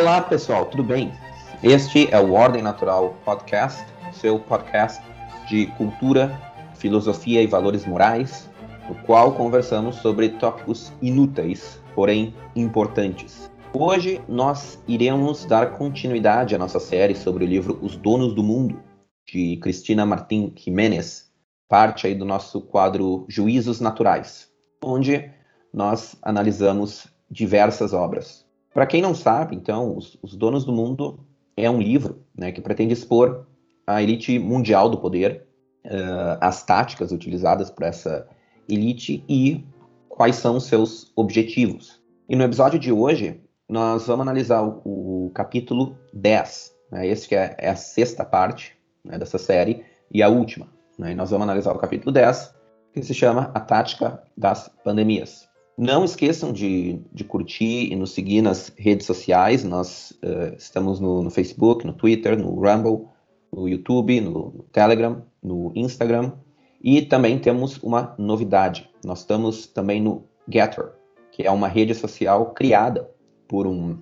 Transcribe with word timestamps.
Olá, 0.00 0.20
pessoal, 0.20 0.64
tudo 0.66 0.84
bem? 0.84 1.12
Este 1.60 2.08
é 2.14 2.20
o 2.20 2.32
Ordem 2.32 2.62
Natural 2.62 3.16
Podcast, 3.24 3.84
seu 4.12 4.38
podcast 4.38 5.02
de 5.48 5.66
cultura, 5.76 6.40
filosofia 6.76 7.42
e 7.42 7.48
valores 7.48 7.84
morais, 7.84 8.48
no 8.88 8.94
qual 9.02 9.32
conversamos 9.32 9.96
sobre 9.96 10.28
tópicos 10.28 10.92
inúteis, 11.02 11.82
porém 11.96 12.32
importantes. 12.54 13.50
Hoje 13.74 14.22
nós 14.28 14.80
iremos 14.86 15.44
dar 15.44 15.72
continuidade 15.72 16.54
à 16.54 16.58
nossa 16.58 16.78
série 16.78 17.16
sobre 17.16 17.44
o 17.44 17.48
livro 17.48 17.76
Os 17.82 17.96
Donos 17.96 18.32
do 18.34 18.42
Mundo, 18.42 18.80
de 19.26 19.56
Cristina 19.56 20.06
Martim 20.06 20.52
Jiménez, 20.54 21.28
parte 21.68 22.06
aí 22.06 22.14
do 22.14 22.24
nosso 22.24 22.60
quadro 22.60 23.26
Juízos 23.28 23.80
Naturais, 23.80 24.48
onde 24.80 25.28
nós 25.74 26.14
analisamos 26.22 27.08
diversas 27.28 27.92
obras. 27.92 28.47
Para 28.78 28.86
quem 28.86 29.02
não 29.02 29.12
sabe, 29.12 29.56
então, 29.56 29.96
Os, 29.96 30.16
Os, 30.22 30.36
Donos 30.36 30.64
do 30.64 30.70
Mundo 30.70 31.26
é 31.56 31.68
um 31.68 31.82
livro 31.82 32.24
né, 32.32 32.52
que 32.52 32.60
pretende 32.60 32.92
expor 32.92 33.44
a 33.84 34.00
elite 34.00 34.38
mundial 34.38 34.88
do 34.88 34.98
poder, 34.98 35.48
uh, 35.84 36.38
as 36.40 36.62
táticas 36.64 37.10
utilizadas 37.10 37.70
por 37.70 37.82
essa 37.82 38.28
elite 38.68 39.24
e 39.28 39.64
quais 40.08 40.36
são 40.36 40.58
os 40.58 40.66
seus 40.66 41.10
objetivos. 41.16 42.00
E 42.28 42.36
no 42.36 42.44
episódio 42.44 42.78
de 42.78 42.92
hoje, 42.92 43.40
nós 43.68 44.06
vamos 44.06 44.22
analisar 44.22 44.62
o, 44.62 45.26
o 45.26 45.30
capítulo 45.34 45.98
10. 46.12 46.72
Né, 46.92 47.08
esse 47.08 47.26
que 47.26 47.34
é, 47.34 47.56
é, 47.58 47.70
a 47.70 47.74
sexta 47.74 48.24
parte 48.24 48.78
né, 49.04 49.18
dessa 49.18 49.38
série 49.38 49.84
e 50.08 50.22
a 50.22 50.28
última. 50.28 50.68
Né, 50.96 51.10
e 51.10 51.14
nós 51.16 51.32
vamos 51.32 51.42
analisar 51.42 51.74
o 51.74 51.80
capítulo 51.80 52.12
10, 52.12 52.54
que 52.92 53.02
se 53.02 53.12
chama 53.12 53.50
A 53.52 53.58
Tática 53.58 54.22
das 54.36 54.70
Pandemias. 54.84 55.47
Não 55.78 56.04
esqueçam 56.04 56.52
de, 56.52 56.98
de 57.12 57.22
curtir 57.22 57.92
e 57.92 57.94
nos 57.94 58.10
seguir 58.10 58.42
nas 58.42 58.72
redes 58.76 59.06
sociais. 59.06 59.62
Nós 59.62 60.10
uh, 60.24 60.56
estamos 60.56 60.98
no, 60.98 61.22
no, 61.22 61.30
Facebook, 61.30 61.86
no 61.86 61.92
Twitter, 61.92 62.36
no 62.36 62.50
Rumble, 62.50 63.06
no 63.54 63.68
YouTube, 63.68 64.20
no, 64.20 64.66
Telegram, 64.72 65.22
no 65.40 65.70
Instagram. 65.76 66.32
E 66.82 67.02
também 67.02 67.38
temos 67.38 67.78
uma 67.80 68.12
novidade. 68.18 68.90
Nós 69.04 69.20
estamos 69.20 69.68
também 69.68 70.02
no 70.02 70.24
Getter, 70.52 70.94
que 71.30 71.44
é 71.44 71.50
uma 71.52 71.68
rede 71.68 71.94
social 71.94 72.46
criada 72.46 73.08
por 73.46 73.64
um, 73.64 73.98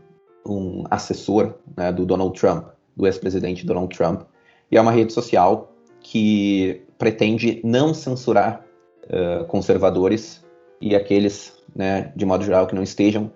um 0.47 0.85
assessor 0.91 1.57
né, 1.77 1.93
do 1.93 2.07
Donald 2.07 2.41
Trump, 2.41 2.69
do 2.97 3.07
ex-presidente 3.07 3.67
Donald 3.67 3.95
Trump. 3.95 4.23
E 4.71 4.79
é 4.79 4.81
uma 4.81 4.93
rede 4.93 5.13
social 5.13 5.71
que 6.01 6.87
pretende 6.97 7.61
não 7.63 7.93
censurar 7.93 8.65
uh, 9.11 9.45
conservadores 9.45 10.46
e 10.81 10.95
aqueles 10.95 11.57
né, 11.77 12.13
de 12.17 12.25
modo 12.25 12.43
geral, 12.43 12.67
que 12.67 12.75
não 12.75 12.83
estejam 12.83 13.31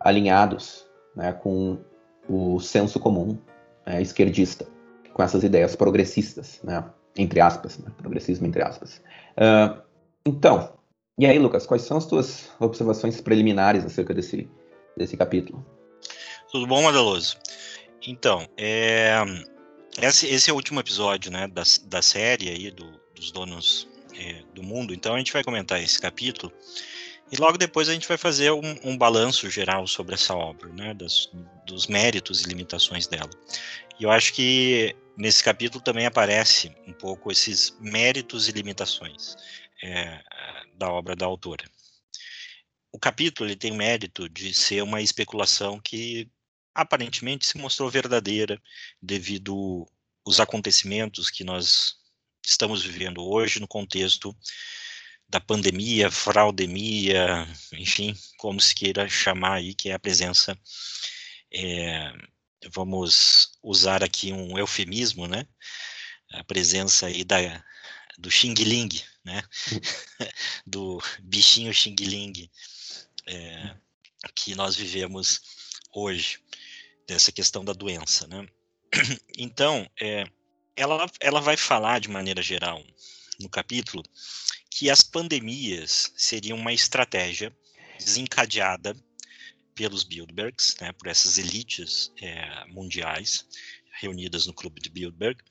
alinhados 0.00 0.86
né, 1.16 1.32
com 1.32 1.78
o 2.28 2.60
senso 2.60 3.00
comum 3.00 3.38
né, 3.86 4.02
esquerdista, 4.02 4.66
com 5.14 5.22
essas 5.22 5.42
ideias 5.42 5.74
progressistas, 5.74 6.60
né, 6.62 6.84
entre 7.16 7.40
aspas, 7.40 7.78
né, 7.78 7.90
progressismo 7.96 8.46
entre 8.46 8.62
aspas. 8.62 9.00
Uh, 9.36 9.80
então, 10.26 10.74
e 11.18 11.24
aí, 11.24 11.38
Lucas, 11.38 11.66
quais 11.66 11.82
são 11.82 11.96
as 11.96 12.04
tuas 12.04 12.50
observações 12.60 13.20
preliminares 13.20 13.84
acerca 13.84 14.12
desse, 14.12 14.48
desse 14.94 15.16
capítulo? 15.16 15.64
Tudo 16.52 16.66
bom, 16.66 16.82
Madaloso? 16.82 17.38
Então, 18.06 18.46
é, 18.56 19.16
esse, 20.02 20.26
esse, 20.26 20.50
é 20.50 20.52
o 20.52 20.56
último 20.56 20.78
episódio 20.78 21.32
né, 21.32 21.48
da, 21.48 21.62
da 21.86 22.02
série 22.02 22.50
aí 22.50 22.70
do, 22.70 23.00
dos 23.14 23.32
donos 23.32 23.88
é, 24.18 24.42
do 24.54 24.62
mundo, 24.62 24.94
então 24.94 25.14
a 25.14 25.18
gente 25.18 25.32
vai 25.32 25.44
comentar 25.44 25.82
esse 25.82 26.00
capítulo 26.00 26.52
e 27.30 27.36
logo 27.36 27.58
depois 27.58 27.88
a 27.88 27.92
gente 27.92 28.06
vai 28.06 28.16
fazer 28.16 28.52
um, 28.52 28.78
um 28.84 28.96
balanço 28.96 29.50
geral 29.50 29.86
sobre 29.86 30.14
essa 30.14 30.34
obra, 30.34 30.68
né, 30.72 30.94
das, 30.94 31.28
dos 31.66 31.88
méritos 31.88 32.42
e 32.42 32.48
limitações 32.48 33.06
dela. 33.06 33.30
E 33.98 34.04
eu 34.04 34.10
acho 34.10 34.32
que 34.32 34.94
nesse 35.16 35.42
capítulo 35.42 35.82
também 35.82 36.06
aparece 36.06 36.72
um 36.86 36.92
pouco 36.92 37.32
esses 37.32 37.76
méritos 37.80 38.48
e 38.48 38.52
limitações 38.52 39.34
é, 39.82 40.20
da 40.74 40.88
obra 40.90 41.16
da 41.16 41.26
autora. 41.26 41.64
O 42.92 42.98
capítulo 42.98 43.48
ele 43.48 43.56
tem 43.56 43.72
mérito 43.72 44.28
de 44.28 44.54
ser 44.54 44.82
uma 44.82 45.02
especulação 45.02 45.80
que 45.80 46.30
aparentemente 46.74 47.46
se 47.46 47.58
mostrou 47.58 47.90
verdadeira 47.90 48.60
devido 49.02 49.86
aos 50.24 50.38
acontecimentos 50.38 51.30
que 51.30 51.42
nós 51.42 51.96
estamos 52.46 52.84
vivendo 52.84 53.26
hoje 53.26 53.58
no 53.58 53.66
contexto 53.66 54.34
da 55.28 55.40
pandemia, 55.40 56.10
fraudemia, 56.10 57.46
enfim, 57.72 58.16
como 58.38 58.60
se 58.60 58.74
queira 58.74 59.08
chamar 59.08 59.54
aí, 59.54 59.74
que 59.74 59.90
é 59.90 59.94
a 59.94 59.98
presença, 59.98 60.56
é, 61.52 62.12
vamos 62.72 63.50
usar 63.62 64.04
aqui 64.04 64.32
um 64.32 64.56
eufemismo, 64.56 65.26
né? 65.26 65.44
A 66.32 66.44
presença 66.44 67.06
aí 67.06 67.24
da, 67.24 67.36
do 68.16 68.30
Xing 68.30 68.54
Ling, 68.54 68.88
né? 69.24 69.42
do 70.64 71.02
bichinho 71.22 71.74
Xing 71.74 71.96
Ling 71.98 72.48
é, 73.26 73.76
que 74.34 74.54
nós 74.54 74.76
vivemos 74.76 75.40
hoje, 75.92 76.38
dessa 77.08 77.32
questão 77.32 77.64
da 77.64 77.72
doença, 77.72 78.26
né? 78.28 78.46
Então, 79.38 79.86
é, 80.00 80.24
ela, 80.76 81.10
ela 81.20 81.40
vai 81.40 81.56
falar 81.56 82.00
de 82.00 82.08
maneira 82.08 82.42
geral 82.42 82.82
no 83.40 83.48
capítulo 83.48 84.02
que 84.70 84.90
as 84.90 85.02
pandemias 85.02 86.12
seriam 86.16 86.58
uma 86.58 86.72
estratégia 86.72 87.50
desencadeada 87.98 88.94
pelos 89.74 90.04
Bilderbergs, 90.04 90.76
né, 90.80 90.92
por 90.92 91.08
essas 91.08 91.38
elites 91.38 92.12
é, 92.20 92.64
mundiais 92.68 93.46
reunidas 94.00 94.46
no 94.46 94.52
Clube 94.52 94.80
de 94.80 94.90
Bilderberg, 94.90 95.42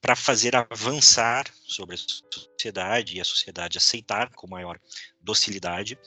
para 0.00 0.14
fazer 0.14 0.54
avançar 0.54 1.46
sobre 1.66 1.96
a 1.96 1.98
sociedade 1.98 3.16
e 3.16 3.20
a 3.20 3.24
sociedade 3.24 3.78
aceitar 3.78 4.30
com 4.34 4.46
maior 4.46 4.78
docilidade 5.20 5.98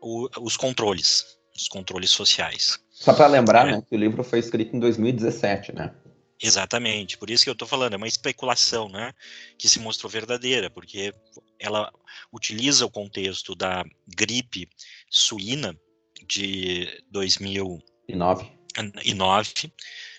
o, 0.00 0.28
os 0.40 0.56
controles, 0.56 1.24
os 1.54 1.68
controles 1.68 2.10
sociais. 2.10 2.78
Só 2.90 3.14
para 3.14 3.26
lembrar, 3.28 3.68
é. 3.68 3.72
né, 3.72 3.82
que 3.88 3.94
o 3.94 3.98
livro 3.98 4.24
foi 4.24 4.40
escrito 4.40 4.74
em 4.74 4.80
2017, 4.80 5.72
né? 5.72 5.94
Exatamente, 6.40 7.18
por 7.18 7.30
isso 7.30 7.42
que 7.42 7.50
eu 7.50 7.52
estou 7.54 7.66
falando, 7.66 7.94
é 7.94 7.96
uma 7.96 8.06
especulação, 8.06 8.88
né, 8.88 9.12
que 9.58 9.68
se 9.68 9.80
mostrou 9.80 10.08
verdadeira, 10.08 10.70
porque 10.70 11.12
ela 11.58 11.92
utiliza 12.32 12.86
o 12.86 12.90
contexto 12.90 13.56
da 13.56 13.84
gripe 14.06 14.68
suína 15.10 15.76
de 16.28 17.02
2009, 17.10 18.52
e 19.04 19.14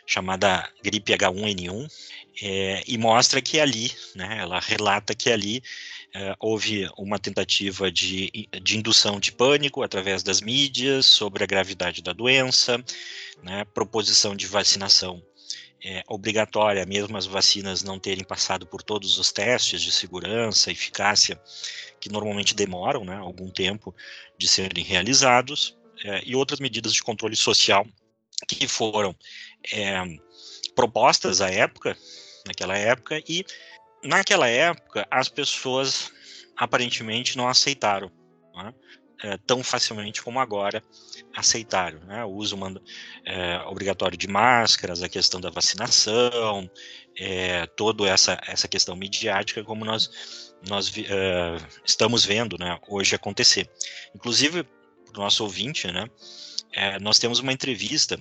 chamada 0.05 0.67
gripe 0.83 1.13
H1N1, 1.13 1.87
é, 2.41 2.83
e 2.85 2.97
mostra 2.97 3.41
que 3.41 3.59
ali, 3.59 3.91
né, 4.15 4.39
ela 4.41 4.59
relata 4.59 5.15
que 5.15 5.29
ali 5.29 5.61
é, 6.13 6.35
houve 6.39 6.89
uma 6.97 7.19
tentativa 7.19 7.91
de, 7.91 8.49
de 8.61 8.77
indução 8.77 9.19
de 9.19 9.31
pânico 9.31 9.83
através 9.83 10.23
das 10.23 10.41
mídias 10.41 11.05
sobre 11.05 11.43
a 11.43 11.47
gravidade 11.47 12.01
da 12.01 12.11
doença, 12.11 12.83
né, 13.43 13.63
proposição 13.65 14.35
de 14.35 14.47
vacinação 14.47 15.23
é, 15.83 16.03
obrigatória, 16.07 16.85
mesmo 16.85 17.17
as 17.17 17.25
vacinas 17.25 17.83
não 17.83 17.99
terem 17.99 18.23
passado 18.23 18.65
por 18.65 18.83
todos 18.83 19.17
os 19.17 19.31
testes 19.31 19.81
de 19.81 19.91
segurança, 19.91 20.71
eficácia, 20.71 21.39
que 21.99 22.09
normalmente 22.09 22.55
demoram 22.55 23.03
né, 23.03 23.15
algum 23.15 23.49
tempo 23.49 23.95
de 24.37 24.47
serem 24.47 24.83
realizados, 24.83 25.77
é, 26.03 26.21
e 26.25 26.35
outras 26.35 26.59
medidas 26.59 26.93
de 26.93 27.03
controle 27.03 27.35
social 27.35 27.85
que 28.47 28.67
foram 28.67 29.15
é, 29.71 30.01
propostas 30.75 31.41
à 31.41 31.49
época, 31.49 31.97
naquela 32.47 32.77
época, 32.77 33.21
e 33.27 33.45
naquela 34.03 34.47
época 34.47 35.05
as 35.11 35.27
pessoas 35.27 36.11
aparentemente 36.55 37.37
não 37.37 37.47
aceitaram. 37.47 38.11
Né? 38.55 38.73
É, 39.23 39.37
tão 39.37 39.63
facilmente 39.63 40.21
como 40.21 40.39
agora 40.39 40.83
aceitaram. 41.35 41.99
Né? 42.05 42.23
O 42.23 42.29
uso 42.29 42.57
é, 43.25 43.57
obrigatório 43.67 44.17
de 44.17 44.27
máscaras, 44.27 45.03
a 45.03 45.09
questão 45.09 45.39
da 45.39 45.49
vacinação, 45.49 46.69
é, 47.17 47.65
toda 47.67 48.07
essa, 48.07 48.39
essa 48.47 48.67
questão 48.67 48.95
midiática, 48.95 49.63
como 49.63 49.83
nós, 49.85 50.53
nós 50.67 50.91
estamos 51.85 52.25
vendo 52.25 52.57
né, 52.57 52.79
hoje 52.87 53.15
acontecer. 53.15 53.69
Inclusive, 54.15 54.63
para 54.63 55.19
o 55.19 55.23
nosso 55.23 55.43
ouvinte, 55.43 55.87
né, 55.91 56.09
nós 57.01 57.19
temos 57.19 57.39
uma 57.39 57.51
entrevista 57.51 58.17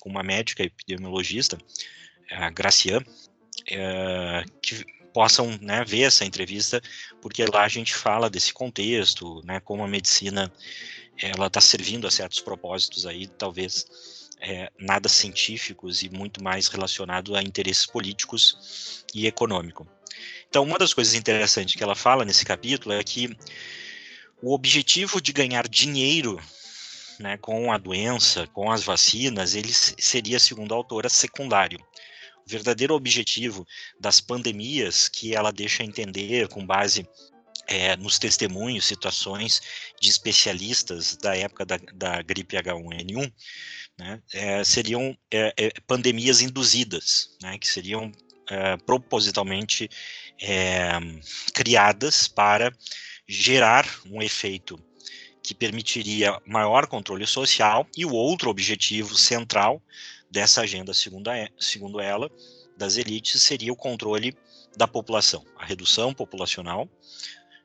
com 0.00 0.08
uma 0.08 0.22
médica 0.22 0.64
epidemiologista, 0.64 1.58
a 2.30 2.50
Gracian, 2.50 3.04
é, 3.68 4.44
que 4.62 4.84
possam 5.12 5.58
né, 5.60 5.84
ver 5.84 6.02
essa 6.02 6.24
entrevista, 6.24 6.80
porque 7.20 7.44
lá 7.44 7.64
a 7.64 7.68
gente 7.68 7.94
fala 7.94 8.30
desse 8.30 8.52
contexto, 8.52 9.42
né, 9.44 9.60
como 9.60 9.82
a 9.82 9.88
medicina 9.88 10.52
ela 11.16 11.46
está 11.46 11.60
servindo 11.60 12.06
a 12.06 12.10
certos 12.10 12.40
propósitos 12.40 13.06
aí, 13.06 13.26
talvez 13.26 14.30
é, 14.40 14.70
nada 14.78 15.08
científicos 15.08 16.02
e 16.02 16.08
muito 16.08 16.42
mais 16.42 16.68
relacionado 16.68 17.36
a 17.36 17.42
interesses 17.42 17.86
políticos 17.86 19.04
e 19.14 19.26
econômico. 19.26 19.86
Então, 20.48 20.64
uma 20.64 20.78
das 20.78 20.94
coisas 20.94 21.14
interessantes 21.14 21.74
que 21.74 21.82
ela 21.82 21.94
fala 21.94 22.24
nesse 22.24 22.44
capítulo 22.44 22.94
é 22.94 23.04
que 23.04 23.36
o 24.42 24.54
objetivo 24.54 25.20
de 25.20 25.32
ganhar 25.32 25.68
dinheiro 25.68 26.40
né, 27.18 27.36
com 27.36 27.70
a 27.70 27.76
doença, 27.76 28.46
com 28.48 28.70
as 28.70 28.82
vacinas, 28.82 29.54
ele 29.54 29.72
seria, 29.72 30.40
segundo 30.40 30.72
a 30.72 30.76
autora, 30.76 31.08
secundário. 31.08 31.78
Verdadeiro 32.50 32.94
objetivo 32.94 33.64
das 33.98 34.20
pandemias, 34.20 35.08
que 35.08 35.34
ela 35.34 35.52
deixa 35.52 35.84
entender 35.84 36.48
com 36.48 36.66
base 36.66 37.06
é, 37.68 37.96
nos 37.96 38.18
testemunhos, 38.18 38.84
situações 38.84 39.62
de 40.00 40.10
especialistas 40.10 41.16
da 41.16 41.36
época 41.36 41.64
da, 41.64 41.78
da 41.94 42.20
gripe 42.22 42.56
H1N1, 42.56 43.32
né, 43.96 44.20
é, 44.34 44.64
seriam 44.64 45.16
é, 45.30 45.54
é, 45.56 45.70
pandemias 45.86 46.40
induzidas, 46.40 47.36
né, 47.40 47.56
que 47.56 47.68
seriam 47.68 48.10
é, 48.48 48.76
propositalmente 48.78 49.88
é, 50.42 50.90
criadas 51.54 52.26
para 52.26 52.72
gerar 53.28 53.88
um 54.06 54.20
efeito 54.20 54.76
que 55.40 55.54
permitiria 55.54 56.36
maior 56.44 56.88
controle 56.88 57.26
social, 57.26 57.86
e 57.96 58.04
o 58.04 58.12
outro 58.12 58.50
objetivo 58.50 59.16
central 59.16 59.80
dessa 60.30 60.62
agenda, 60.62 60.94
segundo, 60.94 61.30
segundo 61.58 62.00
ela, 62.00 62.30
das 62.76 62.96
elites, 62.96 63.42
seria 63.42 63.72
o 63.72 63.76
controle 63.76 64.36
da 64.76 64.86
população, 64.86 65.44
a 65.56 65.64
redução 65.64 66.14
populacional, 66.14 66.88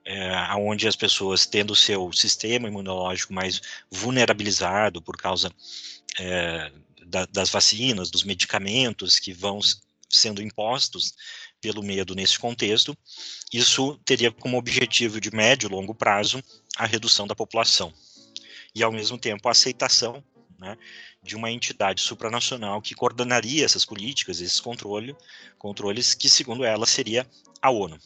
é, 0.03 0.31
onde 0.57 0.88
as 0.88 0.95
pessoas 0.95 1.45
tendo 1.45 1.75
seu 1.75 2.12
sistema 2.12 2.67
imunológico 2.67 3.33
mais 3.33 3.62
vulnerabilizado 3.89 5.01
por 5.01 5.17
causa 5.17 5.51
é, 6.19 6.71
da, 7.06 7.25
das 7.25 7.50
vacinas, 7.50 8.09
dos 8.09 8.23
medicamentos 8.23 9.19
que 9.19 9.33
vão 9.33 9.59
sendo 10.09 10.41
impostos 10.41 11.13
pelo 11.59 11.81
medo 11.81 12.13
nesse 12.13 12.38
contexto, 12.38 12.95
isso 13.51 14.00
teria 14.06 14.31
como 14.31 14.57
objetivo 14.57 15.19
de 15.19 15.31
médio 15.31 15.68
e 15.68 15.71
longo 15.71 15.95
prazo 15.95 16.44
a 16.77 16.85
redução 16.85 17.25
da 17.25 17.35
população 17.35 17.94
e, 18.75 18.83
ao 18.83 18.91
mesmo 18.91 19.18
tempo, 19.18 19.47
a 19.47 19.51
aceitação 19.51 20.23
né, 20.59 20.77
de 21.25 21.36
uma 21.36 21.51
entidade 21.51 22.01
supranacional 22.01 22.81
que 22.81 22.94
coordenaria 22.94 23.66
essas 23.66 23.83
políticas, 23.83 24.39
esses 24.39 24.60
controle, 24.60 25.16
controles, 25.57 26.13
que, 26.13 26.30
segundo 26.30 26.63
ela, 26.63 26.86
seria 26.86 27.27
a 27.62 27.72
ONU. 27.72 27.98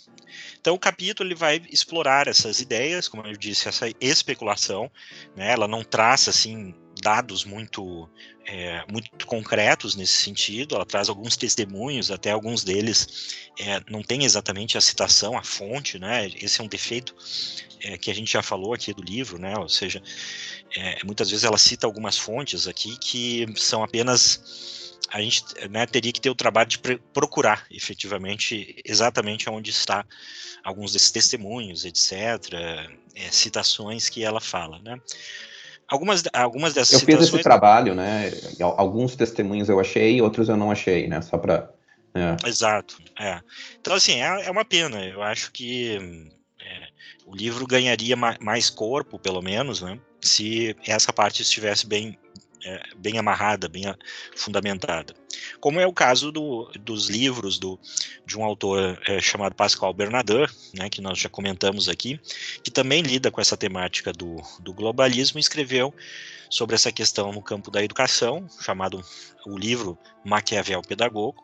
Então, 0.60 0.74
o 0.74 0.80
capítulo 0.80 1.28
ele 1.28 1.36
vai 1.36 1.62
explorar 1.70 2.28
essas 2.28 2.62
ideias, 2.62 3.10
como 3.10 3.28
eu 3.28 3.36
disse, 3.36 3.68
essa 3.68 3.88
especulação, 4.00 4.90
né, 5.36 5.52
ela 5.52 5.68
não 5.68 5.84
traça 5.84 6.30
assim 6.30 6.74
dados 7.02 7.44
muito, 7.46 8.10
é, 8.46 8.84
muito 8.92 9.26
concretos 9.26 9.96
nesse 9.96 10.14
sentido, 10.24 10.76
ela 10.76 10.86
traz 10.86 11.10
alguns 11.10 11.38
testemunhos, 11.38 12.12
até 12.12 12.32
alguns 12.32 12.64
deles 12.64 13.50
é, 13.60 13.82
não 13.90 14.02
tem 14.02 14.24
exatamente 14.24 14.78
a 14.78 14.82
citação, 14.82 15.38
a 15.38 15.44
fonte, 15.44 15.98
né? 15.98 16.28
Esse 16.42 16.62
é 16.62 16.64
um 16.64 16.68
defeito 16.68 17.16
é, 17.84 17.98
que 17.98 18.12
a 18.12 18.14
gente 18.14 18.32
já 18.32 18.42
falou 18.42 18.74
aqui 18.74 18.94
do 18.94 19.02
livro, 19.02 19.40
né? 19.40 19.56
Ou 19.58 19.70
seja, 19.70 20.02
é, 20.76 21.04
muitas 21.04 21.30
vezes 21.30 21.44
ela 21.44 21.58
cita 21.58 21.88
algumas 21.88 22.18
fontes 22.18 22.68
aqui 22.68 22.98
que 22.98 23.46
são 23.56 23.84
apenas 23.84 24.90
a 25.12 25.22
gente 25.22 25.44
né, 25.70 25.86
teria 25.88 26.12
que 26.12 26.22
ter 26.22 26.30
o 26.30 26.36
trabalho 26.36 26.70
de 26.70 26.78
procurar 27.14 27.66
efetivamente 27.72 28.80
exatamente 28.86 29.50
onde 29.50 29.72
está 29.72 30.06
alguns 30.64 30.94
desses 30.94 31.10
testemunhos, 31.10 31.84
etc., 31.84 32.14
é, 33.16 33.32
citações 33.32 34.08
que 34.08 34.24
ela 34.24 34.40
fala, 34.40 34.80
né? 34.80 35.00
Algumas, 35.90 36.24
algumas 36.32 36.74
dessas 36.74 36.94
eu 36.94 37.00
citações... 37.00 37.26
fiz 37.26 37.34
esse 37.34 37.44
trabalho, 37.44 37.96
né? 37.96 38.32
Alguns 38.60 39.16
testemunhos 39.16 39.70
eu 39.70 39.80
achei, 39.80 40.22
outros 40.22 40.48
eu 40.48 40.56
não 40.56 40.72
achei, 40.72 41.08
né? 41.08 41.22
Só 41.22 41.38
para. 41.38 41.72
É. 42.14 42.48
Exato. 42.48 42.98
É. 43.20 43.40
Então, 43.80 43.94
assim, 43.94 44.22
é, 44.22 44.46
é 44.46 44.52
uma 44.52 44.64
pena. 44.64 45.04
Eu 45.04 45.22
acho 45.22 45.52
que 45.52 45.98
é, 46.62 46.88
o 47.26 47.36
livro 47.36 47.66
ganharia 47.66 48.16
mais 48.16 48.70
corpo, 48.70 49.18
pelo 49.18 49.42
menos, 49.42 49.82
né? 49.82 50.00
Se 50.22 50.76
essa 50.86 51.12
parte 51.12 51.42
estivesse 51.42 51.88
bem 51.88 52.18
é, 52.64 52.82
bem 52.98 53.18
amarrada, 53.18 53.70
bem 53.70 53.84
fundamentada. 54.36 55.14
Como 55.60 55.80
é 55.80 55.88
o 55.88 55.94
caso 55.94 56.32
do, 56.32 56.70
dos 56.80 57.10
livros 57.10 57.58
do, 57.58 57.80
de 58.26 58.38
um 58.38 58.44
autor 58.44 59.00
é, 59.08 59.20
chamado 59.22 59.56
Pascal 59.56 59.94
Bernardin, 59.94 60.46
né, 60.74 60.90
que 60.90 61.02
nós 61.02 61.18
já 61.18 61.30
comentamos 61.30 61.88
aqui, 61.88 62.20
que 62.64 62.72
também 62.72 63.02
lida 63.02 63.32
com 63.32 63.42
essa 63.42 63.58
temática 63.58 64.12
do, 64.12 64.38
do 64.60 64.74
globalismo 64.74 65.40
e 65.40 65.42
escreveu 65.42 65.94
sobre 66.50 66.76
essa 66.76 66.92
questão 66.92 67.32
no 67.32 67.42
campo 67.42 67.70
da 67.70 67.84
educação, 67.84 68.48
chamado 68.62 69.04
o 69.46 69.58
livro 69.58 69.98
Maquiavel 70.26 70.82
Pedagogo, 70.82 71.44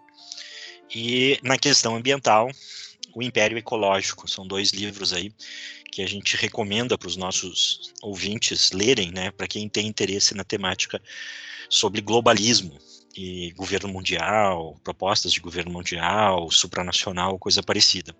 e 0.94 1.40
na 1.44 1.58
questão 1.58 1.96
ambiental, 1.96 2.50
o 3.16 3.24
Império 3.24 3.58
Ecológico. 3.58 4.30
São 4.30 4.46
dois 4.46 4.72
livros 4.72 5.14
aí 5.14 5.32
que 5.92 6.02
a 6.02 6.08
gente 6.08 6.36
recomenda 6.36 6.98
para 6.98 7.08
os 7.08 7.16
nossos 7.16 7.94
ouvintes 8.02 8.72
lerem, 8.72 9.12
né, 9.12 9.32
para 9.32 9.48
quem 9.48 9.70
tem 9.70 9.88
interesse 9.88 10.36
na 10.36 10.44
temática 10.44 11.02
sobre 11.70 12.02
globalismo 12.02 12.78
e 13.16 13.52
governo 13.54 13.88
mundial, 13.88 14.78
propostas 14.84 15.32
de 15.32 15.40
governo 15.40 15.72
mundial, 15.72 16.52
supranacional, 16.52 17.40
coisa 17.40 17.64
parecida. 17.64 18.14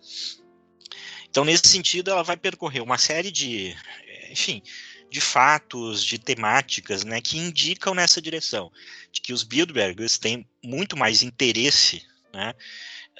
Então, 1.30 1.44
nesse 1.44 1.68
sentido, 1.68 2.12
ela 2.12 2.24
vai 2.24 2.38
percorrer 2.38 2.82
uma 2.82 2.98
série 2.98 3.30
de, 3.30 3.76
enfim, 4.32 4.62
de 5.12 5.20
fatos, 5.20 6.02
de 6.02 6.18
temáticas, 6.18 7.04
né, 7.04 7.20
que 7.20 7.38
indicam 7.38 7.94
nessa 7.94 8.22
direção, 8.22 8.72
de 9.12 9.20
que 9.20 9.34
os 9.34 9.44
Bilderbergers 9.44 10.18
têm 10.18 10.48
muito 10.64 10.96
mais 10.96 11.22
interesse, 11.22 12.02
né, 12.34 12.54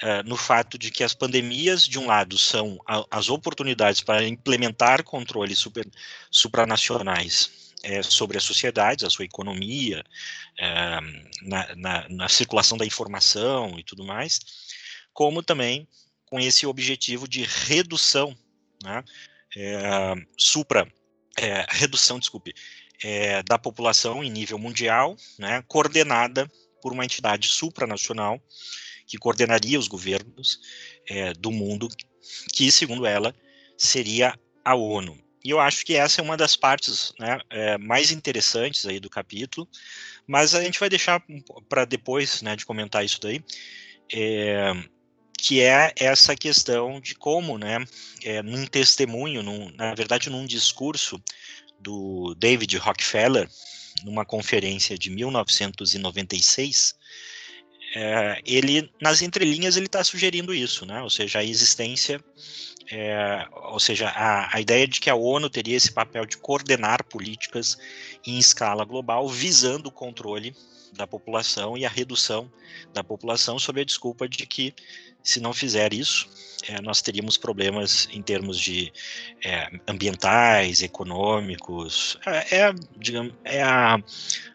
uh, 0.04 0.28
no 0.28 0.36
fato 0.36 0.78
de 0.78 0.92
que 0.92 1.04
as 1.04 1.14
pandemias, 1.14 1.84
de 1.84 2.00
um 2.00 2.08
lado, 2.08 2.38
são 2.38 2.80
a, 2.88 3.06
as 3.12 3.30
oportunidades 3.30 4.02
para 4.02 4.28
implementar 4.28 5.04
controles 5.04 5.60
super, 5.60 5.88
supranacionais 6.30 7.74
é, 7.84 8.02
sobre 8.02 8.38
as 8.38 8.44
sociedades, 8.44 9.04
a 9.04 9.10
sua 9.10 9.26
economia, 9.26 10.04
é, 10.60 11.00
na, 11.44 11.76
na, 11.76 12.10
na, 12.10 12.30
circulação 12.30 12.78
da 12.78 12.86
informação 12.86 13.78
e 13.80 13.84
tudo 13.84 14.04
mais, 14.04 14.40
como 15.14 15.44
também 15.44 15.88
com 16.26 16.40
esse 16.40 16.66
objetivo 16.66 17.28
de 17.28 17.44
redução, 17.44 18.36
né, 18.84 19.04
é, 19.56 20.16
supra, 20.38 20.92
redução, 21.70 22.18
desculpe, 22.18 22.54
da 23.48 23.60
população 23.60 24.24
em 24.24 24.30
nível 24.32 24.58
mundial, 24.58 25.18
né, 25.38 25.62
coordenada 25.68 26.50
por 26.82 26.94
uma 26.94 27.04
entidade 27.04 27.50
supranacional 27.50 28.42
que 29.06 29.18
coordenaria 29.18 29.80
os 29.80 29.88
governos 29.88 30.60
é, 31.08 31.34
do 31.34 31.52
mundo, 31.52 31.88
que, 32.54 32.72
segundo 32.72 33.06
ela, 33.06 33.36
seria 33.78 34.38
a 34.64 34.76
ONU. 34.76 35.18
E 35.44 35.52
eu 35.52 35.60
acho 35.60 35.86
que 35.86 35.94
essa 35.96 36.22
é 36.22 36.24
uma 36.24 36.36
das 36.36 36.56
partes 36.56 37.14
né, 37.20 37.40
é, 37.52 37.78
mais 37.78 38.10
interessantes 38.12 38.86
aí 38.88 39.00
do 39.00 39.12
capítulo, 39.12 39.70
mas 40.26 40.56
a 40.56 40.64
gente 40.64 40.80
vai 40.80 40.90
deixar 40.90 41.24
para 41.70 41.86
depois 41.86 42.42
né, 42.42 42.56
de 42.56 42.66
comentar 42.66 43.06
isso 43.06 43.22
daí, 43.22 43.44
é, 44.12 44.74
que 45.38 45.62
é 45.62 45.94
essa 45.98 46.36
questão 46.36 47.00
de 47.00 47.14
como, 47.14 47.60
né, 47.60 47.86
é, 48.24 48.42
num 48.42 48.66
testemunho, 48.66 49.44
num, 49.44 49.70
na 49.76 49.94
verdade, 49.94 50.32
num 50.32 50.48
discurso 50.48 51.22
do 51.80 52.34
David 52.40 52.76
Rockefeller, 52.78 53.48
numa 54.04 54.26
conferência 54.26 54.98
de 54.98 55.12
1996, 55.12 56.96
é, 57.96 58.42
ele 58.46 58.92
nas 59.02 59.22
entrelinhas 59.22 59.78
ele 59.78 59.86
está 59.86 60.04
sugerindo 60.04 60.54
isso, 60.54 60.86
né? 60.86 61.02
Ou 61.02 61.10
seja, 61.10 61.40
a 61.40 61.44
existência, 61.46 62.22
é, 62.92 63.48
ou 63.72 63.80
seja, 63.80 64.10
a, 64.10 64.54
a 64.54 64.60
ideia 64.60 64.86
de 64.86 65.00
que 65.00 65.10
a 65.10 65.16
ONU 65.16 65.50
teria 65.50 65.78
esse 65.78 65.94
papel 65.94 66.26
de 66.26 66.38
coordenar 66.38 67.06
políticas 67.06 67.78
em 68.28 68.38
escala 68.38 68.84
global, 68.84 69.30
visando 69.30 69.88
o 69.88 69.92
controle 69.92 70.54
da 70.92 71.08
população 71.08 71.78
e 71.78 71.86
a 71.86 71.90
redução 71.90 72.52
da 72.94 73.02
população, 73.04 73.58
sob 73.58 73.80
a 73.80 73.86
desculpa 73.86 74.28
de 74.28 74.46
que 74.46 74.74
se 75.24 75.40
não 75.40 75.54
fizer 75.54 75.94
isso, 75.94 76.30
é, 76.68 76.82
nós 76.82 77.02
teríamos 77.02 77.38
problemas 77.38 78.10
em 78.12 78.22
termos 78.22 78.60
de 78.60 78.92
é, 79.44 79.70
ambientais, 79.88 80.82
econômicos. 80.82 82.20
É, 82.26 82.58
é 82.58 82.74
digamos, 82.98 83.34
é 83.44 83.64
a, 83.64 83.98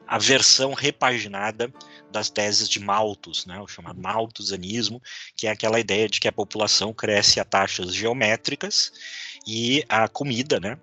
a 0.06 0.18
versão 0.18 0.74
repaginada 0.74 1.72
das 2.10 2.30
teses 2.30 2.68
de 2.68 2.80
Malthus, 2.80 3.46
né, 3.46 3.60
o 3.60 3.66
chamado 3.68 4.00
Malthusianismo, 4.00 5.00
que 5.36 5.46
é 5.46 5.50
aquela 5.50 5.78
ideia 5.78 6.08
de 6.08 6.20
que 6.20 6.28
a 6.28 6.32
população 6.32 6.92
cresce 6.92 7.40
a 7.40 7.44
taxas 7.44 7.94
geométricas 7.94 8.92
e 9.46 9.84
a 9.88 10.08
comida, 10.08 10.60
né, 10.60 10.78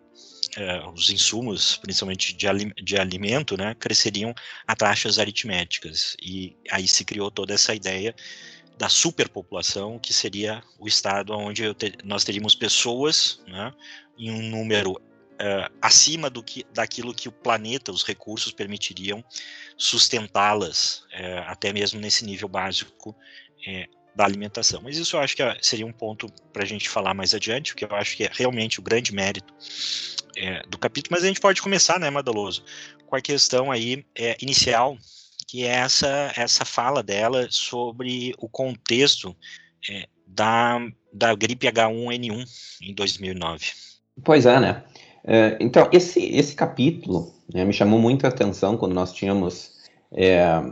Uh, 0.55 0.89
os 0.91 1.11
insumos, 1.11 1.75
principalmente 1.75 2.33
de, 2.33 2.47
de, 2.83 2.97
alimento, 2.97 3.55
né, 3.55 3.75
cresceriam 3.75 4.33
a 4.65 4.75
taxas 4.75 5.19
aritméticas. 5.19 6.15
E 6.19 6.55
aí 6.71 6.87
se 6.87 7.05
criou 7.05 7.29
toda 7.29 7.53
essa 7.53 7.75
ideia 7.75 8.15
da 8.77 8.89
superpopulação, 8.89 9.99
que 9.99 10.13
seria 10.13 10.63
o 10.79 10.87
estado 10.87 11.33
onde 11.33 11.63
nós 12.03 12.23
teríamos 12.23 12.55
pessoas 12.55 13.39
né, 13.47 13.71
em 14.17 14.31
um 14.31 14.49
número 14.49 14.99
uh, 15.37 15.73
acima 15.81 16.29
do 16.29 16.43
que, 16.43 16.65
daquilo 16.73 17.13
que 17.13 17.29
o 17.29 17.31
planeta, 17.31 17.91
os 17.91 18.03
recursos 18.03 18.51
permitiriam 18.51 19.23
sustentá-las, 19.77 21.03
uh, 21.13 21.43
até 21.47 21.71
mesmo 21.71 21.99
nesse 21.99 22.25
nível 22.25 22.47
básico 22.47 23.11
uh, 23.11 23.97
da 24.15 24.25
alimentação. 24.25 24.81
Mas 24.81 24.97
isso 24.97 25.15
eu 25.15 25.21
acho 25.21 25.35
que 25.35 25.43
seria 25.61 25.85
um 25.85 25.91
ponto 25.91 26.27
para 26.51 26.63
a 26.63 26.65
gente 26.65 26.89
falar 26.89 27.13
mais 27.13 27.33
adiante, 27.33 27.73
porque 27.73 27.85
eu 27.85 27.95
acho 27.95 28.17
que 28.17 28.23
é 28.23 28.31
realmente 28.31 28.79
o 28.79 28.83
grande 28.83 29.13
mérito 29.13 29.53
do 30.69 30.77
capítulo, 30.77 31.15
mas 31.15 31.23
a 31.23 31.27
gente 31.27 31.39
pode 31.39 31.59
começar, 31.63 31.99
né, 31.99 32.11
Madaloso, 32.11 32.63
com 33.07 33.15
a 33.15 33.21
questão 33.21 33.71
aí 33.71 34.05
inicial, 34.39 34.95
que 35.47 35.63
é 35.63 35.69
essa, 35.69 36.31
essa 36.35 36.63
fala 36.63 37.01
dela 37.01 37.47
sobre 37.49 38.35
o 38.37 38.47
contexto 38.47 39.35
é, 39.89 40.07
da, 40.27 40.79
da 41.11 41.33
gripe 41.33 41.65
H1N1 41.65 42.45
em 42.83 42.93
2009. 42.93 43.65
Pois 44.23 44.45
é, 44.45 44.59
né? 44.59 44.83
É, 45.27 45.57
então, 45.59 45.89
esse, 45.91 46.23
esse 46.35 46.55
capítulo 46.55 47.33
né, 47.53 47.65
me 47.65 47.73
chamou 47.73 47.99
muito 47.99 48.25
a 48.25 48.29
atenção 48.29 48.77
quando 48.77 48.93
nós 48.93 49.11
tínhamos 49.11 49.77
é, 50.11 50.63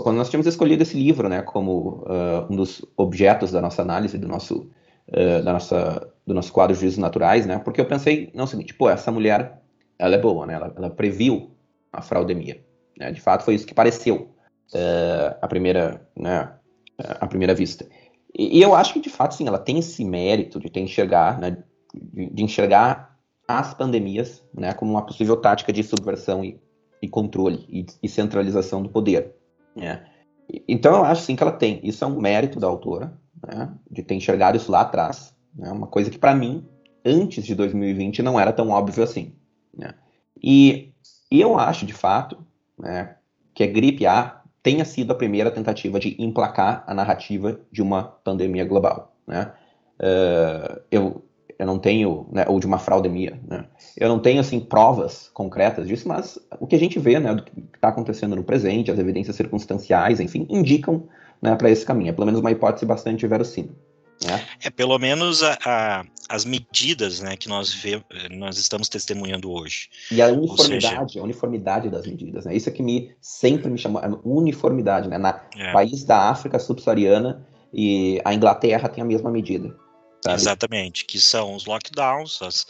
quando 0.00 0.16
nós 0.16 0.30
tínhamos 0.30 0.46
escolhido 0.46 0.82
esse 0.82 0.96
livro 0.96 1.28
né, 1.28 1.42
como 1.42 2.04
uh, 2.06 2.50
um 2.50 2.56
dos 2.56 2.82
objetos 2.96 3.52
da 3.52 3.60
nossa 3.60 3.82
análise, 3.82 4.16
do 4.16 4.26
nosso, 4.26 4.70
uh, 5.08 5.42
da 5.44 5.52
nossa, 5.52 6.10
do 6.26 6.32
nosso 6.32 6.50
quadro 6.50 6.74
de 6.74 6.80
juízos 6.80 6.98
naturais, 6.98 7.44
né, 7.44 7.58
porque 7.58 7.78
eu 7.78 7.84
pensei, 7.84 8.30
não, 8.34 8.42
é 8.42 8.44
o 8.44 8.48
seguinte, 8.48 8.72
pô, 8.72 8.88
essa 8.88 9.12
mulher, 9.12 9.60
ela 9.98 10.14
é 10.14 10.18
boa, 10.18 10.46
né, 10.46 10.54
ela, 10.54 10.72
ela 10.74 10.90
previu 10.90 11.50
a 11.92 12.00
fraudemia. 12.00 12.64
Né, 12.98 13.12
de 13.12 13.20
fato, 13.20 13.44
foi 13.44 13.54
isso 13.54 13.66
que 13.66 13.74
pareceu 13.74 14.30
uh, 14.72 15.36
a 15.42 15.46
primeira, 15.46 16.00
né, 16.16 16.50
a 16.98 17.26
primeira 17.26 17.54
vista. 17.54 17.86
E, 18.34 18.58
e, 18.60 18.62
eu 18.62 18.74
acho 18.74 18.94
que, 18.94 19.00
de 19.00 19.10
fato, 19.10 19.34
sim, 19.34 19.46
ela 19.46 19.58
tem 19.58 19.78
esse 19.78 20.02
mérito 20.06 20.58
de 20.58 20.70
ter 20.70 20.80
enxergar, 20.80 21.38
né, 21.38 21.58
de, 21.94 22.30
de 22.30 22.42
enxergar 22.42 23.11
as 23.58 23.74
pandemias 23.74 24.42
né, 24.54 24.72
como 24.72 24.92
uma 24.92 25.04
possível 25.04 25.36
tática 25.36 25.72
de 25.72 25.82
subversão 25.82 26.44
e, 26.44 26.60
e 27.00 27.08
controle 27.08 27.66
e, 27.68 27.86
e 28.02 28.08
centralização 28.08 28.82
do 28.82 28.88
poder. 28.88 29.34
É. 29.76 30.00
Então 30.68 30.96
eu 30.96 31.04
acho 31.04 31.22
sim 31.22 31.36
que 31.36 31.42
ela 31.42 31.52
tem. 31.52 31.80
Isso 31.82 32.04
é 32.04 32.06
um 32.06 32.20
mérito 32.20 32.60
da 32.60 32.66
autora, 32.66 33.18
né, 33.46 33.72
de 33.90 34.02
ter 34.02 34.14
enxergado 34.14 34.56
isso 34.56 34.70
lá 34.70 34.82
atrás. 34.82 35.34
Né, 35.54 35.70
uma 35.70 35.86
coisa 35.86 36.10
que 36.10 36.18
para 36.18 36.34
mim, 36.34 36.66
antes 37.04 37.44
de 37.44 37.54
2020, 37.54 38.22
não 38.22 38.38
era 38.38 38.52
tão 38.52 38.70
óbvio 38.70 39.02
assim. 39.02 39.34
Né. 39.76 39.94
E, 40.42 40.92
e, 41.30 41.40
eu 41.40 41.58
acho, 41.58 41.86
de 41.86 41.92
fato, 41.92 42.38
né, 42.78 43.16
que 43.54 43.62
a 43.62 43.66
gripe 43.66 44.06
A 44.06 44.42
tenha 44.62 44.84
sido 44.84 45.12
a 45.12 45.16
primeira 45.16 45.50
tentativa 45.50 45.98
de 45.98 46.16
emplacar 46.22 46.84
a 46.86 46.94
narrativa 46.94 47.60
de 47.70 47.82
uma 47.82 48.04
pandemia 48.04 48.64
global. 48.64 49.14
Né. 49.26 49.52
Uh, 49.98 50.80
eu, 50.90 51.24
eu 51.62 51.66
não 51.66 51.78
tenho, 51.78 52.26
né, 52.32 52.44
ou 52.48 52.58
de 52.58 52.66
uma 52.66 52.78
fraudemia, 52.78 53.40
né? 53.48 53.64
Eu 53.96 54.08
não 54.08 54.18
tenho, 54.18 54.40
assim, 54.40 54.58
provas 54.58 55.30
concretas 55.32 55.86
disso, 55.86 56.08
mas 56.08 56.36
o 56.58 56.66
que 56.66 56.74
a 56.74 56.78
gente 56.78 56.98
vê, 56.98 57.20
né, 57.20 57.32
do 57.32 57.44
que 57.44 57.52
está 57.72 57.86
acontecendo 57.86 58.34
no 58.34 58.42
presente, 58.42 58.90
as 58.90 58.98
evidências 58.98 59.36
circunstanciais, 59.36 60.18
enfim, 60.18 60.44
indicam, 60.50 61.04
né, 61.40 61.54
para 61.54 61.70
esse 61.70 61.86
caminho. 61.86 62.10
É 62.10 62.12
pelo 62.12 62.26
menos 62.26 62.40
uma 62.40 62.50
hipótese 62.50 62.84
bastante 62.84 63.24
verossímil. 63.28 63.76
Né? 64.24 64.44
É 64.60 64.70
pelo 64.70 64.98
menos 64.98 65.40
a, 65.44 65.56
a, 65.64 66.04
as 66.28 66.44
medidas, 66.44 67.20
né, 67.20 67.36
que 67.36 67.48
nós 67.48 67.72
vê, 67.72 68.02
nós 68.32 68.58
estamos 68.58 68.88
testemunhando 68.88 69.48
hoje. 69.48 69.88
E 70.10 70.20
a 70.20 70.26
uniformidade, 70.26 71.12
seja... 71.12 71.20
a 71.20 71.22
uniformidade 71.22 71.88
das 71.88 72.04
medidas, 72.04 72.44
né? 72.44 72.56
Isso 72.56 72.68
é 72.68 72.72
que 72.72 72.82
me 72.82 73.14
sempre 73.20 73.70
me 73.70 73.78
chamou, 73.78 74.02
uniformidade, 74.24 75.08
né? 75.08 75.16
Na 75.16 75.40
é. 75.56 75.72
país 75.72 76.02
da 76.02 76.28
África 76.28 76.58
subsaariana 76.58 77.46
e 77.72 78.20
a 78.24 78.34
Inglaterra 78.34 78.88
tem 78.88 79.02
a 79.02 79.06
mesma 79.06 79.30
medida. 79.30 79.74
Sabe? 80.22 80.36
Exatamente, 80.36 81.04
que 81.04 81.20
são 81.20 81.54
os 81.54 81.64
lockdowns, 81.64 82.40
as, 82.42 82.66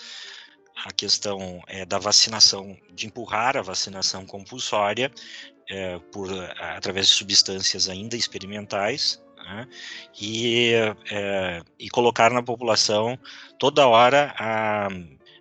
a 0.85 0.93
questão 0.93 1.63
é, 1.67 1.85
da 1.85 1.99
vacinação, 1.99 2.77
de 2.93 3.07
empurrar 3.07 3.57
a 3.57 3.63
vacinação 3.63 4.25
compulsória 4.25 5.13
é, 5.69 5.99
por, 6.11 6.29
através 6.59 7.09
de 7.09 7.13
substâncias 7.13 7.89
ainda 7.89 8.17
experimentais, 8.17 9.23
né, 9.37 9.69
e, 10.19 10.73
é, 11.11 11.63
e 11.79 11.91
colocar 11.91 12.31
na 12.31 12.43
população 12.43 13.19
toda 13.59 13.87
hora 13.87 14.35
a, 14.39 14.89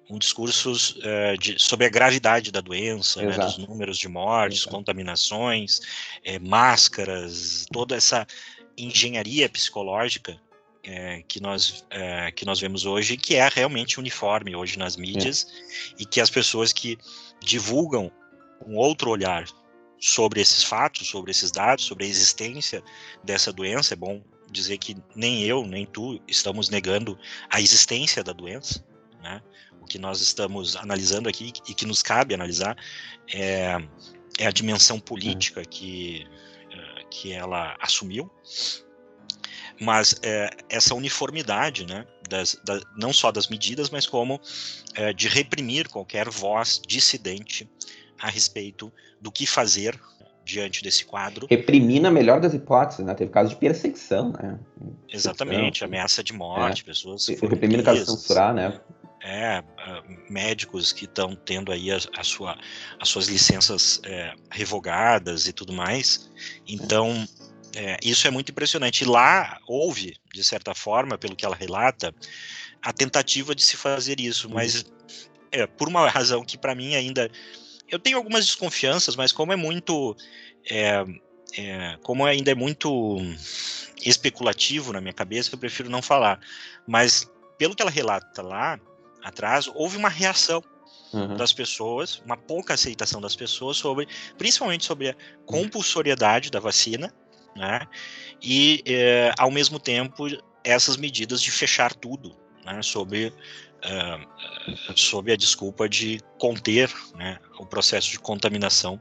um 0.10 0.20
discurso 0.20 0.74
é, 1.04 1.38
de, 1.38 1.58
sobre 1.58 1.86
a 1.86 1.90
gravidade 1.90 2.52
da 2.52 2.60
doença, 2.60 3.22
né, 3.22 3.38
dos 3.38 3.58
números 3.58 3.98
de 3.98 4.10
mortes, 4.10 4.62
Exato. 4.62 4.76
contaminações, 4.76 5.80
é, 6.26 6.38
máscaras, 6.40 7.66
toda 7.72 7.96
essa 7.96 8.28
engenharia 8.78 9.48
psicológica 9.48 10.38
é, 10.84 11.24
que, 11.28 11.40
nós, 11.40 11.86
é, 11.90 12.32
que 12.32 12.46
nós 12.46 12.60
vemos 12.60 12.86
hoje, 12.86 13.18
que 13.18 13.36
é 13.36 13.48
realmente 13.48 14.00
uniforme 14.00 14.56
hoje 14.56 14.78
nas 14.78 14.96
mídias, 14.96 15.48
é. 15.48 16.02
e 16.02 16.06
que 16.06 16.20
as 16.20 16.30
pessoas 16.30 16.74
que 16.74 16.98
divulgam 17.40 18.12
um 18.66 18.76
outro 18.76 19.10
olhar 19.10 19.46
sobre 20.00 20.42
esses 20.42 20.64
fatos, 20.64 21.08
sobre 21.08 21.32
esses 21.32 21.52
dados, 21.52 21.86
sobre 21.86 22.06
a 22.06 22.08
existência 22.08 22.84
dessa 23.24 23.54
doença, 23.54 23.94
é 23.94 23.98
bom 23.98 24.22
dizer 24.52 24.78
que 24.78 24.98
nem 25.16 25.44
eu, 25.44 25.66
nem 25.66 25.86
tu 25.86 26.20
estamos 26.28 26.70
negando 26.70 27.18
a 27.50 27.62
existência 27.62 28.24
da 28.24 28.34
doença, 28.34 28.84
né? 29.22 29.42
O 29.80 29.86
que 29.86 29.98
nós 29.98 30.22
estamos 30.22 30.76
analisando 30.76 31.30
aqui 31.30 31.54
e 31.68 31.74
que 31.74 31.86
nos 31.86 32.04
cabe 32.04 32.34
analisar 32.34 32.76
é, 33.34 33.78
é 34.38 34.48
a 34.48 34.52
dimensão 34.52 35.00
política 35.00 35.64
que, 35.64 36.28
é, 36.72 37.04
que 37.10 37.32
ela 37.32 37.76
assumiu 37.80 38.30
mas 39.82 40.16
é, 40.22 40.52
essa 40.70 40.94
uniformidade, 40.94 41.88
né, 41.88 42.06
das, 42.30 42.56
da, 42.64 42.80
não 42.96 43.12
só 43.12 43.32
das 43.32 43.48
medidas, 43.48 43.90
mas 43.90 44.06
como 44.06 44.40
é, 44.94 45.12
de 45.12 45.28
reprimir 45.28 45.90
qualquer 45.90 46.30
voz 46.30 46.80
dissidente 46.88 47.68
a 48.20 48.30
respeito 48.30 48.94
do 49.20 49.32
que 49.32 49.48
fazer 49.48 50.00
diante 50.46 50.84
desse 50.84 51.04
quadro. 51.04 51.48
Reprimir 51.50 52.00
na 52.00 52.12
melhor 52.12 52.40
das 52.40 52.54
hipóteses, 52.54 53.04
né? 53.04 53.16
Teve 53.16 53.32
casos 53.32 53.54
de 53.54 53.58
perseguição, 53.58 54.32
né? 54.34 54.60
Exatamente, 55.12 55.84
ameaça 55.84 56.24
de 56.24 56.34
morte, 56.34 56.84
é. 56.84 56.86
pessoas. 56.86 57.28
Reprimir 57.28 57.78
no 57.80 57.84
caso 57.84 58.02
de 58.02 58.06
censurar, 58.06 58.54
né? 58.54 58.80
É, 59.24 59.64
médicos 60.30 60.92
que 60.92 61.06
estão 61.06 61.36
tendo 61.36 61.72
aí 61.72 61.92
a, 61.92 61.98
a, 62.18 62.24
sua, 62.24 62.58
as 63.00 63.08
suas 63.08 63.28
licenças 63.28 64.02
é, 64.04 64.34
revogadas 64.52 65.48
e 65.48 65.54
tudo 65.54 65.74
mais. 65.74 66.32
Então, 66.68 67.28
é, 67.76 67.98
isso 68.04 68.28
é 68.28 68.32
muito 68.32 68.52
impressionante. 68.52 69.02
E 69.02 69.08
lá 69.08 69.60
houve, 69.68 70.16
de 70.34 70.44
certa 70.44 70.74
forma, 70.76 71.18
pelo 71.18 71.36
que 71.36 71.46
ela 71.46 71.56
relata, 71.56 72.14
a 72.82 72.92
tentativa 72.92 73.54
de 73.54 73.64
se 73.64 73.78
fazer 73.78 74.20
isso, 74.20 74.48
uhum. 74.48 74.56
mas 74.56 74.86
é, 75.52 75.66
por 75.68 75.88
uma 75.88 76.08
razão 76.10 76.44
que 76.44 76.58
para 76.58 76.76
mim 76.76 76.96
ainda 76.96 77.30
eu 77.90 78.00
tenho 78.00 78.18
algumas 78.18 78.46
desconfianças, 78.46 79.16
mas 79.16 79.32
como 79.32 79.52
é 79.52 79.56
muito 79.56 80.16
é, 80.70 81.04
é, 81.58 81.98
como 82.02 82.26
ainda 82.26 82.52
é 82.52 82.56
muito 82.56 83.18
especulativo 84.04 84.94
na 84.94 85.02
minha 85.02 85.14
cabeça, 85.14 85.54
eu 85.54 85.60
prefiro 85.60 85.90
não 85.90 86.02
falar. 86.02 86.40
Mas 86.88 87.30
pelo 87.58 87.76
que 87.76 87.82
ela 87.82 87.92
relata 87.92 88.42
lá 88.42 88.80
atrás, 89.24 89.70
houve 89.76 89.98
uma 89.98 90.10
reação 90.10 90.64
uhum. 91.14 91.36
das 91.36 91.54
pessoas, 91.54 92.22
uma 92.26 92.38
pouca 92.38 92.74
aceitação 92.74 93.22
das 93.22 93.36
pessoas 93.36 93.78
sobre, 93.78 94.08
principalmente 94.38 94.86
sobre 94.86 95.10
a 95.10 95.16
compulsoriedade 95.46 96.50
da 96.50 96.60
vacina 96.60 97.14
né? 97.56 97.82
E, 98.42 98.84
é, 98.86 99.32
ao 99.38 99.52
mesmo 99.52 99.80
tempo, 99.80 100.28
essas 100.64 100.98
medidas 100.98 101.42
de 101.42 101.52
fechar 101.52 101.94
tudo, 101.94 102.32
né? 102.66 102.82
Sob, 102.82 103.28
uh, 103.28 104.96
sob 104.96 105.32
a 105.32 105.36
desculpa 105.36 105.88
de 105.88 106.20
conter 106.38 106.92
né, 107.16 107.38
o 107.60 107.66
processo 107.66 108.10
de 108.10 108.20
contaminação 108.20 109.00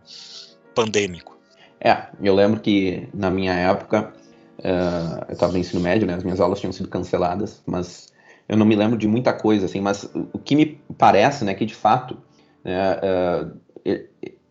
pandêmico. 0.75 1.39
É, 1.81 2.09
eu 2.23 2.35
lembro 2.35 2.61
que 2.61 3.09
na 3.15 3.31
minha 3.31 3.55
época, 3.55 4.13
uh, 4.59 5.25
eu 5.29 5.33
estava 5.33 5.53
no 5.53 5.59
ensino 5.59 5.81
médio, 5.81 6.07
né? 6.07 6.15
As 6.15 6.25
minhas 6.25 6.41
aulas 6.41 6.61
tinham 6.61 6.73
sido 6.73 6.89
canceladas, 6.89 7.63
mas 7.67 8.13
eu 8.49 8.57
não 8.57 8.67
me 8.67 8.75
lembro 8.75 8.99
de 8.99 9.07
muita 9.07 9.33
coisa, 9.33 9.67
assim, 9.67 9.81
mas 9.81 10.11
o 10.33 10.39
que 10.39 10.57
me 10.57 10.81
parece, 10.99 11.45
né, 11.45 11.55
que 11.55 11.65
de 11.65 11.75
fato, 11.75 12.19
né, 12.65 12.97
uh, 12.97 13.61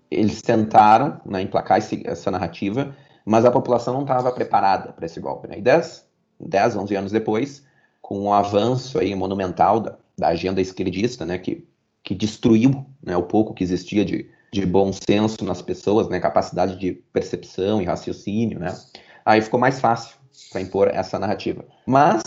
eles 0.10 0.42
tentaram 0.42 1.20
né, 1.26 1.42
emplacar 1.42 1.78
esse, 1.78 2.02
essa 2.06 2.32
narrativa 2.32 2.96
mas 3.30 3.46
a 3.46 3.52
população 3.52 3.94
não 3.94 4.02
estava 4.02 4.32
preparada 4.32 4.92
para 4.92 5.06
esse 5.06 5.20
golpe. 5.20 5.48
Né? 5.48 5.60
E 5.60 5.62
10, 5.62 6.04
10, 6.40 6.76
11 6.78 6.96
anos 6.96 7.12
depois, 7.12 7.64
com 8.02 8.24
o 8.24 8.34
avanço 8.34 8.98
aí 8.98 9.14
monumental 9.14 9.80
da, 9.80 10.00
da 10.18 10.30
agenda 10.30 10.60
esquerdista, 10.60 11.28
né, 11.28 11.38
que, 11.38 11.64
que 12.02 12.16
destruiu 12.16 12.84
né, 13.04 13.16
o 13.16 13.22
pouco 13.22 13.54
que 13.54 13.64
existia 13.64 14.04
de, 14.04 14.28
de 14.52 14.66
bom 14.66 14.92
senso 14.92 15.46
nas 15.46 15.62
pessoas, 15.62 16.10
né, 16.10 16.20
capacidade 16.20 16.76
de 16.78 16.94
percepção 17.14 17.80
e 17.80 17.86
raciocínio, 17.86 18.58
né, 18.58 18.76
aí 19.24 19.44
ficou 19.44 19.60
mais 19.60 19.80
fácil 19.80 20.18
para 20.52 20.62
impor 20.62 20.88
essa 20.88 21.20
narrativa. 21.20 21.64
Mas, 21.86 22.24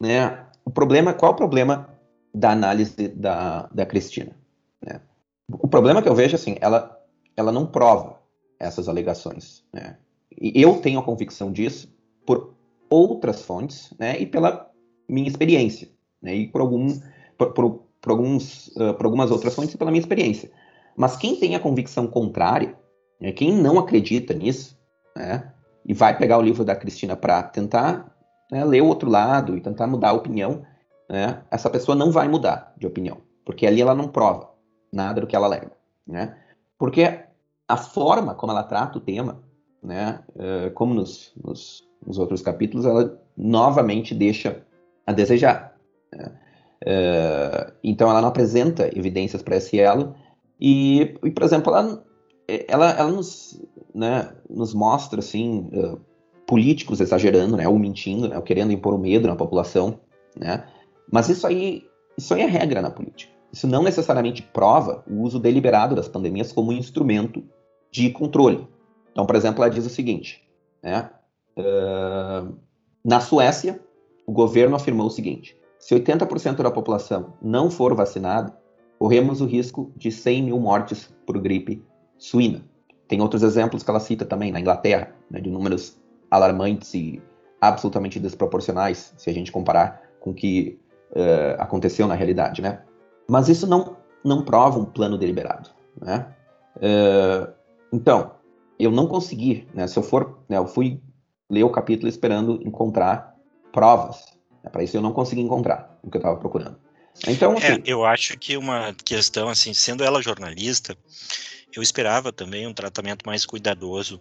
né, 0.00 0.46
o 0.64 0.70
problema, 0.70 1.12
qual 1.12 1.32
o 1.32 1.36
problema 1.36 1.88
da 2.32 2.52
análise 2.52 3.08
da, 3.08 3.68
da 3.74 3.84
Cristina? 3.84 4.36
Né? 4.80 5.00
O 5.48 5.66
problema 5.66 6.00
que 6.00 6.08
eu 6.08 6.14
vejo, 6.14 6.36
assim, 6.36 6.56
ela, 6.60 6.96
ela 7.36 7.50
não 7.50 7.66
prova 7.66 8.20
essas 8.60 8.88
alegações, 8.88 9.64
né? 9.72 9.96
Eu 10.40 10.80
tenho 10.80 11.00
a 11.00 11.02
convicção 11.02 11.52
disso 11.52 11.92
por 12.26 12.54
outras 12.90 13.42
fontes, 13.42 13.92
né, 13.98 14.18
e 14.18 14.26
pela 14.26 14.70
minha 15.08 15.28
experiência, 15.28 15.88
né, 16.22 16.34
e 16.34 16.46
por, 16.46 16.60
algum, 16.60 16.88
por, 17.36 17.52
por, 17.52 17.82
por 18.00 18.10
alguns, 18.10 18.68
uh, 18.68 18.94
por 18.94 19.06
algumas 19.06 19.30
outras 19.30 19.54
fontes 19.54 19.74
e 19.74 19.78
pela 19.78 19.90
minha 19.90 20.00
experiência. 20.00 20.50
Mas 20.96 21.16
quem 21.16 21.36
tem 21.36 21.54
a 21.54 21.60
convicção 21.60 22.06
contrária, 22.06 22.76
né, 23.20 23.32
quem 23.32 23.52
não 23.52 23.78
acredita 23.78 24.34
nisso, 24.34 24.78
né, 25.16 25.52
e 25.84 25.94
vai 25.94 26.16
pegar 26.16 26.38
o 26.38 26.42
livro 26.42 26.64
da 26.64 26.76
Cristina 26.76 27.16
para 27.16 27.42
tentar 27.42 28.14
né, 28.50 28.64
ler 28.64 28.82
o 28.82 28.86
outro 28.86 29.10
lado 29.10 29.56
e 29.56 29.60
tentar 29.60 29.86
mudar 29.86 30.10
a 30.10 30.14
opinião, 30.14 30.62
né, 31.08 31.42
essa 31.50 31.70
pessoa 31.70 31.96
não 31.96 32.10
vai 32.10 32.28
mudar 32.28 32.74
de 32.76 32.86
opinião. 32.86 33.18
porque 33.44 33.66
ali 33.66 33.80
ela 33.80 33.94
não 33.94 34.08
prova 34.08 34.50
nada 34.92 35.22
do 35.22 35.26
que 35.26 35.34
ela 35.34 35.46
alega, 35.46 35.72
né? 36.06 36.36
Porque 36.78 37.24
a 37.66 37.76
forma 37.78 38.34
como 38.34 38.52
ela 38.52 38.62
trata 38.62 38.98
o 38.98 39.00
tema, 39.00 39.42
né, 39.82 40.20
uh, 40.30 40.70
como 40.72 40.94
nos, 40.94 41.32
nos, 41.42 41.88
nos, 42.04 42.18
outros 42.18 42.42
capítulos, 42.42 42.84
ela 42.84 43.20
novamente 43.36 44.14
deixa 44.14 44.62
a 45.06 45.12
desejar. 45.12 45.76
Né? 46.12 46.32
Uh, 46.84 47.72
então 47.82 48.10
ela 48.10 48.20
não 48.20 48.28
apresenta 48.28 48.90
evidências 48.96 49.42
para 49.42 49.56
esse 49.56 49.78
elo 49.78 50.14
e, 50.60 51.14
e, 51.24 51.30
por 51.30 51.42
exemplo, 51.42 51.74
ela, 51.74 52.04
ela, 52.68 52.90
ela 52.90 53.10
nos, 53.10 53.60
né, 53.94 54.32
nos 54.48 54.74
mostra 54.74 55.20
assim 55.20 55.70
uh, 55.72 56.00
políticos 56.46 57.00
exagerando, 57.00 57.56
né, 57.56 57.68
ou 57.68 57.78
mentindo, 57.78 58.28
né, 58.28 58.36
ou 58.36 58.42
querendo 58.42 58.72
impor 58.72 58.94
o 58.94 58.98
medo 58.98 59.28
na 59.28 59.36
população, 59.36 60.00
né? 60.36 60.64
Mas 61.10 61.28
isso 61.28 61.46
aí, 61.46 61.86
isso 62.16 62.34
aí 62.34 62.42
é 62.42 62.46
regra 62.46 62.82
na 62.82 62.90
política. 62.90 63.32
Isso 63.52 63.66
não 63.66 63.82
necessariamente 63.82 64.42
prova 64.42 65.02
o 65.08 65.22
uso 65.22 65.38
deliberado 65.38 65.94
das 65.94 66.08
pandemias 66.08 66.52
como 66.52 66.72
instrumento 66.72 67.42
de 67.90 68.10
controle. 68.10 68.66
Então, 69.18 69.26
por 69.26 69.34
exemplo, 69.34 69.64
ela 69.64 69.74
diz 69.74 69.84
o 69.84 69.90
seguinte: 69.90 70.48
né, 70.80 71.10
uh, 71.58 72.56
na 73.04 73.18
Suécia, 73.18 73.80
o 74.24 74.30
governo 74.30 74.76
afirmou 74.76 75.08
o 75.08 75.10
seguinte: 75.10 75.60
se 75.76 75.92
80% 75.92 76.62
da 76.62 76.70
população 76.70 77.32
não 77.42 77.68
for 77.68 77.96
vacinada, 77.96 78.56
corremos 78.96 79.40
o 79.40 79.44
risco 79.44 79.92
de 79.96 80.12
100 80.12 80.44
mil 80.44 80.60
mortes 80.60 81.12
por 81.26 81.36
gripe 81.40 81.84
suína. 82.16 82.62
Tem 83.08 83.20
outros 83.20 83.42
exemplos 83.42 83.82
que 83.82 83.90
ela 83.90 83.98
cita 83.98 84.24
também 84.24 84.52
na 84.52 84.60
Inglaterra, 84.60 85.12
né, 85.28 85.40
de 85.40 85.50
números 85.50 85.98
alarmantes 86.30 86.94
e 86.94 87.20
absolutamente 87.60 88.20
desproporcionais, 88.20 89.12
se 89.16 89.28
a 89.28 89.32
gente 89.32 89.50
comparar 89.50 90.00
com 90.20 90.30
o 90.30 90.34
que 90.34 90.78
uh, 91.10 91.60
aconteceu 91.60 92.06
na 92.06 92.14
realidade, 92.14 92.62
né? 92.62 92.82
Mas 93.28 93.48
isso 93.48 93.66
não, 93.66 93.96
não 94.24 94.44
prova 94.44 94.78
um 94.78 94.84
plano 94.84 95.18
deliberado, 95.18 95.70
né? 96.00 96.24
Uh, 96.76 97.52
então, 97.92 98.37
eu 98.78 98.90
não 98.90 99.06
consegui, 99.06 99.66
né? 99.74 99.86
Se 99.86 99.98
eu 99.98 100.02
for, 100.02 100.38
né, 100.48 100.56
eu 100.58 100.66
fui 100.66 101.00
ler 101.50 101.64
o 101.64 101.70
capítulo 101.70 102.08
esperando 102.08 102.60
encontrar 102.66 103.34
provas. 103.72 104.24
Né, 104.62 104.70
Para 104.70 104.82
isso 104.82 104.96
eu 104.96 105.02
não 105.02 105.12
consegui 105.12 105.40
encontrar 105.40 105.98
o 106.02 106.10
que 106.10 106.16
eu 106.16 106.20
estava 106.20 106.36
procurando. 106.36 106.78
Então, 107.26 107.56
assim, 107.56 107.72
é, 107.72 107.82
eu 107.84 108.04
acho 108.04 108.38
que 108.38 108.56
uma 108.56 108.94
questão 109.04 109.48
assim, 109.48 109.74
sendo 109.74 110.04
ela 110.04 110.22
jornalista, 110.22 110.96
eu 111.74 111.82
esperava 111.82 112.32
também 112.32 112.66
um 112.66 112.72
tratamento 112.72 113.24
mais 113.26 113.44
cuidadoso 113.44 114.20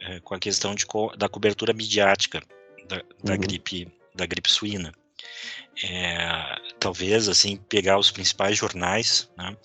é, 0.00 0.20
com 0.20 0.34
a 0.34 0.38
questão 0.38 0.74
de, 0.74 0.86
da 1.16 1.28
cobertura 1.28 1.72
midiática 1.72 2.40
da, 2.88 3.02
da 3.24 3.32
uhum. 3.32 3.40
gripe 3.40 3.92
da 4.14 4.26
gripe 4.26 4.50
suína. 4.50 4.92
É, 5.84 6.56
talvez 6.80 7.28
assim 7.28 7.56
pegar 7.56 7.98
os 7.98 8.10
principais 8.10 8.56
jornais 8.56 9.30
né, 9.36 9.56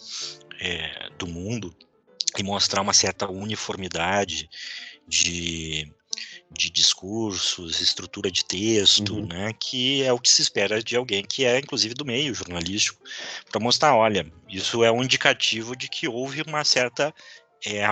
é, 0.60 1.10
do 1.18 1.25
mundo 1.25 1.74
e 2.38 2.44
mostrar 2.44 2.82
uma 2.82 2.94
certa 2.94 3.30
uniformidade 3.30 4.50
de, 5.08 5.92
de 6.52 6.70
discursos, 6.70 7.82
estrutura 7.82 8.32
de 8.32 8.46
texto, 8.46 9.16
uhum. 9.16 9.25
né, 9.25 9.54
que 9.60 10.04
é 10.04 10.12
o 10.12 10.20
que 10.20 10.30
se 10.30 10.42
espera 10.42 10.82
de 10.82 10.96
alguém 10.96 11.24
que 11.24 11.46
é, 11.46 11.60
inclusive, 11.60 11.94
do 11.94 12.06
meio 12.06 12.34
jornalístico, 12.34 13.02
para 13.52 13.62
mostrar, 13.62 13.96
olha, 13.96 14.25
isso 14.50 14.84
é 14.84 14.92
um 14.92 15.04
indicativo 15.04 15.75
de 15.75 15.88
que 15.88 16.08
houve 16.08 16.42
uma 16.42 16.63
certa, 16.63 17.13
é, 17.66 17.84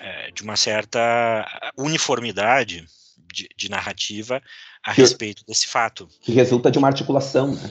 é, 0.00 0.30
de 0.30 0.42
uma 0.42 0.56
certa 0.56 1.46
uniformidade 1.76 2.86
de, 3.32 3.48
de 3.56 3.70
narrativa 3.70 4.42
a 4.84 4.94
que, 4.94 5.00
respeito 5.00 5.44
desse 5.46 5.66
fato. 5.66 6.08
Que 6.20 6.32
resulta 6.32 6.70
de 6.70 6.78
uma 6.78 6.88
articulação, 6.88 7.54
né? 7.54 7.70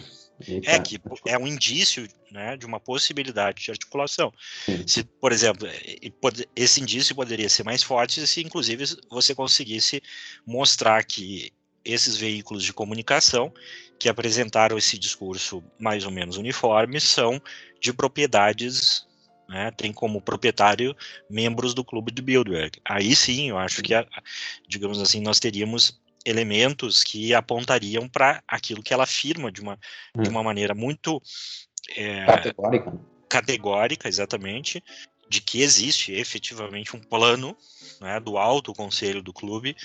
É 0.66 0.80
que 0.80 1.00
é 1.28 1.38
um 1.38 1.48
indício 1.48 2.08
né, 2.32 2.56
de 2.58 2.66
uma 2.66 2.80
possibilidade 2.80 3.64
de 3.64 3.72
articulação. 3.72 4.32
Se, 4.88 5.04
por 5.04 5.32
exemplo, 5.32 5.68
esse 6.56 6.82
indício 6.82 7.16
poderia 7.16 7.50
ser 7.50 7.64
mais 7.64 7.84
forte 7.84 8.26
se, 8.26 8.42
inclusive, 8.42 8.86
você 9.10 9.36
conseguisse 9.36 10.02
mostrar 10.46 11.04
que 11.04 11.52
esses 11.84 12.16
veículos 12.16 12.64
de 12.64 12.74
comunicação 12.74 13.52
que 14.00 14.10
apresentaram 14.10 14.78
esse 14.78 14.98
discurso 14.98 15.64
mais 15.80 16.06
ou 16.06 16.12
menos 16.12 16.38
uniforme 16.38 17.00
são 17.00 17.42
de 17.80 17.94
propriedades, 17.94 19.06
né, 19.48 19.72
tem 19.72 19.92
como 19.92 20.22
proprietário 20.22 20.96
membros 21.30 21.74
do 21.74 21.84
clube 21.84 22.12
do 22.12 22.22
Bilderberg. 22.22 22.80
Aí 22.86 23.16
sim, 23.16 23.50
eu 23.50 23.58
acho 23.58 23.82
que, 23.82 23.94
digamos 24.68 25.00
assim, 25.00 25.22
nós 25.22 25.40
teríamos 25.40 26.01
elementos 26.26 27.04
que 27.04 27.34
apontariam 27.34 28.08
para 28.08 28.44
aquilo 28.48 28.84
que 28.84 28.94
ela 28.94 29.04
afirma 29.04 29.52
de 29.52 29.62
uma, 29.62 29.80
hum. 30.16 30.24
de 30.24 30.30
uma 30.30 30.44
maneira 30.44 30.74
muito 30.74 31.22
é, 31.96 32.26
categórica. 32.26 33.00
categórica, 33.28 34.08
exatamente, 34.08 34.84
de 35.30 35.42
que 35.42 35.62
existe 35.62 36.12
efetivamente 36.12 36.96
um 36.96 37.00
plano 37.00 37.56
né, 38.00 38.20
do 38.20 38.38
alto 38.38 38.74
conselho 38.74 39.22
do 39.22 39.32
clube 39.32 39.76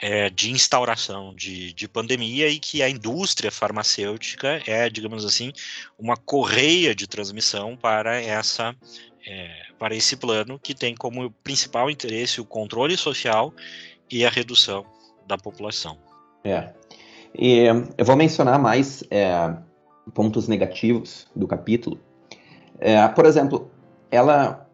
é, 0.00 0.30
de 0.30 0.50
instauração 0.50 1.34
de, 1.34 1.72
de 1.72 1.88
pandemia 1.88 2.48
e 2.48 2.58
que 2.58 2.82
a 2.82 2.88
indústria 2.88 3.50
farmacêutica 3.50 4.62
é, 4.66 4.88
digamos 4.88 5.24
assim, 5.24 5.52
uma 5.98 6.16
correia 6.16 6.94
de 6.94 7.06
transmissão 7.06 7.76
para 7.76 8.20
essa 8.20 8.74
é, 9.26 9.66
para 9.78 9.94
esse 9.94 10.16
plano 10.16 10.58
que 10.58 10.74
tem 10.74 10.94
como 10.94 11.30
principal 11.44 11.90
interesse 11.90 12.40
o 12.40 12.46
controle 12.46 12.96
social 12.96 13.52
e 14.10 14.24
a 14.24 14.30
redução 14.30 14.86
da 15.28 15.36
população. 15.36 15.96
É. 16.42 16.72
E 17.38 17.64
eu 17.96 18.04
vou 18.04 18.16
mencionar 18.16 18.58
mais 18.58 19.04
é, 19.10 19.54
pontos 20.14 20.48
negativos 20.48 21.28
do 21.36 21.46
capítulo. 21.46 22.00
É, 22.80 23.06
por 23.08 23.26
exemplo, 23.26 23.70
ela 24.10 24.64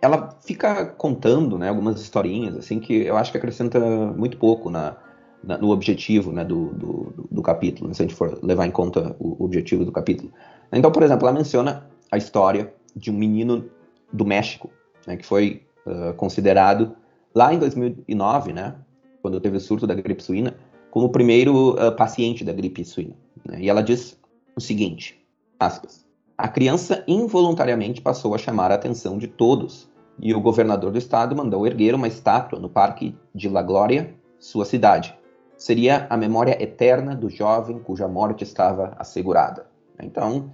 ela 0.00 0.38
fica 0.46 0.86
contando 0.86 1.58
né, 1.58 1.68
algumas 1.68 2.00
historinhas 2.00 2.56
assim 2.56 2.78
que 2.78 2.94
eu 2.94 3.16
acho 3.16 3.32
que 3.32 3.38
acrescenta 3.38 3.80
muito 3.80 4.36
pouco 4.38 4.70
na, 4.70 4.96
na 5.42 5.58
no 5.58 5.70
objetivo 5.70 6.30
né, 6.30 6.44
do, 6.44 6.66
do, 6.74 7.26
do, 7.28 7.42
capítulo, 7.42 7.88
né, 7.88 7.94
se 7.94 8.02
a 8.02 8.06
gente 8.06 8.14
for 8.14 8.38
levar 8.40 8.66
em 8.66 8.70
conta 8.70 9.16
o 9.18 9.44
objetivo 9.44 9.84
do 9.84 9.90
capítulo. 9.90 10.32
Então, 10.72 10.92
por 10.92 11.02
exemplo, 11.02 11.26
ela 11.26 11.36
menciona 11.36 11.88
a 12.10 12.16
história 12.16 12.72
de 12.94 13.10
um 13.10 13.14
menino 13.14 13.68
do 14.12 14.24
México, 14.24 14.70
né, 15.08 15.16
que 15.16 15.26
foi 15.26 15.66
uh, 15.86 16.14
considerado 16.14 16.94
lá 17.34 17.52
em 17.52 17.58
2009, 17.58 18.52
né, 18.52 18.76
quando 19.22 19.40
teve 19.40 19.56
o 19.56 19.60
surto 19.60 19.86
da 19.86 19.94
gripe 19.94 20.22
suína, 20.22 20.54
como 20.90 21.06
o 21.06 21.10
primeiro 21.10 21.74
uh, 21.74 21.94
paciente 21.96 22.44
da 22.44 22.52
gripe 22.52 22.84
suína. 22.84 23.14
Né? 23.48 23.62
E 23.62 23.70
ela 23.70 23.82
diz 23.82 24.20
o 24.54 24.60
seguinte, 24.60 25.24
aspas, 25.58 26.04
a 26.36 26.48
criança 26.48 27.04
involuntariamente 27.06 28.02
passou 28.02 28.34
a 28.34 28.38
chamar 28.38 28.72
a 28.72 28.74
atenção 28.74 29.16
de 29.16 29.28
todos 29.28 29.88
e 30.18 30.34
o 30.34 30.40
governador 30.40 30.90
do 30.90 30.98
estado 30.98 31.34
mandou 31.34 31.66
erguer 31.66 31.94
uma 31.94 32.08
estátua 32.08 32.58
no 32.58 32.68
Parque 32.68 33.14
de 33.34 33.48
La 33.48 33.62
Glória, 33.62 34.14
sua 34.38 34.64
cidade. 34.64 35.16
Seria 35.56 36.06
a 36.10 36.16
memória 36.16 36.60
eterna 36.62 37.14
do 37.14 37.30
jovem 37.30 37.78
cuja 37.78 38.08
morte 38.08 38.42
estava 38.42 38.94
assegurada. 38.98 39.66
Então, 40.02 40.50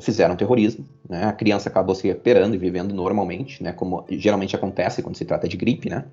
fizeram 0.00 0.36
terrorismo, 0.36 0.84
né? 1.08 1.24
a 1.24 1.32
criança 1.32 1.68
acabou 1.68 1.94
se 1.94 2.06
recuperando 2.06 2.54
e 2.54 2.58
vivendo 2.58 2.94
normalmente, 2.94 3.62
né? 3.62 3.72
como 3.72 4.04
geralmente 4.10 4.54
acontece 4.54 5.02
quando 5.02 5.16
se 5.16 5.24
trata 5.24 5.48
de 5.48 5.56
gripe, 5.56 5.88
né? 5.88 6.04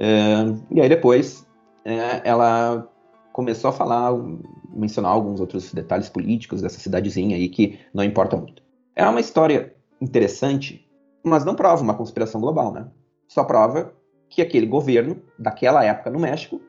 Uh, 0.00 0.58
e 0.70 0.80
aí 0.80 0.88
depois 0.88 1.46
uh, 1.84 2.20
ela 2.24 2.90
começou 3.32 3.68
a 3.68 3.72
falar, 3.72 4.12
mencionar 4.70 5.12
alguns 5.12 5.40
outros 5.40 5.72
detalhes 5.72 6.08
políticos 6.08 6.62
dessa 6.62 6.80
cidadezinha 6.80 7.36
aí 7.36 7.48
que 7.48 7.78
não 7.92 8.02
importa 8.02 8.36
muito. 8.36 8.62
É 8.96 9.06
uma 9.06 9.20
história 9.20 9.74
interessante, 10.00 10.88
mas 11.22 11.44
não 11.44 11.54
prova 11.54 11.82
uma 11.82 11.94
conspiração 11.94 12.40
global, 12.40 12.72
né? 12.72 12.88
Só 13.28 13.44
prova 13.44 13.92
que 14.28 14.40
aquele 14.40 14.66
governo, 14.66 15.20
daquela 15.38 15.84
época 15.84 16.10
no 16.10 16.18
México, 16.18 16.60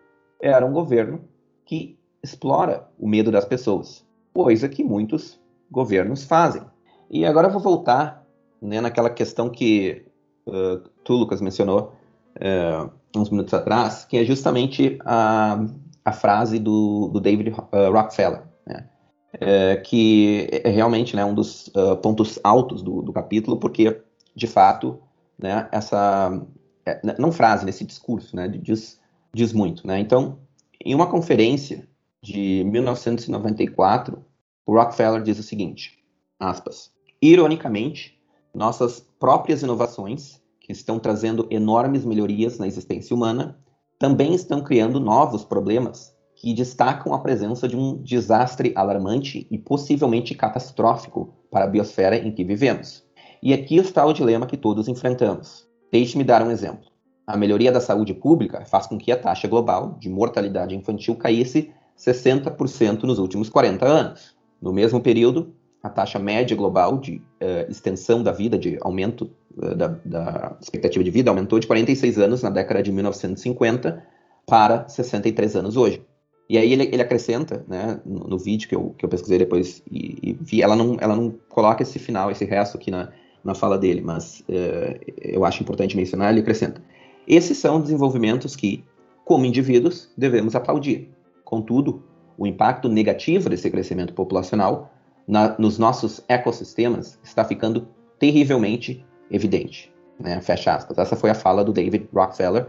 era 0.41 0.65
um 0.65 0.73
governo 0.73 1.21
que 1.65 1.97
explora 2.23 2.87
o 2.99 3.07
medo 3.07 3.31
das 3.31 3.45
pessoas, 3.45 4.05
coisa 4.33 4.67
que 4.67 4.83
muitos 4.83 5.39
governos 5.69 6.23
fazem. 6.23 6.63
E 7.09 7.25
agora 7.25 7.47
eu 7.47 7.51
vou 7.51 7.61
voltar 7.61 8.25
né, 8.61 8.81
naquela 8.81 9.09
questão 9.09 9.49
que 9.49 10.05
uh, 10.47 10.77
tu, 11.03 11.13
Lucas, 11.13 11.41
mencionou 11.41 11.93
uh, 12.37 12.91
uns 13.15 13.29
minutos 13.29 13.53
atrás, 13.53 14.05
que 14.05 14.17
é 14.17 14.23
justamente 14.23 14.97
a, 15.05 15.65
a 16.03 16.11
frase 16.11 16.59
do, 16.59 17.09
do 17.09 17.19
David 17.19 17.49
uh, 17.49 17.91
Rockefeller, 17.91 18.43
né? 18.65 18.87
é, 19.33 19.77
que 19.77 20.47
é 20.51 20.69
realmente 20.69 21.15
né, 21.15 21.23
um 21.23 21.33
dos 21.33 21.67
uh, 21.67 21.95
pontos 22.01 22.39
altos 22.43 22.81
do, 22.81 23.01
do, 23.01 23.13
capítulo, 23.13 23.57
porque, 23.57 24.01
de 24.35 24.47
fato, 24.47 24.99
né, 25.37 25.67
essa. 25.71 26.41
É, 26.85 26.99
não 27.19 27.31
frase, 27.31 27.65
nesse 27.65 27.85
discurso, 27.85 28.35
né, 28.35 28.47
diz, 28.47 28.99
diz 29.33 29.53
muito. 29.53 29.85
Né? 29.85 29.99
Então, 29.99 30.39
em 30.83 30.95
uma 30.95 31.07
conferência 31.07 31.87
de 32.21 32.63
1994, 32.65 34.23
o 34.65 34.73
Rockefeller 34.73 35.21
diz 35.21 35.37
o 35.39 35.43
seguinte: 35.43 35.99
aspas, 36.39 36.91
ironicamente, 37.21 38.19
nossas 38.53 39.05
próprias 39.19 39.61
inovações 39.61 40.40
estão 40.71 40.99
trazendo 40.99 41.47
enormes 41.49 42.05
melhorias 42.05 42.57
na 42.57 42.67
existência 42.67 43.15
humana, 43.15 43.57
também 43.99 44.33
estão 44.33 44.61
criando 44.61 44.99
novos 44.99 45.43
problemas 45.43 46.15
que 46.35 46.53
destacam 46.53 47.13
a 47.13 47.19
presença 47.19 47.67
de 47.67 47.77
um 47.77 48.01
desastre 48.01 48.73
alarmante 48.75 49.45
e 49.51 49.59
possivelmente 49.59 50.33
catastrófico 50.33 51.33
para 51.51 51.65
a 51.65 51.67
biosfera 51.67 52.17
em 52.17 52.31
que 52.31 52.43
vivemos. 52.43 53.03
E 53.43 53.53
aqui 53.53 53.77
está 53.77 54.03
o 54.05 54.13
dilema 54.13 54.47
que 54.47 54.57
todos 54.57 54.87
enfrentamos. 54.87 55.67
Deixe-me 55.91 56.23
dar 56.23 56.41
um 56.41 56.49
exemplo. 56.49 56.89
A 57.27 57.37
melhoria 57.37 57.71
da 57.71 57.79
saúde 57.79 58.13
pública 58.13 58.65
faz 58.65 58.87
com 58.87 58.97
que 58.97 59.11
a 59.11 59.17
taxa 59.17 59.47
global 59.47 59.97
de 59.99 60.09
mortalidade 60.09 60.75
infantil 60.75 61.15
caísse 61.15 61.71
60% 61.97 63.03
nos 63.03 63.19
últimos 63.19 63.49
40 63.49 63.85
anos. 63.85 64.35
No 64.59 64.73
mesmo 64.73 64.99
período, 64.99 65.53
a 65.83 65.89
taxa 65.89 66.19
média 66.19 66.55
global 66.55 66.97
de 66.97 67.17
uh, 67.17 67.69
extensão 67.69 68.23
da 68.23 68.31
vida, 68.31 68.57
de 68.57 68.77
aumento 68.81 69.31
da, 69.75 69.99
da, 70.05 70.57
expectativa 70.61 71.03
de 71.03 71.11
vida, 71.11 71.29
aumentou 71.29 71.59
de 71.59 71.67
46 71.67 72.17
anos 72.19 72.41
na 72.41 72.49
década 72.49 72.81
de 72.81 72.91
1950 72.91 74.03
para 74.45 74.87
63 74.87 75.55
anos 75.55 75.77
hoje. 75.77 76.01
E 76.49 76.57
aí 76.57 76.73
ele, 76.73 76.83
ele 76.91 77.01
acrescenta, 77.01 77.63
né, 77.67 78.01
no, 78.05 78.27
no, 78.27 78.37
vídeo 78.37 78.67
que 78.67 78.75
eu, 78.75 78.93
que 78.97 79.05
eu 79.05 79.09
pesquisei 79.09 79.37
depois 79.37 79.81
e, 79.89 80.17
e, 80.21 80.37
vi, 80.41 80.61
ela 80.61 80.75
não, 80.75 80.97
ela 80.99 81.15
não 81.15 81.33
coloca 81.47 81.81
esse 81.81 81.97
final, 81.97 82.29
esse 82.29 82.43
resto 82.43 82.77
aqui 82.77 82.91
na, 82.91 83.09
na 83.43 83.55
fala 83.55 83.77
dele, 83.77 84.01
mas 84.01 84.41
uh, 84.41 84.99
eu 85.21 85.45
acho 85.45 85.63
importante 85.63 85.95
mencionar, 85.95 86.31
ele 86.31 86.41
acrescenta. 86.41 86.81
Esses 87.27 87.57
são 87.57 87.79
desenvolvimentos 87.79 88.55
que, 88.55 88.83
como 89.23 89.45
indivíduos, 89.45 90.11
devemos 90.17 90.55
aplaudir. 90.55 91.09
Contudo, 91.45 92.03
o 92.37 92.45
impacto 92.45 92.89
negativo 92.89 93.49
desse 93.49 93.69
crescimento 93.69 94.13
populacional 94.13 94.91
na, 95.27 95.55
nos 95.57 95.77
nossos 95.77 96.21
ecossistemas 96.27 97.19
está 97.23 97.45
ficando 97.45 97.87
terrivelmente 98.19 99.05
evidente. 99.31 99.91
Né? 100.19 100.39
Fecha 100.41 100.75
aspas. 100.75 100.97
Essa 100.97 101.15
foi 101.15 101.29
a 101.29 101.35
fala 101.35 101.63
do 101.63 101.73
David 101.73 102.07
Rockefeller 102.13 102.67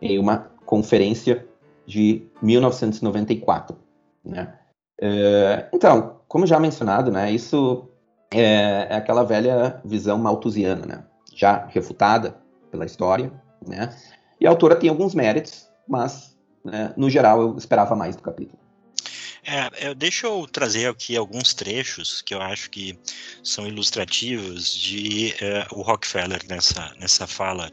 em 0.00 0.18
uma 0.18 0.50
conferência 0.64 1.46
de 1.86 2.26
1994. 2.42 3.76
Né? 4.24 4.54
É, 5.00 5.68
então, 5.72 6.20
como 6.28 6.46
já 6.46 6.58
mencionado, 6.58 7.10
né, 7.10 7.30
isso 7.30 7.88
é, 8.32 8.86
é, 8.90 8.96
aquela 8.96 9.22
velha 9.22 9.80
visão 9.84 10.18
malthusiana, 10.18 10.86
né, 10.86 11.04
já 11.34 11.66
refutada 11.66 12.36
pela 12.70 12.84
história. 12.84 13.32
Né, 13.66 13.94
e 14.40 14.46
a 14.46 14.50
autora 14.50 14.76
tem 14.76 14.88
alguns 14.88 15.14
méritos, 15.14 15.68
mas, 15.88 16.36
né, 16.64 16.92
no 16.96 17.10
geral, 17.10 17.40
eu 17.40 17.56
esperava 17.56 17.94
mais 17.94 18.16
do 18.16 18.22
capítulo. 18.22 18.58
É, 19.46 19.88
eu, 19.88 19.94
deixa 19.94 20.26
eu 20.26 20.46
trazer 20.46 20.88
aqui 20.88 21.16
alguns 21.16 21.52
trechos 21.52 22.22
que 22.22 22.34
eu 22.34 22.40
acho 22.40 22.70
que 22.70 22.98
são 23.42 23.66
ilustrativos 23.66 24.74
de 24.74 25.34
uh, 25.34 25.78
o 25.78 25.82
Rockefeller 25.82 26.40
nessa, 26.48 26.94
nessa 26.98 27.26
fala 27.26 27.70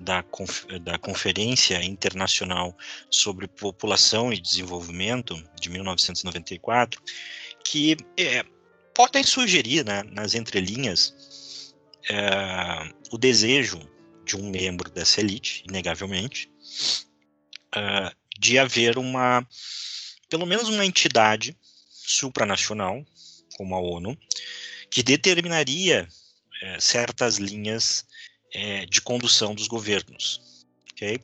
da, 0.00 0.24
conf, 0.24 0.64
da 0.80 0.98
Conferência 0.98 1.82
Internacional 1.84 2.76
sobre 3.08 3.46
População 3.46 4.32
e 4.32 4.40
Desenvolvimento 4.40 5.40
de 5.60 5.70
1994, 5.70 7.00
que 7.64 7.96
é, 8.18 8.44
podem 8.92 9.22
sugerir 9.22 9.84
né, 9.84 10.02
nas 10.10 10.34
entrelinhas 10.34 11.72
é, 12.10 12.92
o 13.12 13.16
desejo 13.16 13.78
de 14.24 14.36
um 14.36 14.50
membro 14.50 14.90
dessa 14.90 15.20
elite, 15.20 15.62
inegavelmente, 15.68 16.50
uh, 17.76 18.10
de 18.38 18.58
haver 18.58 18.98
uma 18.98 19.46
pelo 20.32 20.46
menos 20.46 20.66
uma 20.70 20.86
entidade 20.86 21.54
supranacional, 21.90 23.04
como 23.54 23.74
a 23.74 23.80
ONU, 23.82 24.16
que 24.90 25.02
determinaria 25.02 26.08
é, 26.62 26.80
certas 26.80 27.36
linhas 27.36 28.06
é, 28.50 28.86
de 28.86 29.02
condução 29.02 29.54
dos 29.54 29.68
governos. 29.68 30.64
Okay? 30.94 31.20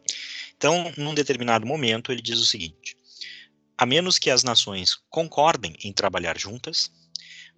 Então, 0.54 0.92
num 0.98 1.14
determinado 1.14 1.66
momento, 1.66 2.12
ele 2.12 2.20
diz 2.20 2.38
o 2.38 2.44
seguinte: 2.44 2.98
a 3.78 3.86
menos 3.86 4.18
que 4.18 4.28
as 4.28 4.44
nações 4.44 4.94
concordem 5.08 5.74
em 5.82 5.90
trabalhar 5.90 6.38
juntas 6.38 6.92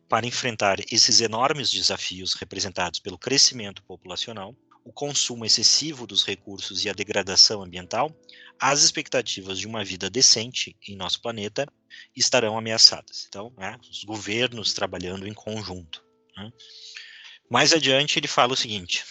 para 0.09 0.29
enfrentar 0.29 0.79
esses 0.89 1.21
enormes 1.21 1.69
desafios 1.69 2.35
representados 2.35 3.01
pelo 3.01 3.19
crescimento 3.19 3.83
populacional, 3.83 4.55
o 4.85 4.93
consumo 4.93 5.45
excessivo 5.45 6.07
dos 6.07 6.25
recursos 6.25 6.85
e 6.85 6.89
a 6.89 6.93
degradação 6.93 7.63
ambiental, 7.63 8.15
as 8.59 8.83
expectativas 8.83 9.59
de 9.59 9.67
uma 9.67 9.85
vida 9.85 10.11
decente 10.11 10.77
em 10.87 10.97
nosso 10.97 11.21
planeta 11.21 11.67
estarão 12.15 12.59
ameaçadas. 12.59 13.27
Então, 13.29 13.53
né, 13.57 13.79
os 13.91 14.05
governos 14.05 14.73
trabalhando 14.73 15.27
em 15.27 15.33
conjunto. 15.33 16.05
Né. 16.37 16.53
Mais 17.49 17.73
adiante, 17.73 18.19
ele 18.19 18.29
fala 18.29 18.53
o 18.53 18.57
seguinte: 18.57 19.05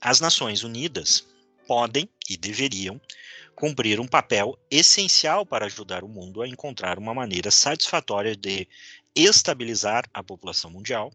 as 0.00 0.20
Nações 0.20 0.62
Unidas 0.62 1.26
podem 1.66 2.08
e 2.28 2.36
deveriam 2.36 3.00
cumprir 3.54 4.00
um 4.00 4.06
papel 4.06 4.58
essencial 4.70 5.44
para 5.44 5.66
ajudar 5.66 6.02
o 6.02 6.08
mundo 6.08 6.42
a 6.42 6.48
encontrar 6.48 6.98
uma 6.98 7.14
maneira 7.14 7.50
satisfatória 7.50 8.34
de 8.34 8.66
estabilizar 9.14 10.04
a 10.12 10.22
população 10.22 10.70
mundial 10.70 11.12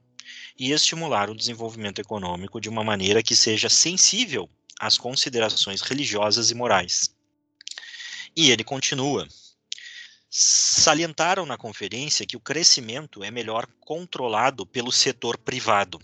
e 0.57 0.71
estimular 0.71 1.29
o 1.29 1.35
desenvolvimento 1.35 1.99
econômico 1.99 2.59
de 2.59 2.69
uma 2.69 2.83
maneira 2.83 3.23
que 3.23 3.35
seja 3.35 3.69
sensível 3.69 4.49
às 4.79 4.97
considerações 4.97 5.81
religiosas 5.81 6.51
e 6.51 6.55
morais. 6.55 7.13
E 8.35 8.51
ele 8.51 8.63
continua. 8.63 9.27
Salientaram 10.29 11.45
na 11.45 11.57
conferência 11.57 12.25
que 12.25 12.37
o 12.37 12.39
crescimento 12.39 13.23
é 13.23 13.31
melhor 13.31 13.65
controlado 13.79 14.65
pelo 14.65 14.91
setor 14.91 15.37
privado, 15.37 15.99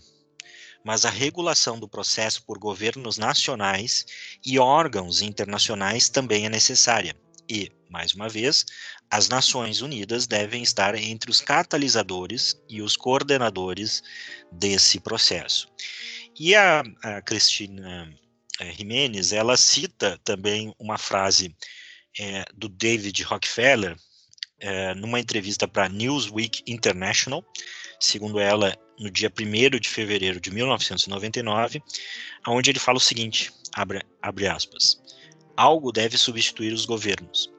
mas 0.82 1.04
a 1.04 1.10
regulação 1.10 1.78
do 1.78 1.88
processo 1.88 2.42
por 2.42 2.58
governos 2.58 3.16
nacionais 3.16 4.06
e 4.44 4.58
órgãos 4.58 5.22
internacionais 5.22 6.08
também 6.08 6.46
é 6.46 6.48
necessária. 6.48 7.16
E, 7.48 7.70
mais 7.90 8.14
uma 8.14 8.28
vez, 8.28 8.64
as 9.10 9.28
Nações 9.28 9.80
Unidas 9.80 10.26
devem 10.26 10.62
estar 10.62 10.94
entre 10.94 11.30
os 11.30 11.40
catalisadores 11.40 12.60
e 12.68 12.80
os 12.80 12.96
coordenadores 12.96 14.02
desse 14.50 14.98
processo. 14.98 15.68
E 16.38 16.54
a, 16.54 16.82
a 17.02 17.22
Cristina 17.22 18.12
é, 18.60 18.72
Jimenez, 18.72 19.32
ela 19.32 19.56
cita 19.56 20.18
também 20.24 20.74
uma 20.78 20.98
frase 20.98 21.54
é, 22.18 22.44
do 22.54 22.68
David 22.68 23.22
Rockefeller 23.22 23.96
é, 24.60 24.94
numa 24.94 25.20
entrevista 25.20 25.66
para 25.66 25.88
Newsweek 25.88 26.62
International, 26.66 27.44
segundo 28.00 28.38
ela, 28.38 28.76
no 28.98 29.10
dia 29.10 29.30
1 29.30 29.78
de 29.78 29.88
fevereiro 29.88 30.40
de 30.40 30.50
1999, 30.50 31.82
onde 32.46 32.70
ele 32.70 32.78
fala 32.78 32.98
o 32.98 33.00
seguinte, 33.00 33.52
abre, 33.72 34.00
abre 34.22 34.46
aspas, 34.46 35.00
algo 35.56 35.92
deve 35.92 36.18
substituir 36.18 36.72
os 36.72 36.84
governos 36.84 37.52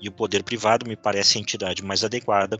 e 0.00 0.08
o 0.08 0.12
poder 0.12 0.42
privado 0.42 0.86
me 0.86 0.96
parece 0.96 1.38
a 1.38 1.40
entidade 1.40 1.82
mais 1.84 2.02
adequada 2.02 2.58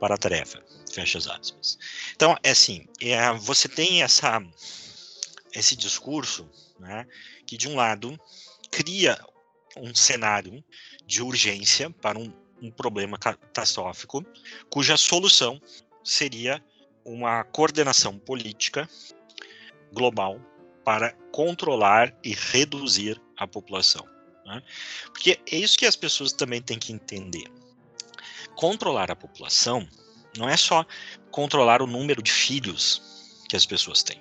para 0.00 0.14
a 0.14 0.18
tarefa. 0.18 0.60
Fecha 0.92 1.18
as 1.18 1.28
aspas. 1.28 1.78
Então, 2.14 2.36
é 2.42 2.50
assim, 2.50 2.86
é, 3.00 3.32
você 3.34 3.68
tem 3.68 4.02
essa, 4.02 4.42
esse 5.54 5.76
discurso 5.76 6.50
né, 6.80 7.06
que, 7.46 7.56
de 7.56 7.68
um 7.68 7.76
lado, 7.76 8.18
cria 8.70 9.18
um 9.76 9.94
cenário 9.94 10.64
de 11.06 11.22
urgência 11.22 11.90
para 11.90 12.18
um, 12.18 12.32
um 12.60 12.70
problema 12.72 13.16
catastrófico, 13.18 14.24
cuja 14.68 14.96
solução 14.96 15.60
seria 16.02 16.62
uma 17.04 17.44
coordenação 17.44 18.18
política 18.18 18.88
global 19.92 20.40
para 20.84 21.12
controlar 21.30 22.12
e 22.24 22.34
reduzir 22.34 23.20
a 23.36 23.46
população. 23.46 24.19
Né? 24.50 24.62
Porque 25.06 25.40
é 25.50 25.56
isso 25.56 25.78
que 25.78 25.86
as 25.86 25.96
pessoas 25.96 26.32
também 26.32 26.60
têm 26.60 26.78
que 26.78 26.92
entender. 26.92 27.50
Controlar 28.56 29.10
a 29.10 29.16
população 29.16 29.88
não 30.36 30.48
é 30.48 30.56
só 30.56 30.84
controlar 31.30 31.80
o 31.80 31.86
número 31.86 32.22
de 32.22 32.32
filhos 32.32 33.00
que 33.48 33.56
as 33.56 33.64
pessoas 33.64 34.02
têm. 34.02 34.20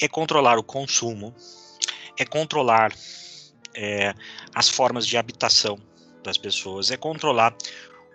É 0.00 0.08
controlar 0.08 0.58
o 0.58 0.62
consumo, 0.62 1.34
é 2.18 2.24
controlar 2.24 2.92
é, 3.74 4.14
as 4.54 4.68
formas 4.68 5.06
de 5.06 5.16
habitação 5.16 5.78
das 6.22 6.38
pessoas, 6.38 6.90
é 6.90 6.96
controlar 6.96 7.54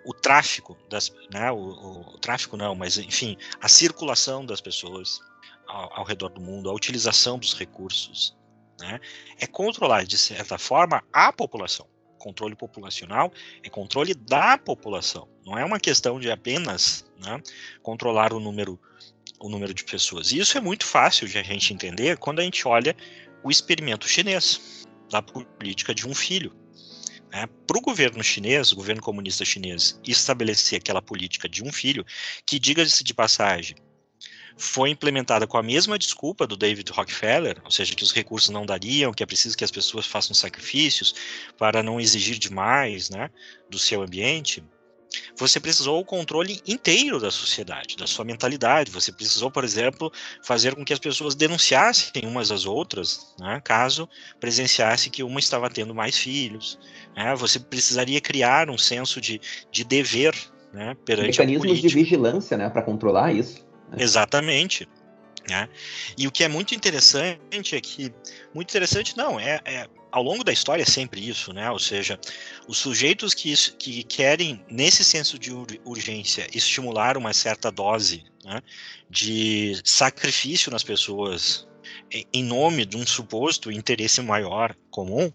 o 0.04 0.14
tráfico 0.14 0.76
das, 0.88 1.12
né, 1.32 1.52
o, 1.52 1.56
o, 1.56 2.00
o, 2.14 2.18
tráfico 2.18 2.56
não, 2.56 2.74
mas 2.74 2.96
enfim, 2.96 3.36
a 3.60 3.68
circulação 3.68 4.44
das 4.44 4.60
pessoas 4.60 5.20
ao, 5.66 6.00
ao 6.00 6.04
redor 6.04 6.30
do 6.30 6.40
mundo, 6.40 6.70
a 6.70 6.72
utilização 6.72 7.38
dos 7.38 7.54
recursos, 7.54 8.34
né, 8.80 9.00
é 9.38 9.46
controlar, 9.46 10.04
de 10.04 10.18
certa 10.18 10.58
forma, 10.58 11.02
a 11.12 11.32
população. 11.32 11.86
Controle 12.18 12.54
populacional 12.54 13.32
é 13.62 13.70
controle 13.70 14.14
da 14.14 14.58
população. 14.58 15.28
Não 15.44 15.56
é 15.56 15.64
uma 15.64 15.80
questão 15.80 16.20
de 16.20 16.30
apenas 16.30 17.04
né, 17.18 17.40
controlar 17.82 18.32
o 18.32 18.40
número, 18.40 18.78
o 19.38 19.48
número 19.48 19.72
de 19.72 19.84
pessoas. 19.84 20.32
E 20.32 20.38
isso 20.38 20.58
é 20.58 20.60
muito 20.60 20.84
fácil 20.84 21.26
de 21.26 21.38
a 21.38 21.42
gente 21.42 21.72
entender 21.72 22.18
quando 22.18 22.40
a 22.40 22.42
gente 22.42 22.66
olha 22.68 22.94
o 23.42 23.50
experimento 23.50 24.06
chinês 24.06 24.86
da 25.10 25.22
política 25.22 25.94
de 25.94 26.06
um 26.06 26.14
filho. 26.14 26.54
Né? 27.32 27.46
Para 27.66 27.78
o 27.78 27.80
governo 27.80 28.22
chinês, 28.22 28.72
o 28.72 28.76
governo 28.76 29.00
comunista 29.00 29.44
chinês, 29.44 29.98
estabelecer 30.04 30.78
aquela 30.78 31.00
política 31.00 31.48
de 31.48 31.62
um 31.62 31.72
filho, 31.72 32.04
que, 32.44 32.58
diga-se 32.58 33.02
de 33.02 33.14
passagem, 33.14 33.76
foi 34.56 34.90
implementada 34.90 35.46
com 35.46 35.56
a 35.56 35.62
mesma 35.62 35.98
desculpa 35.98 36.46
do 36.46 36.56
David 36.56 36.90
Rockefeller, 36.92 37.60
ou 37.64 37.70
seja, 37.70 37.94
que 37.94 38.02
os 38.02 38.12
recursos 38.12 38.50
não 38.50 38.66
dariam, 38.66 39.12
que 39.12 39.22
é 39.22 39.26
preciso 39.26 39.56
que 39.56 39.64
as 39.64 39.70
pessoas 39.70 40.06
façam 40.06 40.34
sacrifícios 40.34 41.14
para 41.56 41.82
não 41.82 42.00
exigir 42.00 42.38
demais 42.38 43.10
né, 43.10 43.30
do 43.68 43.78
seu 43.78 44.02
ambiente, 44.02 44.62
você 45.36 45.58
precisou 45.58 46.00
o 46.00 46.04
controle 46.04 46.60
inteiro 46.66 47.18
da 47.18 47.30
sociedade, 47.30 47.96
da 47.96 48.06
sua 48.06 48.24
mentalidade. 48.24 48.90
Você 48.90 49.10
precisou, 49.10 49.50
por 49.50 49.64
exemplo, 49.64 50.12
fazer 50.42 50.74
com 50.74 50.84
que 50.84 50.92
as 50.92 50.98
pessoas 50.98 51.34
denunciassem 51.34 52.24
umas 52.24 52.50
às 52.50 52.64
outras, 52.64 53.34
né, 53.38 53.60
caso 53.64 54.08
presenciasse 54.38 55.10
que 55.10 55.22
uma 55.22 55.40
estava 55.40 55.68
tendo 55.68 55.94
mais 55.94 56.16
filhos. 56.16 56.78
Né, 57.16 57.34
você 57.34 57.58
precisaria 57.58 58.20
criar 58.20 58.70
um 58.70 58.78
senso 58.78 59.20
de, 59.20 59.40
de 59.70 59.84
dever 59.84 60.34
né, 60.72 60.96
perante 61.04 61.40
Mecanismos 61.40 61.80
de 61.80 61.88
vigilância 61.88 62.56
né, 62.56 62.68
para 62.70 62.82
controlar 62.82 63.32
isso. 63.32 63.68
Né? 63.90 64.02
Exatamente. 64.02 64.88
Né? 65.48 65.68
E 66.16 66.26
o 66.26 66.30
que 66.30 66.44
é 66.44 66.48
muito 66.48 66.74
interessante 66.74 67.74
é 67.74 67.80
que, 67.80 68.12
muito 68.54 68.70
interessante 68.70 69.16
não, 69.16 69.38
é, 69.38 69.60
é 69.64 69.88
ao 70.12 70.22
longo 70.22 70.44
da 70.44 70.52
história 70.52 70.82
é 70.82 70.86
sempre 70.86 71.26
isso, 71.26 71.52
né? 71.52 71.70
Ou 71.70 71.78
seja, 71.78 72.18
os 72.66 72.78
sujeitos 72.78 73.32
que, 73.32 73.54
que 73.78 74.02
querem, 74.02 74.64
nesse 74.68 75.04
senso 75.04 75.38
de 75.38 75.52
urgência, 75.84 76.46
estimular 76.52 77.16
uma 77.16 77.32
certa 77.32 77.70
dose 77.70 78.24
né, 78.44 78.60
de 79.08 79.80
sacrifício 79.84 80.70
nas 80.70 80.82
pessoas 80.82 81.66
em 82.32 82.44
nome 82.44 82.84
de 82.84 82.96
um 82.96 83.06
suposto 83.06 83.70
interesse 83.70 84.20
maior 84.20 84.76
comum, 84.90 85.32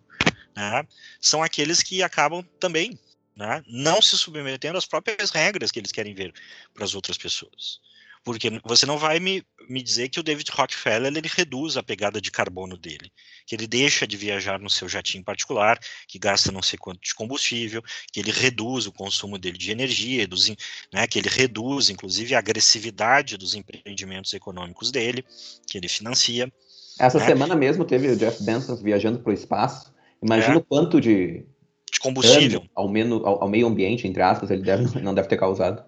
né, 0.55 0.85
são 1.19 1.41
aqueles 1.43 1.81
que 1.81 2.03
acabam 2.03 2.43
também 2.59 2.97
né, 3.35 3.63
não 3.67 4.01
se 4.01 4.17
submetendo 4.17 4.77
às 4.77 4.85
próprias 4.85 5.31
regras 5.31 5.71
que 5.71 5.79
eles 5.79 5.91
querem 5.91 6.13
ver 6.13 6.33
para 6.73 6.83
as 6.83 6.95
outras 6.95 7.17
pessoas. 7.17 7.79
Porque 8.25 8.59
você 8.65 8.87
não 8.87 8.97
vai 8.97 9.19
me, 9.19 9.43
me 9.69 9.83
dizer 9.83 10.09
que 10.09 10.19
o 10.19 10.23
David 10.23 10.49
Rockefeller 10.51 11.15
ele 11.15 11.29
reduz 11.31 11.77
a 11.77 11.83
pegada 11.83 12.19
de 12.19 12.31
carbono 12.31 12.75
dele, 12.75 13.11
que 13.45 13.55
ele 13.55 13.67
deixa 13.67 14.07
de 14.07 14.17
viajar 14.17 14.59
no 14.59 14.67
seu 14.67 14.89
jatinho 14.89 15.23
particular, 15.23 15.79
que 16.07 16.17
gasta 16.17 16.51
não 16.51 16.63
sei 16.63 16.79
quanto 16.79 16.99
de 16.99 17.13
combustível, 17.13 17.83
que 18.11 18.19
ele 18.19 18.31
reduz 18.31 18.87
o 18.87 18.91
consumo 18.91 19.37
dele 19.37 19.59
de 19.59 19.69
energia, 19.69 20.27
dos, 20.27 20.49
né, 20.91 21.05
que 21.07 21.19
ele 21.19 21.29
reduz, 21.29 21.91
inclusive, 21.91 22.33
a 22.33 22.39
agressividade 22.39 23.37
dos 23.37 23.53
empreendimentos 23.53 24.33
econômicos 24.33 24.89
dele, 24.89 25.23
que 25.67 25.77
ele 25.77 25.87
financia. 25.87 26.51
Essa 26.99 27.19
né? 27.19 27.27
semana 27.27 27.55
mesmo 27.55 27.85
teve 27.85 28.07
o 28.07 28.17
Jeff 28.17 28.43
Bezos 28.43 28.81
viajando 28.81 29.19
para 29.19 29.29
o 29.29 29.33
espaço. 29.33 29.93
Imagina 30.19 30.55
é. 30.55 30.57
o 30.57 30.63
quanto 30.63 30.99
de, 30.99 31.45
de 31.91 31.99
combustível 31.99 32.63
ao, 32.73 32.89
menos, 32.89 33.23
ao, 33.23 33.43
ao 33.43 33.49
meio 33.49 33.67
ambiente, 33.67 34.07
entre 34.07 34.23
aspas, 34.23 34.49
ele 34.49 34.63
deve, 34.63 34.97
não 34.99 35.13
deve 35.13 35.27
ter 35.27 35.37
causado. 35.37 35.83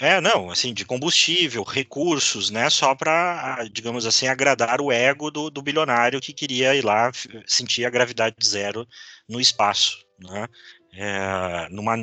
É, 0.00 0.20
não, 0.20 0.50
assim, 0.50 0.72
de 0.72 0.84
combustível, 0.84 1.64
recursos, 1.64 2.50
né, 2.50 2.70
só 2.70 2.94
para, 2.94 3.64
digamos 3.72 4.06
assim, 4.06 4.28
agradar 4.28 4.80
o 4.80 4.92
ego 4.92 5.30
do, 5.30 5.50
do 5.50 5.60
bilionário 5.60 6.20
que 6.20 6.32
queria 6.32 6.74
ir 6.74 6.84
lá 6.84 7.10
sentir 7.46 7.84
a 7.84 7.90
gravidade 7.90 8.36
zero 8.44 8.86
no 9.28 9.40
espaço, 9.40 9.98
né, 10.20 10.46
é, 10.94 11.68
numa, 11.70 11.96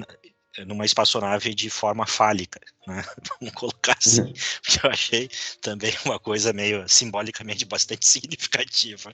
numa 0.65 0.85
espaçonave 0.85 1.53
de 1.53 1.69
forma 1.69 2.05
fálica, 2.05 2.59
né? 2.87 3.03
Vamos 3.39 3.53
colocar 3.55 3.97
assim, 3.97 4.21
uhum. 4.21 4.33
que 4.63 4.85
eu 4.85 4.89
achei 4.89 5.29
também 5.61 5.93
uma 6.05 6.19
coisa 6.19 6.53
meio 6.53 6.87
simbolicamente 6.87 7.65
bastante 7.65 8.05
significativa. 8.07 9.11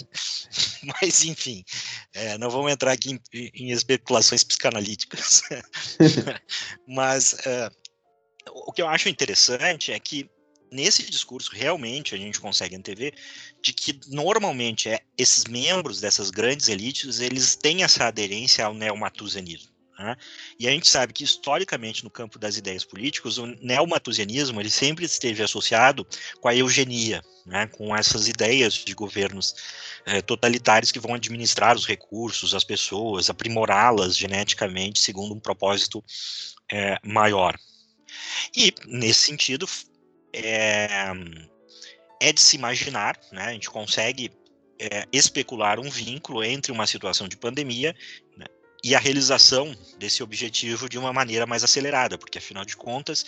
Mas, 0.82 1.24
enfim, 1.24 1.64
é, 2.12 2.36
não 2.38 2.50
vamos 2.50 2.72
entrar 2.72 2.92
aqui 2.92 3.18
em, 3.32 3.50
em 3.54 3.70
especulações 3.70 4.42
psicanalíticas. 4.42 5.42
Mas 6.86 7.34
é, 7.46 7.70
o 8.50 8.72
que 8.72 8.82
eu 8.82 8.88
acho 8.88 9.08
interessante 9.08 9.92
é 9.92 9.98
que 9.98 10.28
nesse 10.70 11.08
discurso 11.08 11.50
realmente 11.52 12.14
a 12.14 12.18
gente 12.18 12.40
consegue 12.40 12.74
antever 12.74 13.14
de 13.60 13.72
que 13.72 14.00
normalmente 14.08 14.88
é, 14.88 15.00
esses 15.18 15.44
membros 15.44 16.00
dessas 16.00 16.30
grandes 16.30 16.68
elites 16.68 17.20
eles 17.20 17.54
têm 17.54 17.82
essa 17.84 18.06
aderência 18.06 18.64
ao 18.64 18.72
neomatusianismo. 18.72 19.70
Né? 19.98 20.16
E 20.58 20.66
a 20.66 20.70
gente 20.70 20.88
sabe 20.88 21.12
que 21.12 21.22
historicamente 21.22 22.02
no 22.02 22.10
campo 22.10 22.38
das 22.38 22.56
ideias 22.56 22.84
políticas 22.84 23.36
o 23.36 23.46
neomatusianismo 23.46 24.60
ele 24.60 24.70
sempre 24.70 25.04
esteve 25.04 25.42
associado 25.42 26.06
com 26.40 26.48
a 26.48 26.56
eugenia, 26.56 27.22
né? 27.44 27.66
com 27.66 27.94
essas 27.94 28.26
ideias 28.26 28.72
de 28.72 28.94
governos 28.94 29.54
eh, 30.06 30.22
totalitários 30.22 30.90
que 30.90 30.98
vão 30.98 31.14
administrar 31.14 31.76
os 31.76 31.86
recursos, 31.86 32.54
as 32.54 32.64
pessoas, 32.64 33.28
aprimorá-las 33.28 34.16
geneticamente 34.16 35.00
segundo 35.00 35.34
um 35.34 35.40
propósito 35.40 36.02
eh, 36.70 36.98
maior. 37.04 37.56
E, 38.56 38.74
nesse 38.86 39.26
sentido, 39.26 39.68
é, 40.32 41.12
é 42.20 42.32
de 42.32 42.40
se 42.40 42.56
imaginar, 42.56 43.18
né, 43.30 43.44
a 43.44 43.52
gente 43.52 43.70
consegue 43.70 44.30
é, 44.78 45.06
especular 45.12 45.78
um 45.78 45.90
vínculo 45.90 46.42
entre 46.42 46.72
uma 46.72 46.86
situação 46.86 47.28
de 47.28 47.36
pandemia 47.36 47.94
né, 48.36 48.46
e 48.82 48.94
a 48.94 48.98
realização 48.98 49.76
desse 49.98 50.22
objetivo 50.22 50.88
de 50.88 50.98
uma 50.98 51.12
maneira 51.12 51.46
mais 51.46 51.62
acelerada, 51.62 52.18
porque, 52.18 52.38
afinal 52.38 52.64
de 52.64 52.76
contas, 52.76 53.24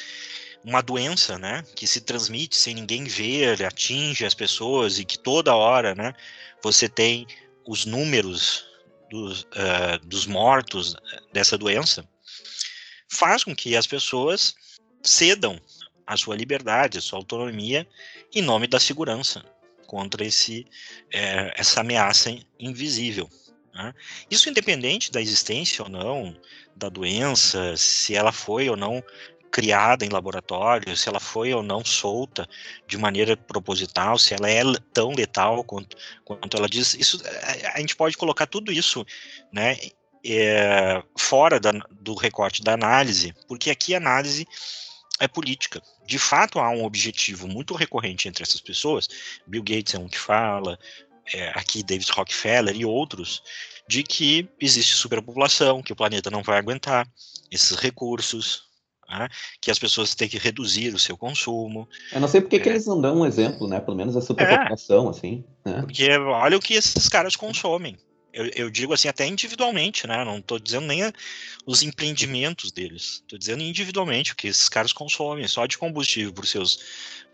uma 0.64 0.80
doença, 0.80 1.38
né, 1.38 1.62
que 1.76 1.86
se 1.86 2.00
transmite 2.00 2.56
sem 2.56 2.74
ninguém 2.74 3.04
ver, 3.04 3.64
atinge 3.64 4.24
as 4.24 4.34
pessoas 4.34 4.98
e 4.98 5.04
que 5.04 5.18
toda 5.18 5.54
hora, 5.54 5.94
né, 5.94 6.14
você 6.62 6.88
tem 6.88 7.26
os 7.66 7.84
números 7.84 8.64
dos, 9.10 9.42
uh, 9.42 10.06
dos 10.06 10.26
mortos 10.26 10.96
dessa 11.32 11.56
doença, 11.56 12.08
faz 13.08 13.44
com 13.44 13.54
que 13.54 13.76
as 13.76 13.86
pessoas 13.86 14.54
cedam 15.04 15.60
a 16.06 16.16
sua 16.16 16.36
liberdade, 16.36 16.98
a 16.98 17.02
sua 17.02 17.18
autonomia, 17.18 17.86
em 18.34 18.42
nome 18.42 18.66
da 18.66 18.80
segurança 18.80 19.44
contra 19.86 20.24
esse, 20.24 20.66
é, 21.12 21.52
essa 21.56 21.80
ameaça 21.80 22.34
invisível. 22.58 23.28
Né? 23.74 23.94
Isso 24.30 24.48
independente 24.48 25.12
da 25.12 25.20
existência 25.20 25.84
ou 25.84 25.90
não 25.90 26.36
da 26.74 26.88
doença, 26.88 27.76
se 27.76 28.14
ela 28.14 28.32
foi 28.32 28.68
ou 28.68 28.76
não 28.76 29.02
criada 29.50 30.04
em 30.04 30.08
laboratório, 30.08 30.96
se 30.96 31.08
ela 31.08 31.20
foi 31.20 31.54
ou 31.54 31.62
não 31.62 31.84
solta 31.84 32.48
de 32.88 32.98
maneira 32.98 33.36
proposital, 33.36 34.18
se 34.18 34.34
ela 34.34 34.50
é 34.50 34.62
tão 34.92 35.12
letal 35.12 35.62
quanto, 35.62 35.96
quanto 36.24 36.56
ela 36.56 36.68
diz. 36.68 36.94
Isso, 36.94 37.22
a 37.72 37.78
gente 37.78 37.94
pode 37.94 38.16
colocar 38.16 38.48
tudo 38.48 38.72
isso 38.72 39.06
né, 39.52 39.76
é, 40.26 41.00
fora 41.16 41.60
da, 41.60 41.70
do 42.00 42.14
recorte 42.14 42.64
da 42.64 42.72
análise, 42.72 43.32
porque 43.46 43.70
aqui 43.70 43.94
a 43.94 43.98
análise 43.98 44.44
é 45.24 45.28
política. 45.28 45.82
De 46.06 46.18
fato, 46.18 46.58
há 46.58 46.70
um 46.70 46.84
objetivo 46.84 47.48
muito 47.48 47.74
recorrente 47.74 48.28
entre 48.28 48.42
essas 48.42 48.60
pessoas. 48.60 49.08
Bill 49.46 49.62
Gates 49.62 49.94
é 49.94 49.98
um 49.98 50.08
que 50.08 50.18
fala, 50.18 50.78
é, 51.32 51.50
aqui 51.50 51.82
David 51.82 52.10
Rockefeller 52.12 52.76
e 52.76 52.84
outros, 52.84 53.42
de 53.88 54.02
que 54.02 54.48
existe 54.60 54.94
superpopulação, 54.94 55.82
que 55.82 55.92
o 55.92 55.96
planeta 55.96 56.30
não 56.30 56.42
vai 56.42 56.58
aguentar 56.58 57.06
esses 57.50 57.76
recursos, 57.76 58.64
né, 59.08 59.28
que 59.60 59.70
as 59.70 59.78
pessoas 59.78 60.14
têm 60.14 60.28
que 60.28 60.38
reduzir 60.38 60.94
o 60.94 60.98
seu 60.98 61.16
consumo. 61.16 61.88
Eu 62.12 62.20
não 62.20 62.28
sei 62.28 62.40
porque 62.40 62.56
é. 62.56 62.58
que 62.58 62.68
eles 62.68 62.86
não 62.86 63.00
dão 63.00 63.20
um 63.20 63.26
exemplo, 63.26 63.68
né? 63.68 63.80
Pelo 63.80 63.96
menos 63.96 64.16
a 64.16 64.20
superpopulação, 64.20 65.06
é, 65.06 65.10
assim. 65.10 65.44
Né? 65.64 65.80
Porque 65.82 66.10
olha 66.10 66.56
o 66.56 66.60
que 66.60 66.74
esses 66.74 67.08
caras 67.08 67.36
consomem 67.36 67.96
eu, 68.34 68.50
eu, 68.54 68.70
digo 68.70 68.92
assim, 68.92 69.08
até 69.08 69.26
individualmente, 69.26 70.06
né? 70.06 70.24
Não 70.24 70.38
estou 70.38 70.58
dizendo 70.58 70.86
nem 70.86 71.00
os 71.64 71.82
empreendimentos 71.82 72.72
deles, 72.72 73.22
estou 73.22 73.38
dizendo 73.38 73.62
individualmente 73.62 74.32
o 74.32 74.36
que 74.36 74.48
esses 74.48 74.68
caras 74.68 74.92
consomem, 74.92 75.46
só 75.46 75.64
de 75.66 75.78
combustível 75.78 76.32
para 76.32 76.42
os 76.42 76.50
seus, 76.50 76.78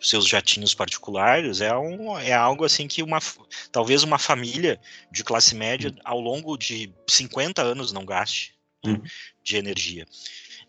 seus 0.00 0.28
jatinhos 0.28 0.74
particulares, 0.74 1.60
é, 1.60 1.74
um, 1.76 2.18
é 2.18 2.32
algo 2.32 2.64
assim 2.64 2.86
que 2.86 3.02
uma, 3.02 3.18
talvez 3.72 4.02
uma 4.02 4.18
família 4.18 4.78
de 5.10 5.24
classe 5.24 5.54
média 5.54 5.94
ao 6.04 6.20
longo 6.20 6.56
de 6.56 6.92
50 7.08 7.62
anos 7.62 7.92
não 7.92 8.04
gaste 8.04 8.54
né, 8.84 8.92
uhum. 8.92 9.02
de 9.42 9.56
energia. 9.56 10.06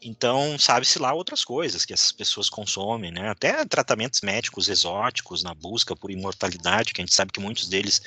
Então, 0.01 0.57
sabe-se 0.57 0.97
lá 0.97 1.13
outras 1.13 1.45
coisas 1.45 1.85
que 1.85 1.93
essas 1.93 2.11
pessoas 2.11 2.49
consomem, 2.49 3.11
né? 3.11 3.29
Até 3.29 3.63
tratamentos 3.65 4.21
médicos 4.21 4.67
exóticos 4.67 5.43
na 5.43 5.53
busca 5.53 5.95
por 5.95 6.09
imortalidade, 6.09 6.91
que 6.91 7.01
a 7.01 7.05
gente 7.05 7.13
sabe 7.13 7.31
que 7.31 7.39
muitos 7.39 7.69
deles 7.69 8.01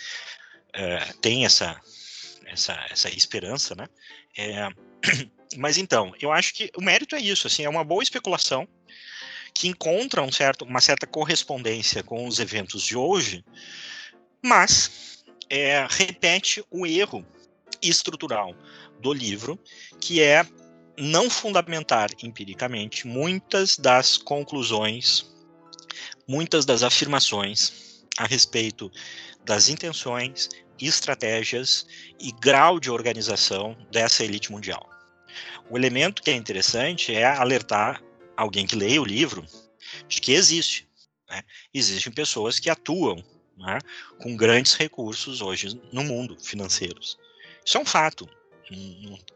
é, 0.73 0.99
têm 1.21 1.45
essa, 1.45 1.81
essa, 2.55 2.73
essa 2.91 3.09
esperança, 3.15 3.75
né? 3.75 3.87
É, 4.37 4.69
mas 5.59 5.77
então, 5.77 6.15
eu 6.21 6.33
acho 6.33 6.55
que 6.55 6.71
o 6.77 6.81
mérito 6.81 7.15
é 7.15 7.21
isso, 7.21 7.47
assim, 7.47 7.65
é 7.65 7.69
uma 7.69 7.85
boa 7.85 8.03
especulação 8.03 8.67
que 9.53 9.69
encontra 9.69 10.23
um 10.23 10.33
certo, 10.33 10.65
uma 10.65 10.81
certa 10.81 11.07
correspondência 11.07 12.03
com 12.03 12.27
os 12.27 12.41
eventos 12.41 12.83
de 12.83 12.97
hoje, 12.97 13.45
mas 14.43 15.23
é, 15.49 15.87
repete 15.89 16.65
o 16.71 16.87
erro 16.87 17.25
estrutural 17.81 18.55
do 19.01 19.13
livro, 19.13 19.59
que 20.01 20.21
é 20.21 20.45
não 20.97 21.29
fundamentar 21.29 22.11
empiricamente 22.23 23.07
muitas 23.07 23.77
das 23.77 24.17
conclusões, 24.17 25.27
muitas 26.27 26.65
das 26.65 26.83
afirmações 26.83 27.94
a 28.19 28.27
respeito 28.27 28.91
das 29.45 29.69
intenções 29.69 30.49
estratégias 30.81 31.87
e 32.19 32.33
grau 32.33 32.81
de 32.81 32.91
organização 32.91 33.77
dessa 33.91 34.25
elite 34.25 34.51
mundial. 34.51 34.89
O 35.71 35.77
elemento 35.77 36.23
que 36.23 36.31
é 36.31 36.35
interessante 36.35 37.15
é 37.15 37.25
alertar 37.25 38.03
alguém 38.37 38.67
que 38.67 38.77
leia 38.77 39.01
o 39.01 39.05
livro 39.05 39.45
de 40.09 40.21
que 40.21 40.33
existe. 40.33 40.89
Né? 41.29 41.43
Existem 41.73 42.13
pessoas 42.13 42.59
que 42.59 42.71
atuam 42.71 43.23
né, 43.57 43.79
com 44.21 44.37
grandes 44.37 44.75
recursos 44.75 45.41
hoje 45.41 45.81
no 45.93 46.05
mundo 46.05 46.37
financeiros. 46.41 47.19
Isso 47.65 47.79
é 47.79 47.81
um 47.81 47.87
fato. 47.87 48.29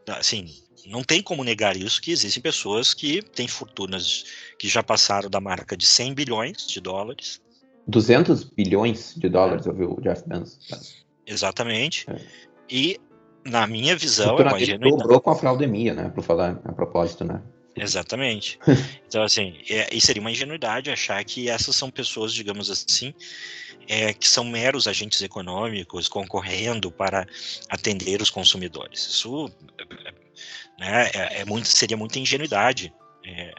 assim, 0.07 0.53
não 0.85 1.03
tem 1.03 1.21
como 1.21 1.43
negar 1.43 1.75
isso 1.75 2.01
que 2.01 2.11
existem 2.11 2.41
pessoas 2.41 2.93
que 2.93 3.21
têm 3.21 3.47
fortunas 3.47 4.25
que 4.57 4.67
já 4.67 4.83
passaram 4.83 5.29
da 5.29 5.39
marca 5.39 5.75
de 5.75 5.85
100 5.85 6.13
bilhões 6.13 6.67
de 6.67 6.79
dólares. 6.79 7.41
200 7.87 8.43
bilhões 8.43 9.15
de 9.15 9.29
dólares, 9.29 9.65
eu 9.65 9.73
vi 9.73 9.83
o 9.83 9.99
Jeff 10.01 10.27
Bezos. 10.27 11.05
Exatamente. 11.25 12.05
É. 12.09 12.19
E, 12.69 12.99
na 13.45 13.65
minha 13.67 13.95
visão, 13.95 14.37
é 14.37 14.41
uma 14.41 14.79
dobrou 14.79 15.21
com 15.21 15.31
a 15.31 15.35
fraudemia, 15.35 15.93
né, 15.93 16.09
para 16.09 16.21
falar 16.21 16.59
a 16.63 16.71
propósito, 16.71 17.23
né? 17.23 17.41
Exatamente. 17.75 18.59
Então, 19.09 19.23
assim, 19.23 19.59
é, 19.67 19.89
e 19.91 19.99
seria 19.99 20.21
uma 20.21 20.29
ingenuidade 20.29 20.91
achar 20.91 21.23
que 21.25 21.49
essas 21.49 21.75
são 21.75 21.89
pessoas, 21.89 22.31
digamos 22.31 22.69
assim, 22.69 23.11
é, 23.87 24.13
que 24.13 24.27
são 24.27 24.43
meros 24.43 24.85
agentes 24.85 25.19
econômicos 25.23 26.07
concorrendo 26.07 26.91
para 26.91 27.25
atender 27.71 28.21
os 28.21 28.29
consumidores. 28.29 28.99
Isso 29.07 29.49
né, 30.77 31.09
é, 31.11 31.41
é 31.41 31.45
muito, 31.45 31.67
seria 31.67 31.97
muita 31.97 32.19
ingenuidade 32.19 32.93
é, 33.25 33.51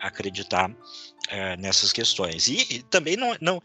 acreditar 0.00 0.70
é, 1.28 1.56
nessas 1.56 1.92
questões. 1.92 2.48
E, 2.48 2.66
e 2.70 2.82
também 2.82 3.16
não, 3.16 3.36
não, 3.40 3.62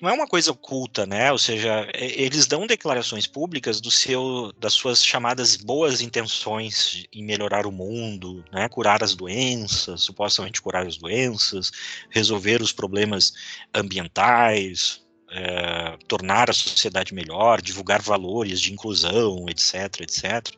não 0.00 0.08
é 0.08 0.12
uma 0.12 0.26
coisa 0.26 0.52
oculta, 0.52 1.06
né? 1.06 1.32
Ou 1.32 1.38
seja, 1.38 1.88
eles 1.94 2.46
dão 2.46 2.66
declarações 2.66 3.26
públicas 3.26 3.80
do 3.80 3.90
seu, 3.90 4.52
das 4.58 4.72
suas 4.72 5.04
chamadas 5.04 5.56
boas 5.56 6.00
intenções 6.00 7.04
em 7.12 7.24
melhorar 7.24 7.66
o 7.66 7.72
mundo, 7.72 8.44
né? 8.52 8.68
Curar 8.68 9.02
as 9.02 9.14
doenças, 9.14 10.02
supostamente 10.02 10.62
curar 10.62 10.86
as 10.86 10.96
doenças, 10.96 11.72
resolver 12.10 12.62
os 12.62 12.72
problemas 12.72 13.32
ambientais, 13.74 15.00
é, 15.30 15.96
tornar 16.06 16.48
a 16.48 16.54
sociedade 16.54 17.12
melhor, 17.12 17.60
divulgar 17.60 18.00
valores 18.00 18.60
de 18.60 18.72
inclusão, 18.72 19.46
etc, 19.48 20.00
etc. 20.00 20.54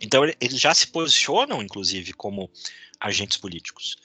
Então 0.00 0.24
eles 0.40 0.60
já 0.60 0.72
se 0.72 0.86
posicionam, 0.86 1.62
inclusive, 1.62 2.12
como 2.12 2.48
agentes 3.00 3.36
políticos. 3.36 3.96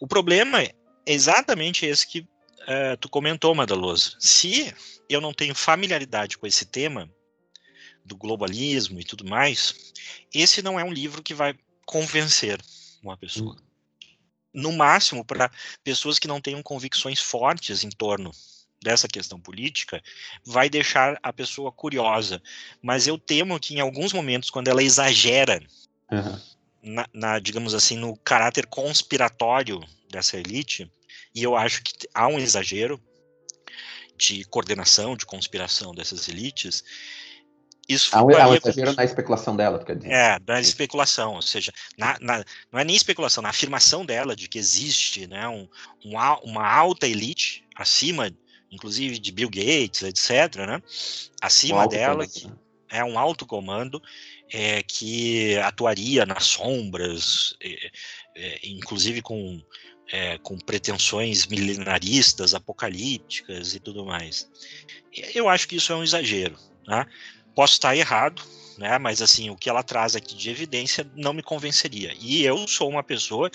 O 0.00 0.06
problema 0.06 0.62
é 0.62 0.72
exatamente 1.06 1.86
esse 1.86 2.06
que 2.06 2.20
uh, 2.20 2.96
tu 3.00 3.08
comentou, 3.08 3.54
Madaloso. 3.54 4.16
Se 4.18 4.74
eu 5.08 5.20
não 5.20 5.32
tenho 5.32 5.54
familiaridade 5.54 6.36
com 6.36 6.46
esse 6.46 6.66
tema 6.66 7.10
do 8.04 8.16
globalismo 8.16 9.00
e 9.00 9.04
tudo 9.04 9.24
mais, 9.24 9.92
esse 10.32 10.62
não 10.62 10.78
é 10.78 10.84
um 10.84 10.92
livro 10.92 11.22
que 11.22 11.34
vai 11.34 11.58
convencer 11.84 12.60
uma 13.02 13.16
pessoa. 13.16 13.54
Hum. 13.54 13.66
No 14.52 14.72
máximo, 14.72 15.24
para 15.24 15.50
pessoas 15.84 16.18
que 16.18 16.28
não 16.28 16.40
tenham 16.40 16.62
convicções 16.62 17.20
fortes 17.20 17.84
em 17.84 17.90
torno 17.90 18.30
dessa 18.82 19.08
questão 19.08 19.40
política, 19.40 20.02
vai 20.44 20.70
deixar 20.70 21.18
a 21.22 21.32
pessoa 21.32 21.72
curiosa. 21.72 22.42
Mas 22.82 23.06
eu 23.06 23.18
temo 23.18 23.58
que 23.60 23.74
em 23.74 23.80
alguns 23.80 24.12
momentos, 24.12 24.48
quando 24.48 24.68
ela 24.68 24.82
exagera 24.82 25.62
uhum. 26.10 26.40
Na, 26.86 27.06
na, 27.12 27.38
digamos 27.40 27.74
assim, 27.74 27.96
no 27.98 28.16
caráter 28.18 28.66
conspiratório 28.66 29.80
dessa 30.08 30.36
elite, 30.36 30.90
e 31.34 31.42
eu 31.42 31.56
acho 31.56 31.82
que 31.82 31.92
há 32.14 32.28
um 32.28 32.38
exagero 32.38 33.02
de 34.16 34.44
coordenação, 34.44 35.16
de 35.16 35.26
conspiração 35.26 35.92
dessas 35.92 36.28
elites. 36.28 36.84
Isso 37.88 38.16
há 38.16 38.22
um, 38.22 38.34
há 38.36 38.48
um 38.48 38.54
exagero 38.54 38.90
com... 38.90 38.96
na 38.96 39.04
especulação 39.04 39.56
dela, 39.56 39.84
quer 39.84 39.96
dizer. 39.96 40.12
É, 40.12 40.38
na 40.46 40.60
especulação, 40.60 41.34
ou 41.34 41.42
seja, 41.42 41.72
na, 41.98 42.16
na, 42.20 42.44
não 42.72 42.78
é 42.78 42.84
nem 42.84 42.94
especulação, 42.94 43.42
na 43.42 43.50
afirmação 43.50 44.06
dela 44.06 44.36
de 44.36 44.48
que 44.48 44.58
existe 44.58 45.26
né, 45.26 45.46
um, 45.48 45.68
um, 46.04 46.16
uma 46.44 46.66
alta 46.66 47.06
elite 47.06 47.64
acima, 47.74 48.30
inclusive 48.70 49.18
de 49.18 49.32
Bill 49.32 49.50
Gates, 49.50 50.02
etc., 50.02 50.56
né, 50.66 50.80
acima 51.42 51.86
dela, 51.88 52.26
que 52.26 52.46
né? 52.46 52.54
é 52.88 53.04
um 53.04 53.18
alto 53.18 53.44
comando 53.44 54.00
é, 54.52 54.82
que 54.82 55.56
atuaria 55.58 56.24
nas 56.24 56.44
sombras, 56.44 57.54
é, 57.62 57.90
é, 58.34 58.60
inclusive 58.64 59.22
com 59.22 59.60
é, 60.12 60.38
com 60.38 60.56
pretensões 60.58 61.46
milenaristas, 61.46 62.54
apocalípticas 62.54 63.74
e 63.74 63.80
tudo 63.80 64.04
mais. 64.04 64.48
Eu 65.34 65.48
acho 65.48 65.66
que 65.66 65.76
isso 65.76 65.92
é 65.92 65.96
um 65.96 66.02
exagero. 66.04 66.56
Né? 66.86 67.04
Posso 67.54 67.74
estar 67.74 67.96
errado, 67.96 68.42
né? 68.78 68.98
mas 68.98 69.20
assim 69.20 69.50
o 69.50 69.56
que 69.56 69.68
ela 69.68 69.82
traz 69.82 70.14
aqui 70.14 70.36
de 70.36 70.50
evidência 70.50 71.10
não 71.14 71.32
me 71.32 71.42
convenceria. 71.42 72.14
E 72.20 72.44
eu 72.44 72.68
sou 72.68 72.88
uma 72.88 73.02
pessoa 73.02 73.50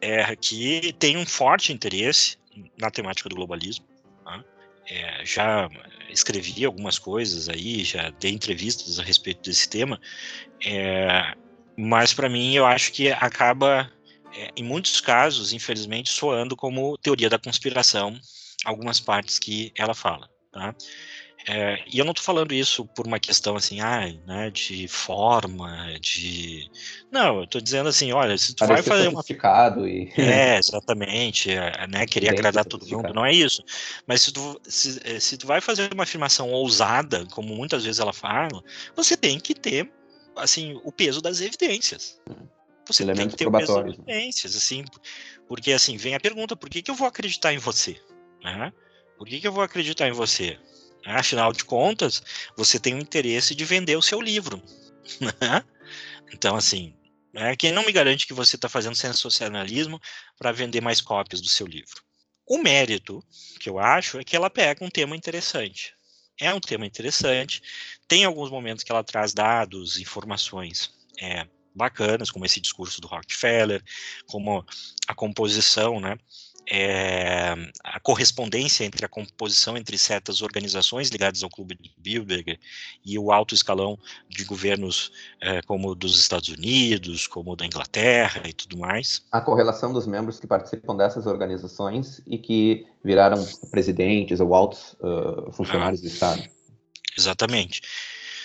é, 0.00 0.36
que 0.36 0.92
tem 0.98 1.16
um 1.16 1.26
forte 1.26 1.72
interesse 1.72 2.38
na 2.78 2.90
temática 2.90 3.28
do 3.28 3.34
globalismo. 3.34 3.86
Né? 4.24 4.44
É, 4.88 5.24
já 5.24 5.68
escrevi 6.10 6.64
algumas 6.64 6.98
coisas 6.98 7.48
aí, 7.48 7.84
já 7.84 8.10
dei 8.10 8.32
entrevistas 8.32 8.98
a 8.98 9.02
respeito 9.02 9.42
desse 9.42 9.68
tema, 9.68 10.00
é, 10.64 11.34
mas 11.76 12.14
para 12.14 12.28
mim 12.28 12.54
eu 12.54 12.66
acho 12.66 12.92
que 12.92 13.10
acaba 13.10 13.90
é, 14.34 14.50
em 14.56 14.62
muitos 14.62 15.00
casos, 15.00 15.52
infelizmente, 15.52 16.10
soando 16.10 16.56
como 16.56 16.98
teoria 16.98 17.30
da 17.30 17.38
conspiração, 17.38 18.18
algumas 18.64 19.00
partes 19.00 19.38
que 19.38 19.72
ela 19.76 19.94
fala, 19.94 20.28
tá? 20.52 20.74
É, 21.48 21.82
e 21.86 21.98
eu 21.98 22.04
não 22.04 22.10
estou 22.10 22.24
falando 22.24 22.52
isso 22.52 22.84
por 22.86 23.06
uma 23.06 23.20
questão 23.20 23.54
assim, 23.54 23.80
ah, 23.80 24.12
né, 24.26 24.50
de 24.50 24.88
forma, 24.88 25.96
de. 26.00 26.68
Não, 27.10 27.38
eu 27.38 27.44
estou 27.44 27.60
dizendo 27.60 27.88
assim, 27.88 28.12
olha, 28.12 28.36
se 28.36 28.54
tu 28.54 28.66
Parece 28.66 28.88
vai 28.88 28.98
fazer 28.98 29.08
uma. 29.08 29.22
E... 29.86 30.12
É, 30.16 30.58
exatamente, 30.58 31.50
é, 31.50 31.86
né, 31.86 32.04
Bem 32.06 32.30
agradar 32.30 32.64
todo 32.64 32.86
mundo, 32.86 33.14
não 33.14 33.24
é 33.24 33.32
isso. 33.32 33.62
Mas 34.06 34.22
se 34.22 34.32
tu, 34.32 34.60
se, 34.64 35.00
é, 35.04 35.20
se 35.20 35.36
tu 35.36 35.46
vai 35.46 35.60
fazer 35.60 35.92
uma 35.94 36.02
afirmação 36.02 36.50
ousada, 36.50 37.24
como 37.30 37.54
muitas 37.54 37.84
vezes 37.84 38.00
ela 38.00 38.12
fala, 38.12 38.62
você 38.96 39.16
tem 39.16 39.38
que 39.38 39.54
ter, 39.54 39.88
assim, 40.36 40.80
o 40.82 40.90
peso 40.90 41.20
das 41.20 41.40
evidências. 41.40 42.20
Hum 42.28 42.46
você 42.86 43.02
Elementos 43.02 43.34
tem 43.34 43.48
que 43.48 43.58
ter 43.58 43.80
evidências, 43.80 44.56
assim, 44.56 44.84
porque 45.48 45.72
assim, 45.72 45.96
vem 45.96 46.14
a 46.14 46.20
pergunta, 46.20 46.54
por 46.54 46.70
que, 46.70 46.82
que 46.82 46.90
eu 46.90 46.94
vou 46.94 47.08
acreditar 47.08 47.52
em 47.52 47.58
você? 47.58 48.00
Né? 48.42 48.72
Por 49.18 49.26
que, 49.26 49.40
que 49.40 49.48
eu 49.48 49.52
vou 49.52 49.62
acreditar 49.62 50.06
em 50.06 50.12
você? 50.12 50.58
Afinal 51.06 51.52
de 51.52 51.64
contas, 51.64 52.22
você 52.56 52.80
tem 52.80 52.94
o 52.94 52.98
interesse 52.98 53.54
de 53.54 53.64
vender 53.64 53.96
o 53.96 54.02
seu 54.02 54.20
livro. 54.20 54.62
Né? 55.20 55.62
então, 56.32 56.56
assim, 56.56 56.92
né, 57.32 57.54
quem 57.54 57.70
não 57.70 57.86
me 57.86 57.92
garante 57.92 58.26
que 58.26 58.32
você 58.32 58.56
está 58.56 58.68
fazendo 58.68 58.96
sensacionalismo 58.96 60.00
para 60.36 60.50
vender 60.50 60.80
mais 60.80 61.00
cópias 61.00 61.40
do 61.40 61.48
seu 61.48 61.64
livro? 61.64 62.02
O 62.44 62.58
mérito 62.58 63.22
que 63.60 63.68
eu 63.68 63.78
acho 63.78 64.18
é 64.18 64.24
que 64.24 64.34
ela 64.34 64.50
pega 64.50 64.84
um 64.84 64.90
tema 64.90 65.14
interessante. 65.14 65.94
É 66.40 66.52
um 66.52 66.58
tema 66.58 66.84
interessante, 66.84 67.62
tem 68.08 68.24
alguns 68.24 68.50
momentos 68.50 68.82
que 68.82 68.90
ela 68.90 69.04
traz 69.04 69.32
dados, 69.32 69.96
informações 69.96 70.92
é, 71.20 71.46
bacanas, 71.74 72.30
como 72.30 72.44
esse 72.44 72.60
discurso 72.60 73.00
do 73.00 73.06
Rockefeller, 73.06 73.82
como 74.26 74.66
a 75.06 75.14
composição, 75.14 76.00
né? 76.00 76.18
É, 76.68 77.54
a 77.84 78.00
correspondência 78.00 78.84
entre 78.84 79.04
a 79.04 79.08
composição 79.08 79.76
entre 79.76 79.96
certas 79.96 80.42
organizações 80.42 81.08
ligadas 81.10 81.44
ao 81.44 81.50
Clube 81.50 81.76
de 81.80 81.92
Bilderberg 81.96 82.58
e 83.04 83.16
o 83.18 83.30
alto 83.30 83.54
escalão 83.54 83.96
de 84.28 84.44
governos 84.44 85.12
é, 85.40 85.62
como 85.62 85.94
dos 85.94 86.18
Estados 86.18 86.48
Unidos, 86.48 87.28
como 87.28 87.54
da 87.54 87.64
Inglaterra 87.64 88.42
e 88.48 88.52
tudo 88.52 88.76
mais. 88.76 89.22
A 89.30 89.40
correlação 89.40 89.92
dos 89.92 90.06
membros 90.06 90.40
que 90.40 90.46
participam 90.46 90.96
dessas 90.96 91.26
organizações 91.26 92.20
e 92.26 92.36
que 92.36 92.86
viraram 93.04 93.46
presidentes 93.70 94.40
ou 94.40 94.52
altos 94.52 94.96
uh, 95.00 95.52
funcionários 95.52 96.00
ah, 96.00 96.02
do 96.02 96.08
Estado. 96.08 96.42
Exatamente. 97.16 97.80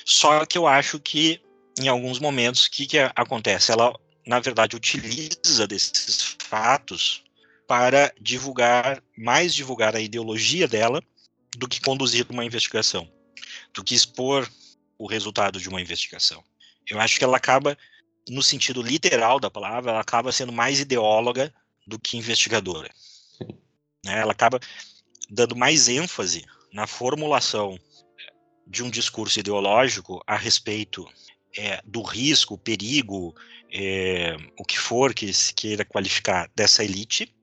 Só 0.05 0.45
que 0.45 0.57
eu 0.57 0.67
acho 0.67 0.99
que 0.99 1.41
em 1.79 1.87
alguns 1.87 2.19
momentos, 2.19 2.65
o 2.65 2.71
que, 2.71 2.85
que 2.85 2.97
acontece? 3.15 3.71
Ela, 3.71 3.93
na 4.25 4.39
verdade, 4.39 4.75
utiliza 4.75 5.67
desses 5.67 6.35
fatos 6.39 7.23
para 7.71 8.13
divulgar, 8.19 9.01
mais 9.17 9.55
divulgar 9.55 9.95
a 9.95 10.01
ideologia 10.01 10.67
dela 10.67 11.01
do 11.55 11.69
que 11.69 11.79
conduzir 11.79 12.27
uma 12.29 12.43
investigação, 12.43 13.09
do 13.73 13.81
que 13.81 13.95
expor 13.95 14.45
o 14.97 15.07
resultado 15.07 15.57
de 15.57 15.69
uma 15.69 15.79
investigação. 15.79 16.43
Eu 16.85 16.99
acho 16.99 17.17
que 17.17 17.23
ela 17.23 17.37
acaba, 17.37 17.77
no 18.27 18.43
sentido 18.43 18.81
literal 18.81 19.39
da 19.39 19.49
palavra, 19.49 19.91
ela 19.91 20.01
acaba 20.01 20.33
sendo 20.33 20.51
mais 20.51 20.81
ideóloga 20.81 21.53
do 21.87 21.97
que 21.97 22.17
investigadora. 22.17 22.91
Né? 24.03 24.19
Ela 24.19 24.33
acaba 24.33 24.59
dando 25.29 25.55
mais 25.55 25.87
ênfase 25.87 26.43
na 26.73 26.85
formulação 26.85 27.79
de 28.67 28.83
um 28.83 28.89
discurso 28.89 29.39
ideológico 29.39 30.21
a 30.27 30.35
respeito 30.35 31.07
é, 31.57 31.81
do 31.85 32.01
risco, 32.01 32.57
perigo, 32.57 33.33
é, 33.71 34.35
o 34.59 34.65
que 34.65 34.77
for 34.77 35.13
que 35.13 35.31
se 35.31 35.53
queira 35.53 35.85
qualificar 35.85 36.51
dessa 36.53 36.83
elite, 36.83 37.33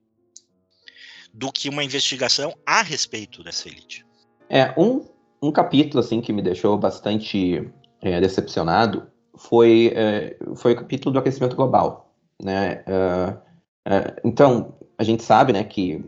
do 1.33 1.51
que 1.51 1.69
uma 1.69 1.83
investigação 1.83 2.53
a 2.65 2.81
respeito 2.81 3.43
dessa 3.43 3.67
elite. 3.67 4.05
É, 4.49 4.73
um, 4.77 5.05
um 5.41 5.51
capítulo 5.51 5.99
assim 5.99 6.21
que 6.21 6.33
me 6.33 6.41
deixou 6.41 6.77
bastante 6.77 7.69
é, 8.01 8.19
decepcionado 8.19 9.07
foi, 9.35 9.93
é, 9.95 10.37
foi 10.55 10.73
o 10.73 10.75
capítulo 10.75 11.13
do 11.13 11.19
aquecimento 11.19 11.55
global. 11.55 12.13
Né? 12.41 12.83
É, 12.85 13.37
é, 13.85 14.15
então, 14.23 14.75
a 14.97 15.03
gente 15.03 15.23
sabe 15.23 15.53
né, 15.53 15.63
que 15.63 16.03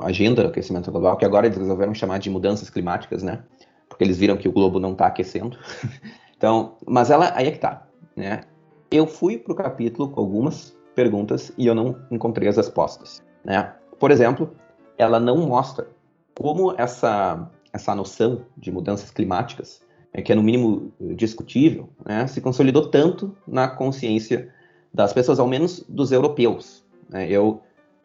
a 0.00 0.06
agenda 0.06 0.42
do 0.42 0.48
aquecimento 0.48 0.90
global, 0.90 1.16
que 1.16 1.24
agora 1.24 1.46
eles 1.46 1.58
resolveram 1.58 1.92
chamar 1.92 2.18
de 2.18 2.30
mudanças 2.30 2.70
climáticas, 2.70 3.22
né? 3.22 3.42
porque 3.88 4.04
eles 4.04 4.18
viram 4.18 4.36
que 4.36 4.48
o 4.48 4.52
globo 4.52 4.78
não 4.78 4.92
está 4.92 5.06
aquecendo. 5.06 5.58
então, 6.36 6.76
mas 6.86 7.10
ela 7.10 7.32
aí 7.34 7.48
é 7.48 7.50
que 7.50 7.58
tá, 7.58 7.86
né? 8.14 8.42
Eu 8.90 9.06
fui 9.06 9.38
para 9.38 9.52
o 9.52 9.56
capítulo 9.56 10.08
com 10.08 10.20
algumas 10.20 10.76
perguntas 10.94 11.52
e 11.58 11.66
eu 11.66 11.74
não 11.74 11.96
encontrei 12.10 12.48
as 12.48 12.56
respostas, 12.56 13.22
né? 13.44 13.74
Por 13.98 14.10
exemplo, 14.10 14.54
ela 14.96 15.18
não 15.18 15.36
mostra 15.38 15.88
como 16.34 16.74
essa 16.76 17.50
essa 17.70 17.94
noção 17.94 18.46
de 18.56 18.72
mudanças 18.72 19.10
climáticas, 19.10 19.82
né, 20.12 20.22
que 20.22 20.32
é 20.32 20.34
no 20.34 20.42
mínimo 20.42 20.90
discutível, 21.16 21.90
né, 22.04 22.26
se 22.26 22.40
consolidou 22.40 22.88
tanto 22.90 23.36
na 23.46 23.68
consciência 23.68 24.48
das 24.92 25.12
pessoas, 25.12 25.38
ao 25.38 25.46
menos 25.46 25.84
dos 25.86 26.10
europeus. 26.10 26.82
Né? 27.10 27.30
Eu 27.30 27.60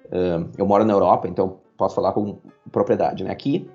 uh, 0.07 0.49
eu 0.57 0.65
moro 0.65 0.83
na 0.83 0.93
Europa, 0.93 1.27
então 1.27 1.59
posso 1.77 1.95
falar 1.95 2.11
com 2.11 2.39
propriedade. 2.71 3.23
Né? 3.23 3.31
Aqui 3.31 3.69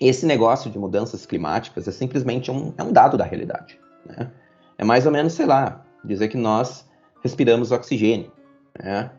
esse 0.00 0.26
negócio 0.26 0.70
de 0.70 0.78
mudanças 0.78 1.24
climáticas 1.24 1.86
é 1.86 1.92
simplesmente 1.92 2.50
um, 2.50 2.72
é 2.76 2.82
um 2.82 2.92
dado 2.92 3.16
da 3.16 3.24
realidade. 3.24 3.78
Né? 4.06 4.30
É 4.78 4.84
mais 4.84 5.06
ou 5.06 5.12
menos, 5.12 5.34
sei 5.34 5.46
lá, 5.46 5.84
dizer 6.04 6.28
que 6.28 6.36
nós 6.36 6.88
respiramos 7.22 7.70
oxigênio, 7.70 8.30
né? 8.78 9.10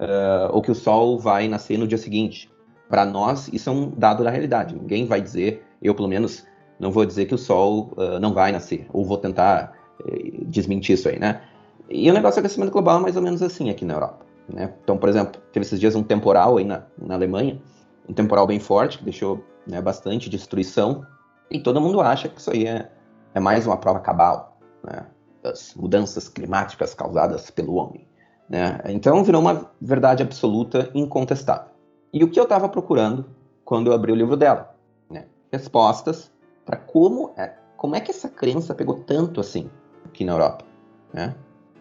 Uh, 0.00 0.52
ou 0.52 0.62
que 0.62 0.70
o 0.70 0.74
sol 0.74 1.18
vai 1.18 1.48
nascer 1.48 1.78
no 1.78 1.86
dia 1.86 1.98
seguinte. 1.98 2.50
Para 2.88 3.04
nós, 3.04 3.48
isso 3.52 3.70
é 3.70 3.72
um 3.72 3.90
dado 3.90 4.22
da 4.22 4.30
realidade. 4.30 4.74
Ninguém 4.74 5.06
vai 5.06 5.20
dizer, 5.20 5.64
eu 5.82 5.94
pelo 5.94 6.08
menos, 6.08 6.46
não 6.78 6.90
vou 6.90 7.04
dizer 7.04 7.26
que 7.26 7.34
o 7.34 7.38
sol 7.38 7.92
uh, 7.96 8.18
não 8.20 8.32
vai 8.32 8.52
nascer, 8.52 8.86
ou 8.92 9.04
vou 9.04 9.18
tentar 9.18 9.72
uh, 10.00 10.44
desmentir 10.46 10.94
isso 10.94 11.08
aí, 11.08 11.18
né? 11.18 11.40
E 11.88 12.10
o 12.10 12.14
negócio 12.14 12.40
do 12.40 12.44
aquecimento 12.44 12.72
global 12.72 12.98
é 12.98 13.02
mais 13.02 13.16
ou 13.16 13.22
menos 13.22 13.42
assim 13.42 13.70
aqui 13.70 13.84
na 13.84 13.94
Europa. 13.94 14.24
Né? 14.48 14.72
Então, 14.82 14.96
por 14.96 15.08
exemplo, 15.08 15.40
teve 15.52 15.66
esses 15.66 15.78
dias 15.78 15.94
um 15.94 16.02
temporal 16.02 16.56
aí 16.56 16.64
na, 16.64 16.84
na 16.98 17.14
Alemanha, 17.14 17.60
um 18.08 18.12
temporal 18.12 18.46
bem 18.46 18.58
forte, 18.58 18.98
que 18.98 19.04
deixou 19.04 19.44
né, 19.66 19.80
bastante 19.80 20.28
destruição, 20.28 21.04
e 21.50 21.60
todo 21.60 21.80
mundo 21.80 22.00
acha 22.00 22.28
que 22.28 22.40
isso 22.40 22.50
aí 22.50 22.66
é, 22.66 22.90
é 23.34 23.40
mais 23.40 23.66
uma 23.66 23.76
prova 23.76 24.00
cabal 24.00 24.58
né, 24.82 25.06
das 25.42 25.74
mudanças 25.74 26.28
climáticas 26.28 26.94
causadas 26.94 27.50
pelo 27.50 27.74
homem. 27.74 28.06
Né? 28.48 28.80
Então 28.86 29.24
virou 29.24 29.40
uma 29.40 29.70
verdade 29.80 30.22
absoluta 30.22 30.90
incontestável. 30.94 31.72
E 32.12 32.22
o 32.22 32.30
que 32.30 32.38
eu 32.38 32.44
estava 32.44 32.68
procurando 32.68 33.26
quando 33.64 33.88
eu 33.88 33.92
abri 33.92 34.12
o 34.12 34.14
livro 34.14 34.36
dela? 34.36 34.74
Né? 35.10 35.26
Respostas 35.50 36.30
para 36.64 36.76
como 36.76 37.32
é, 37.36 37.54
como 37.76 37.96
é 37.96 38.00
que 38.00 38.10
essa 38.10 38.28
crença 38.28 38.74
pegou 38.74 39.00
tanto 39.00 39.40
assim 39.40 39.68
aqui 40.04 40.24
na 40.24 40.32
Europa. 40.32 40.64
Né? 41.12 41.34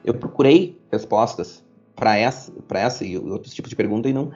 Eu 0.04 0.14
procurei 0.14 0.82
respostas 0.92 1.64
para 1.96 2.18
essa, 2.18 2.52
essa 2.72 3.06
e 3.06 3.18
outros 3.18 3.54
tipos 3.54 3.70
de 3.70 3.76
pergunta 3.76 4.10
e 4.10 4.14
não, 4.14 4.32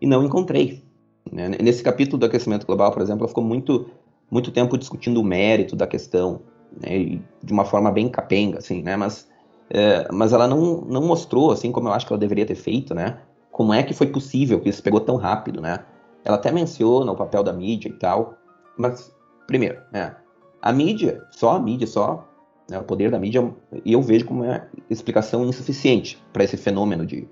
e 0.00 0.06
não 0.06 0.24
encontrei. 0.24 0.82
Né? 1.30 1.48
Nesse 1.62 1.82
capítulo 1.82 2.18
do 2.18 2.26
aquecimento 2.26 2.66
global, 2.66 2.90
por 2.92 3.02
exemplo, 3.02 3.22
ela 3.22 3.28
ficou 3.28 3.44
muito, 3.44 3.90
muito 4.30 4.50
tempo 4.50 4.76
discutindo 4.78 5.20
o 5.20 5.24
mérito 5.24 5.76
da 5.76 5.86
questão, 5.86 6.40
né? 6.80 7.20
de 7.42 7.52
uma 7.52 7.64
forma 7.64 7.90
bem 7.92 8.08
capenga, 8.08 8.58
assim, 8.58 8.82
né? 8.82 8.96
Mas, 8.96 9.28
é, 9.74 10.06
mas 10.12 10.34
ela 10.34 10.46
não, 10.46 10.82
não 10.82 11.00
mostrou, 11.00 11.50
assim 11.50 11.72
como 11.72 11.88
eu 11.88 11.94
acho 11.94 12.06
que 12.06 12.12
ela 12.12 12.20
deveria 12.20 12.44
ter 12.44 12.54
feito, 12.54 12.94
né? 12.94 13.18
Como 13.50 13.72
é 13.72 13.82
que 13.82 13.94
foi 13.94 14.06
possível 14.06 14.60
que 14.60 14.68
isso 14.68 14.82
pegou 14.82 15.00
tão 15.00 15.16
rápido, 15.16 15.62
né? 15.62 15.82
Ela 16.22 16.36
até 16.36 16.52
menciona 16.52 17.10
o 17.10 17.16
papel 17.16 17.42
da 17.42 17.54
mídia 17.54 17.88
e 17.88 17.92
tal, 17.94 18.34
mas, 18.76 19.14
primeiro, 19.46 19.80
né? 19.90 20.14
A 20.60 20.72
mídia, 20.72 21.26
só 21.30 21.56
a 21.56 21.58
mídia, 21.58 21.86
só 21.86 22.28
né, 22.70 22.78
o 22.78 22.84
poder 22.84 23.10
da 23.10 23.18
mídia, 23.18 23.50
eu 23.84 24.02
vejo 24.02 24.26
como 24.26 24.44
uma 24.44 24.68
explicação 24.90 25.44
insuficiente 25.46 26.22
para 26.34 26.44
esse 26.44 26.58
fenômeno 26.58 27.06
de, 27.06 27.28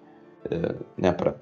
uh, 0.46 0.84
né, 0.96 1.12
para 1.12 1.34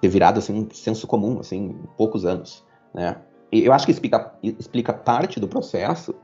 ter 0.00 0.08
virado 0.08 0.38
assim 0.38 0.54
um 0.54 0.68
senso 0.72 1.06
comum 1.06 1.38
assim 1.40 1.66
em 1.66 1.88
poucos 1.96 2.24
anos, 2.24 2.64
né? 2.94 3.16
Eu 3.52 3.72
acho 3.74 3.84
que 3.84 3.92
explica, 3.92 4.32
explica 4.42 4.94
parte 4.94 5.38
do 5.38 5.46
processo, 5.46 6.14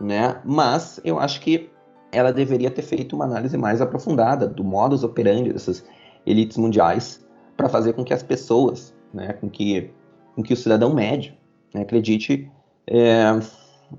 né? 0.00 0.40
Mas 0.42 0.98
eu 1.04 1.18
acho 1.18 1.40
que 1.42 1.70
ela 2.10 2.32
deveria 2.32 2.70
ter 2.70 2.82
feito 2.82 3.14
uma 3.14 3.24
análise 3.24 3.56
mais 3.56 3.80
aprofundada 3.80 4.46
do 4.46 4.64
modus 4.64 5.04
operandi 5.04 5.52
dessas 5.52 5.84
elites 6.26 6.56
mundiais 6.56 7.24
para 7.56 7.68
fazer 7.68 7.92
com 7.92 8.04
que 8.04 8.14
as 8.14 8.22
pessoas, 8.22 8.94
né, 9.12 9.32
com 9.34 9.48
que, 9.48 9.90
com 10.34 10.42
que 10.42 10.52
o 10.52 10.56
cidadão 10.56 10.94
médio 10.94 11.34
né, 11.74 11.82
acredite 11.82 12.50
é, 12.86 13.24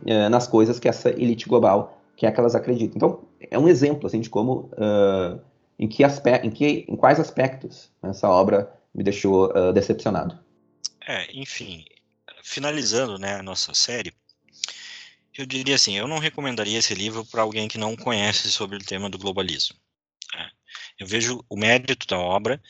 é, 0.06 0.30
nas 0.30 0.48
coisas 0.48 0.80
que 0.80 0.88
essa 0.88 1.10
elite 1.10 1.48
global 1.48 1.98
quer 2.16 2.32
que 2.32 2.40
elas 2.40 2.56
acreditem. 2.56 2.94
Então, 2.96 3.22
é 3.50 3.58
um 3.58 3.68
exemplo 3.68 4.08
assim 4.08 4.20
de 4.20 4.30
como, 4.30 4.70
uh, 4.74 5.40
em 5.78 5.88
que 5.88 6.04
em 6.04 6.50
que, 6.50 6.86
em 6.88 6.96
quais 6.96 7.20
aspectos 7.20 7.90
essa 8.04 8.30
obra 8.30 8.74
me 8.94 9.04
deixou 9.04 9.50
uh, 9.52 9.72
decepcionado. 9.72 10.38
É, 11.08 11.28
enfim, 11.34 11.86
finalizando 12.44 13.18
né, 13.18 13.36
a 13.36 13.44
nossa 13.44 13.74
série, 13.74 14.14
eu 15.38 15.46
diria 15.46 15.76
assim, 15.76 15.98
eu 15.98 16.08
não 16.08 16.20
recomendaria 16.20 16.78
esse 16.78 16.94
livro 16.94 17.26
para 17.26 17.42
alguém 17.42 17.68
que 17.68 17.78
não 17.78 17.96
conhece 17.96 18.52
sobre 18.52 18.78
o 18.78 18.84
tema 18.84 19.10
do 19.10 19.18
globalismo. 19.18 19.78
É, 20.36 20.50
eu 21.00 21.08
vejo 21.08 21.44
o 21.50 21.58
mérito 21.58 22.06
da 22.08 22.18
obra 22.18 22.62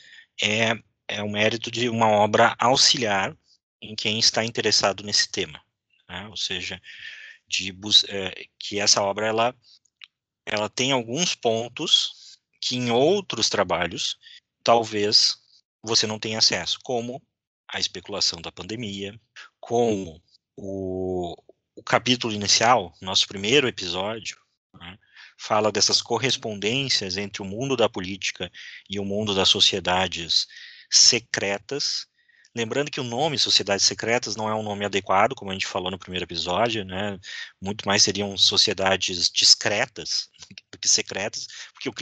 é, 0.42 0.74
é 1.08 1.22
o 1.22 1.30
mérito 1.30 1.72
de 1.72 1.90
uma 1.90 2.08
obra 2.08 2.56
auxiliar 2.60 3.36
em 3.82 3.96
quem 3.96 4.20
está 4.20 4.44
interessado 4.44 5.04
nesse 5.04 5.30
tema, 5.30 5.62
né? 6.08 6.28
ou 6.28 6.38
seja, 6.38 6.82
de 7.48 7.74
é, 8.08 8.46
que 8.58 8.80
essa 8.80 9.02
obra 9.02 9.28
ela 9.28 9.56
ela 10.46 10.70
tem 10.70 10.92
alguns 10.92 11.36
pontos 11.36 12.40
que 12.62 12.76
em 12.76 12.90
outros 12.90 13.50
trabalhos 13.50 14.18
talvez 14.64 15.38
você 15.84 16.08
não 16.08 16.20
tem 16.20 16.36
acesso, 16.36 16.80
como 16.84 17.22
a 17.68 17.80
especulação 17.80 18.42
da 18.42 18.52
pandemia, 18.52 19.20
como 19.60 20.22
o, 20.56 21.36
o 21.80 21.84
capítulo 21.84 22.34
inicial, 22.34 22.94
nosso 23.02 23.26
primeiro 23.26 23.66
episódio, 23.66 24.38
né, 24.78 24.98
fala 25.38 25.72
dessas 25.72 26.02
correspondências 26.02 27.16
entre 27.16 27.42
o 27.42 27.46
mundo 27.46 27.78
da 27.78 27.88
política 27.88 28.52
e 28.90 29.00
o 29.00 29.06
mundo 29.06 29.34
das 29.34 29.48
sociedades 29.48 30.46
secretas. 30.92 32.06
Lembrando 32.54 32.92
que 32.92 33.00
o 33.00 33.04
nome 33.04 33.40
Sociedades 33.40 33.86
Secretas 33.86 34.36
não 34.36 34.50
é 34.50 34.54
um 34.54 34.64
nome 34.64 34.84
adequado, 34.84 35.36
como 35.36 35.52
a 35.52 35.54
gente 35.54 35.68
falou 35.68 35.90
no 35.90 35.98
primeiro 35.98 36.26
episódio, 36.26 36.84
né? 36.84 37.18
Muito 37.62 37.88
mais 37.88 38.04
seriam 38.04 38.38
sociedades 38.38 39.30
discretas 39.30 40.30
do 40.70 40.78
que 40.78 40.90
secretas, 40.90 41.48
porque 41.74 41.88
o 41.88 41.94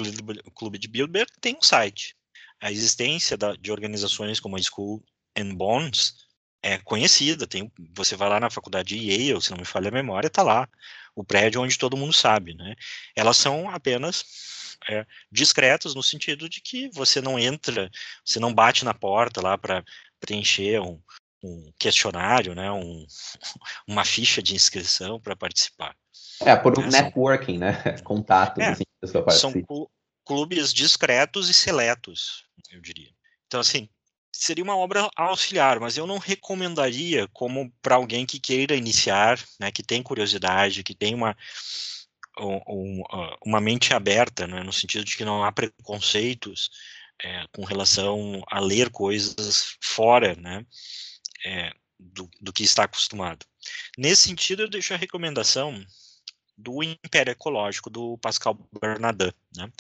Clube, 0.52 0.80
de 0.80 0.88
Bilderberg 0.88 1.32
tem 1.40 1.56
um 1.56 1.62
site, 1.62 2.16
a 2.60 2.72
existência 2.72 3.38
da, 3.38 3.54
de 3.54 3.72
organizações 3.72 4.40
como 4.40 4.56
a 4.56 4.62
School 4.62 5.04
and 5.38 5.54
Bonds 5.54 6.27
é 6.62 6.78
conhecida. 6.80 7.48
Tem, 7.48 7.72
você 7.96 8.16
vai 8.16 8.30
lá 8.30 8.40
na 8.40 8.50
faculdade 8.50 8.98
de 8.98 9.12
Yale, 9.12 9.42
se 9.42 9.52
não 9.52 9.58
me 9.58 9.66
falha 9.66 9.90
a 9.90 9.92
memória, 9.92 10.28
está 10.28 10.44
lá 10.44 10.68
o 11.16 11.24
prédio 11.24 11.62
onde 11.62 11.78
todo 11.78 11.98
mundo 11.98 12.14
sabe, 12.14 12.54
né? 12.54 12.76
Elas 13.16 13.38
são 13.38 13.70
apenas 13.70 14.24
é, 14.88 15.06
discretas 15.32 15.96
no 15.96 16.04
sentido 16.04 16.48
de 16.48 16.62
que 16.62 16.90
você 16.90 17.20
não 17.20 17.40
entra, 17.40 17.90
você 18.24 18.40
não 18.40 18.54
bate 18.54 18.86
na 18.86 18.94
porta 18.94 19.42
lá 19.42 19.58
para 19.58 19.84
preencher 20.20 20.80
um, 20.80 21.02
um, 21.44 21.72
questionário, 21.80 22.54
né? 22.54 22.72
Um, 22.72 23.06
uma 23.88 24.06
ficha 24.06 24.44
de 24.44 24.54
inscrição 24.54 25.20
para 25.20 25.36
participar. 25.36 25.96
É, 26.42 26.56
por 26.56 26.78
um 26.78 26.84
é, 26.84 26.90
networking, 26.90 27.54
são, 27.54 27.60
né? 27.60 27.84
Contatos, 28.04 28.64
é, 28.64 28.70
assim, 28.70 28.84
são, 29.32 29.54
clubes 30.24 30.74
discretos 30.74 31.50
e 31.50 31.54
seletos, 31.54 32.46
eu 32.70 32.82
diria. 32.82 33.10
Então, 33.48 33.62
assim, 33.62 33.90
seria 34.38 34.64
uma 34.64 34.78
obra 34.78 35.10
auxiliar, 35.16 35.80
mas 35.80 35.98
eu 35.98 36.06
não 36.06 36.18
recomendaria 36.18 37.28
como 37.30 37.72
para 37.82 37.96
alguém 37.96 38.26
que 38.26 38.40
queira 38.40 38.76
iniciar, 38.76 39.44
né, 39.60 39.72
que 39.72 39.82
tem 39.82 40.04
curiosidade, 40.04 40.84
que 40.84 40.94
tem 40.94 41.16
uma, 41.16 41.36
um, 42.40 43.04
uma 43.46 43.60
mente 43.60 43.94
aberta, 43.94 44.46
né, 44.46 44.62
no 44.64 44.72
sentido 44.72 45.04
de 45.04 45.18
que 45.18 45.26
não 45.26 45.44
há 45.44 45.52
preconceitos 45.52 46.70
é, 47.22 47.46
com 47.52 47.64
relação 47.64 48.44
a 48.48 48.60
ler 48.60 48.92
coisas 48.92 49.76
fora 49.82 50.36
né, 50.36 50.66
é, 51.46 51.72
do, 52.00 52.30
do 52.40 52.54
que 52.54 52.64
está 52.64 52.84
acostumado. 52.84 53.46
Nesse 53.98 54.28
sentido, 54.28 54.64
eu 54.64 54.70
deixo 54.70 54.94
a 54.94 54.98
recomendação 54.98 55.84
do 56.56 56.84
Império 56.84 57.32
Ecológico, 57.32 57.90
do 57.90 58.18
Pascal 58.20 58.58
Bernardin. 58.80 59.32
Né? 59.56 59.72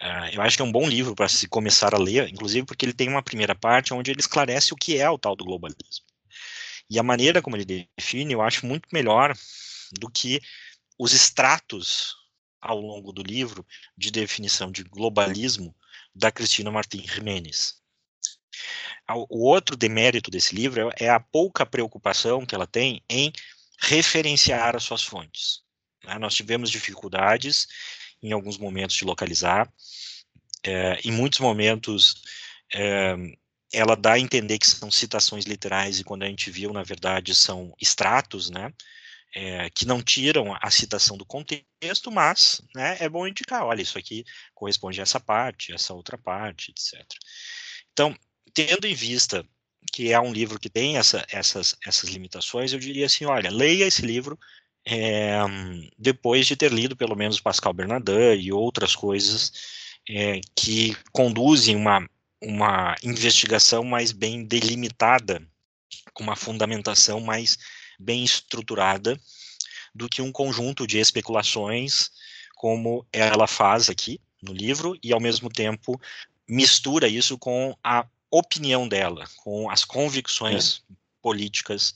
Uh, 0.00 0.34
eu 0.34 0.42
acho 0.42 0.56
que 0.56 0.62
é 0.62 0.64
um 0.64 0.72
bom 0.72 0.88
livro 0.88 1.14
para 1.14 1.28
se 1.28 1.46
começar 1.46 1.94
a 1.94 1.98
ler, 1.98 2.28
inclusive 2.28 2.66
porque 2.66 2.86
ele 2.86 2.94
tem 2.94 3.08
uma 3.08 3.22
primeira 3.22 3.54
parte 3.54 3.92
onde 3.92 4.10
ele 4.10 4.20
esclarece 4.20 4.72
o 4.72 4.76
que 4.76 4.96
é 4.96 5.08
o 5.10 5.18
tal 5.18 5.36
do 5.36 5.44
globalismo. 5.44 6.06
E 6.88 6.98
a 6.98 7.02
maneira 7.02 7.42
como 7.42 7.56
ele 7.56 7.86
define, 7.98 8.32
eu 8.32 8.40
acho 8.40 8.66
muito 8.66 8.88
melhor 8.92 9.36
do 9.92 10.10
que 10.10 10.40
os 10.98 11.12
extratos 11.12 12.14
ao 12.60 12.78
longo 12.80 13.12
do 13.12 13.22
livro 13.22 13.66
de 13.96 14.10
definição 14.10 14.72
de 14.72 14.82
globalismo 14.84 15.74
da 16.14 16.32
Cristina 16.32 16.70
Martin 16.70 17.06
Jiménez. 17.06 17.80
O 19.28 19.48
outro 19.48 19.76
demérito 19.76 20.30
desse 20.30 20.54
livro 20.54 20.90
é 20.96 21.08
a 21.08 21.20
pouca 21.20 21.66
preocupação 21.66 22.44
que 22.44 22.54
ela 22.54 22.66
tem 22.66 23.02
em 23.08 23.32
referenciar 23.78 24.76
as 24.76 24.84
suas 24.84 25.02
fontes. 25.02 25.62
Né? 26.04 26.18
Nós 26.18 26.34
tivemos 26.34 26.70
dificuldades 26.70 27.66
em 28.22 28.32
alguns 28.32 28.58
momentos 28.58 28.96
de 28.96 29.04
localizar. 29.04 29.70
É, 30.64 31.00
em 31.04 31.10
muitos 31.10 31.38
momentos, 31.40 32.22
é, 32.74 33.16
ela 33.72 33.94
dá 33.94 34.14
a 34.14 34.18
entender 34.18 34.58
que 34.58 34.66
são 34.66 34.90
citações 34.90 35.44
literais 35.44 36.00
e 36.00 36.04
quando 36.04 36.22
a 36.22 36.26
gente 36.26 36.50
viu, 36.50 36.72
na 36.72 36.82
verdade, 36.82 37.34
são 37.34 37.74
extratos, 37.80 38.50
né? 38.50 38.72
é, 39.34 39.70
que 39.70 39.86
não 39.86 40.02
tiram 40.02 40.56
a 40.60 40.70
citação 40.70 41.16
do 41.16 41.24
contexto, 41.24 42.10
mas 42.10 42.60
né, 42.74 42.96
é 43.00 43.08
bom 43.08 43.26
indicar, 43.26 43.64
olha, 43.64 43.82
isso 43.82 43.98
aqui 43.98 44.24
corresponde 44.54 45.00
a 45.00 45.02
essa 45.02 45.20
parte, 45.20 45.72
essa 45.72 45.94
outra 45.94 46.18
parte, 46.18 46.70
etc. 46.70 47.04
Então, 47.92 48.16
tendo 48.52 48.86
em 48.86 48.94
vista 48.94 49.44
que 49.92 50.12
é 50.12 50.20
um 50.20 50.32
livro 50.32 50.58
que 50.58 50.68
tem 50.68 50.98
essa, 50.98 51.24
essas, 51.30 51.76
essas 51.86 52.10
limitações, 52.10 52.72
eu 52.72 52.78
diria 52.78 53.06
assim, 53.06 53.24
olha, 53.24 53.50
leia 53.50 53.86
esse 53.86 54.02
livro 54.02 54.38
é, 54.86 55.38
depois 55.98 56.46
de 56.46 56.56
ter 56.56 56.72
lido 56.72 56.96
pelo 56.96 57.16
menos 57.16 57.40
Pascal 57.40 57.72
Bernardin 57.72 58.40
e 58.40 58.52
outras 58.52 58.96
coisas 58.96 59.52
é, 60.08 60.40
que 60.54 60.96
conduzem 61.12 61.76
uma, 61.76 62.08
uma 62.40 62.96
investigação 63.02 63.84
mais 63.84 64.12
bem 64.12 64.44
delimitada, 64.44 65.42
com 66.12 66.22
uma 66.22 66.36
fundamentação 66.36 67.20
mais 67.20 67.58
bem 67.98 68.24
estruturada 68.24 69.20
do 69.94 70.08
que 70.08 70.22
um 70.22 70.32
conjunto 70.32 70.86
de 70.86 70.98
especulações, 70.98 72.10
como 72.56 73.06
ela 73.12 73.46
faz 73.46 73.90
aqui 73.90 74.20
no 74.42 74.52
livro, 74.52 74.98
e 75.02 75.12
ao 75.12 75.20
mesmo 75.20 75.50
tempo 75.50 76.00
mistura 76.48 77.06
isso 77.06 77.38
com 77.38 77.76
a 77.84 78.06
opinião 78.30 78.88
dela, 78.88 79.24
com 79.36 79.68
as 79.68 79.84
convicções 79.84 80.82
é. 80.90 80.94
políticas 81.20 81.94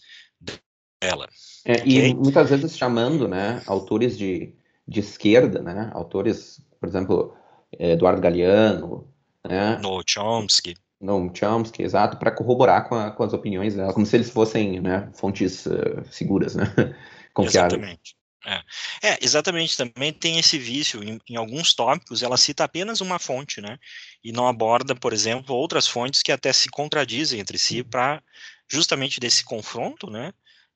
dela. 1.06 1.28
É, 1.64 1.72
okay? 1.74 2.08
E 2.08 2.14
muitas 2.14 2.50
vezes 2.50 2.76
chamando 2.76 3.26
né, 3.26 3.62
autores 3.66 4.16
de, 4.18 4.54
de 4.86 5.00
esquerda, 5.00 5.62
né, 5.62 5.90
autores, 5.94 6.60
por 6.78 6.88
exemplo, 6.88 7.34
Eduardo 7.78 8.20
Galeano, 8.20 9.08
né, 9.46 9.78
no 9.82 10.02
Chomsky. 10.06 10.76
No 11.00 11.30
Chomsky, 11.34 11.82
exato, 11.82 12.16
para 12.18 12.30
corroborar 12.30 12.88
com, 12.88 12.94
a, 12.94 13.10
com, 13.10 13.22
as 13.22 13.32
opiniões 13.32 13.74
dela, 13.74 13.92
como 13.92 14.06
se 14.06 14.16
eles 14.16 14.30
fossem 14.30 14.80
né, 14.80 15.10
fontes 15.14 15.66
uh, 15.66 16.04
seguras, 16.10 16.54
né, 16.54 16.64
confiáveis. 17.34 17.74
Exatamente. 17.74 18.16
É. 18.46 18.62
é. 19.08 19.18
exatamente. 19.22 19.76
Também 19.76 20.12
tem 20.12 20.38
esse 20.38 20.58
vício. 20.58 21.02
Em, 21.02 21.18
em, 21.28 21.36
alguns 21.36 21.74
tópicos, 21.74 22.22
ela 22.22 22.36
cita 22.36 22.64
apenas 22.64 23.00
uma 23.00 23.18
fonte, 23.18 23.60
né? 23.60 23.78
E 24.22 24.32
não 24.32 24.46
aborda, 24.46 24.94
por 24.94 25.12
exemplo, 25.12 25.54
outras 25.54 25.86
fontes 25.86 26.22
que 26.22 26.30
até 26.30 26.52
se 26.52 26.68
contradizem 26.68 27.40
entre 27.40 27.58
si 27.58 27.80
uhum. 27.80 27.88
para 27.88 28.22
justamente 28.68 29.18
desse 29.18 29.44
confronto, 29.44 30.10
né? 30.10 30.32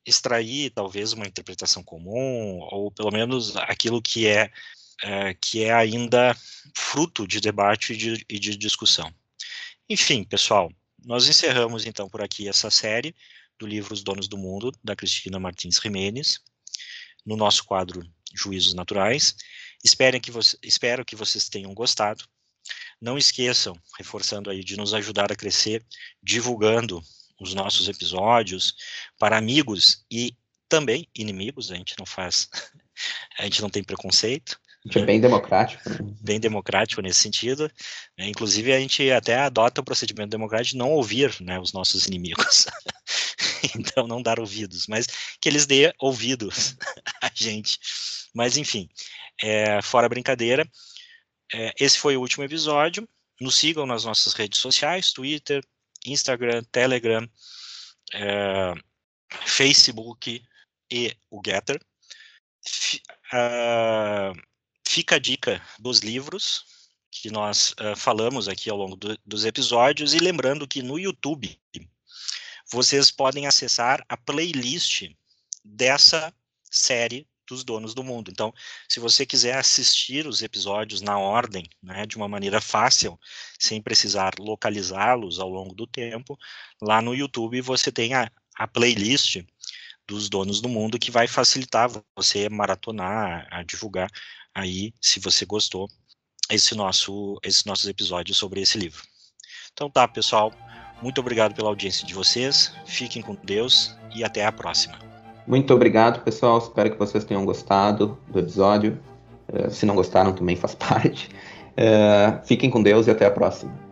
Extrair 0.08 0.70
talvez 0.70 1.12
uma 1.12 1.26
interpretação 1.26 1.82
comum 1.82 2.60
ou 2.70 2.90
pelo 2.90 3.10
menos 3.10 3.56
aquilo 3.56 4.00
que 4.00 4.26
é, 4.26 4.50
é 5.02 5.34
que 5.34 5.64
é 5.64 5.72
ainda 5.72 6.36
fruto 6.74 7.26
de 7.26 7.40
debate 7.40 7.92
e 7.92 7.96
de, 7.96 8.26
e 8.28 8.38
de 8.38 8.56
discussão. 8.56 9.12
Enfim, 9.88 10.24
pessoal, 10.24 10.72
nós 11.04 11.28
encerramos 11.28 11.86
então 11.86 12.08
por 12.08 12.22
aqui 12.22 12.48
essa 12.48 12.70
série 12.70 13.14
do 13.58 13.66
livro 13.66 13.92
Os 13.92 14.02
Donos 14.02 14.28
do 14.28 14.38
Mundo 14.38 14.72
da 14.82 14.96
Cristina 14.96 15.38
Martins 15.38 15.80
Jimenez 15.82 16.40
no 17.24 17.36
nosso 17.36 17.64
quadro 17.64 18.02
Juízos 18.34 18.74
Naturais. 18.74 19.36
Espero 19.82 20.20
que, 20.20 20.30
espero 20.62 21.04
que 21.04 21.16
vocês 21.16 21.48
tenham 21.48 21.74
gostado. 21.74 22.24
Não 23.00 23.16
esqueçam, 23.16 23.76
reforçando 23.96 24.50
aí, 24.50 24.62
de 24.62 24.76
nos 24.76 24.92
ajudar 24.92 25.30
a 25.30 25.36
crescer, 25.36 25.84
divulgando 26.22 27.02
os 27.40 27.54
nossos 27.54 27.88
episódios 27.88 28.74
para 29.18 29.36
amigos 29.36 30.04
e 30.10 30.36
também 30.68 31.08
inimigos, 31.14 31.70
a 31.70 31.76
gente 31.76 31.94
não 31.98 32.06
faz, 32.06 32.48
a 33.38 33.44
gente 33.44 33.62
não 33.62 33.70
tem 33.70 33.82
preconceito. 33.82 34.60
A 34.84 34.88
gente 34.88 35.02
é 35.02 35.06
bem 35.06 35.20
democrático. 35.20 35.88
Né? 35.88 35.98
Bem 36.20 36.40
democrático 36.40 37.02
nesse 37.02 37.20
sentido. 37.20 37.70
Né? 38.16 38.28
Inclusive, 38.28 38.72
a 38.72 38.78
gente 38.78 39.10
até 39.10 39.36
adota 39.36 39.80
o 39.80 39.84
procedimento 39.84 40.30
democrático 40.30 40.72
de 40.72 40.78
não 40.78 40.92
ouvir 40.92 41.34
né, 41.40 41.58
os 41.58 41.72
nossos 41.72 42.06
inimigos. 42.06 42.66
então, 43.76 44.06
não 44.06 44.22
dar 44.22 44.38
ouvidos, 44.38 44.86
mas 44.86 45.06
que 45.40 45.48
eles 45.48 45.66
dêem 45.66 45.92
ouvidos 45.98 46.76
a 47.20 47.30
gente. 47.34 47.78
Mas, 48.34 48.56
enfim, 48.56 48.88
é, 49.42 49.82
fora 49.82 50.08
brincadeira, 50.08 50.68
é, 51.52 51.72
esse 51.78 51.98
foi 51.98 52.16
o 52.16 52.20
último 52.20 52.44
episódio. 52.44 53.08
Nos 53.40 53.56
sigam 53.56 53.86
nas 53.86 54.04
nossas 54.04 54.32
redes 54.34 54.58
sociais, 54.58 55.12
Twitter, 55.12 55.62
Instagram, 56.06 56.62
Telegram, 56.70 57.28
é, 58.14 58.74
Facebook 59.46 60.42
e 60.90 61.16
o 61.30 61.40
Getter. 61.44 61.80
F, 62.66 63.00
uh, 63.32 64.40
fica 64.86 65.16
a 65.16 65.18
dica 65.18 65.62
dos 65.78 66.00
livros 66.00 66.64
que 67.10 67.30
nós 67.30 67.72
uh, 67.72 67.96
falamos 67.96 68.48
aqui 68.48 68.70
ao 68.70 68.76
longo 68.76 68.96
do, 68.96 69.18
dos 69.24 69.44
episódios 69.44 70.14
e 70.14 70.18
lembrando 70.18 70.66
que 70.66 70.82
no 70.82 70.98
YouTube 70.98 71.58
vocês 72.70 73.10
podem 73.10 73.46
acessar 73.46 74.04
a 74.08 74.16
playlist 74.16 75.10
dessa 75.64 76.34
série 76.70 77.26
dos 77.48 77.64
donos 77.64 77.94
do 77.94 78.04
mundo. 78.04 78.30
Então, 78.30 78.52
se 78.88 79.00
você 79.00 79.24
quiser 79.24 79.56
assistir 79.56 80.26
os 80.26 80.42
episódios 80.42 81.00
na 81.00 81.18
ordem, 81.18 81.68
né, 81.82 82.06
de 82.06 82.16
uma 82.16 82.28
maneira 82.28 82.60
fácil, 82.60 83.18
sem 83.58 83.80
precisar 83.80 84.34
localizá-los 84.38 85.40
ao 85.40 85.48
longo 85.48 85.74
do 85.74 85.86
tempo, 85.86 86.38
lá 86.80 87.00
no 87.00 87.14
YouTube 87.14 87.60
você 87.60 87.90
tem 87.90 88.14
a, 88.14 88.30
a 88.54 88.68
playlist 88.68 89.42
dos 90.06 90.28
donos 90.28 90.60
do 90.60 90.68
mundo 90.68 90.98
que 90.98 91.10
vai 91.10 91.26
facilitar 91.26 91.90
você 92.16 92.48
maratonar, 92.48 93.46
a 93.50 93.62
divulgar 93.62 94.10
aí, 94.54 94.92
se 95.00 95.20
você 95.20 95.44
gostou, 95.44 95.88
esse 96.50 96.74
nosso, 96.74 97.38
esses 97.42 97.64
nossos 97.64 97.88
episódios 97.88 98.36
sobre 98.38 98.60
esse 98.60 98.78
livro. 98.78 99.02
Então 99.72 99.90
tá, 99.90 100.08
pessoal, 100.08 100.52
muito 101.02 101.20
obrigado 101.20 101.54
pela 101.54 101.68
audiência 101.68 102.06
de 102.06 102.14
vocês, 102.14 102.72
fiquem 102.86 103.22
com 103.22 103.34
Deus 103.34 103.94
e 104.14 104.24
até 104.24 104.44
a 104.44 104.52
próxima. 104.52 105.07
Muito 105.48 105.72
obrigado, 105.72 106.22
pessoal, 106.22 106.58
espero 106.58 106.90
que 106.90 106.98
vocês 106.98 107.24
tenham 107.24 107.42
gostado 107.46 108.18
do 108.28 108.38
episódio. 108.38 108.98
Uh, 109.50 109.70
se 109.70 109.86
não 109.86 109.94
gostaram, 109.94 110.34
também 110.34 110.54
faz 110.54 110.74
parte. 110.76 111.30
Uh, 111.70 112.44
fiquem 112.44 112.68
com 112.68 112.82
Deus 112.82 113.06
e 113.06 113.10
até 113.10 113.24
a 113.24 113.30
próxima. 113.30 113.87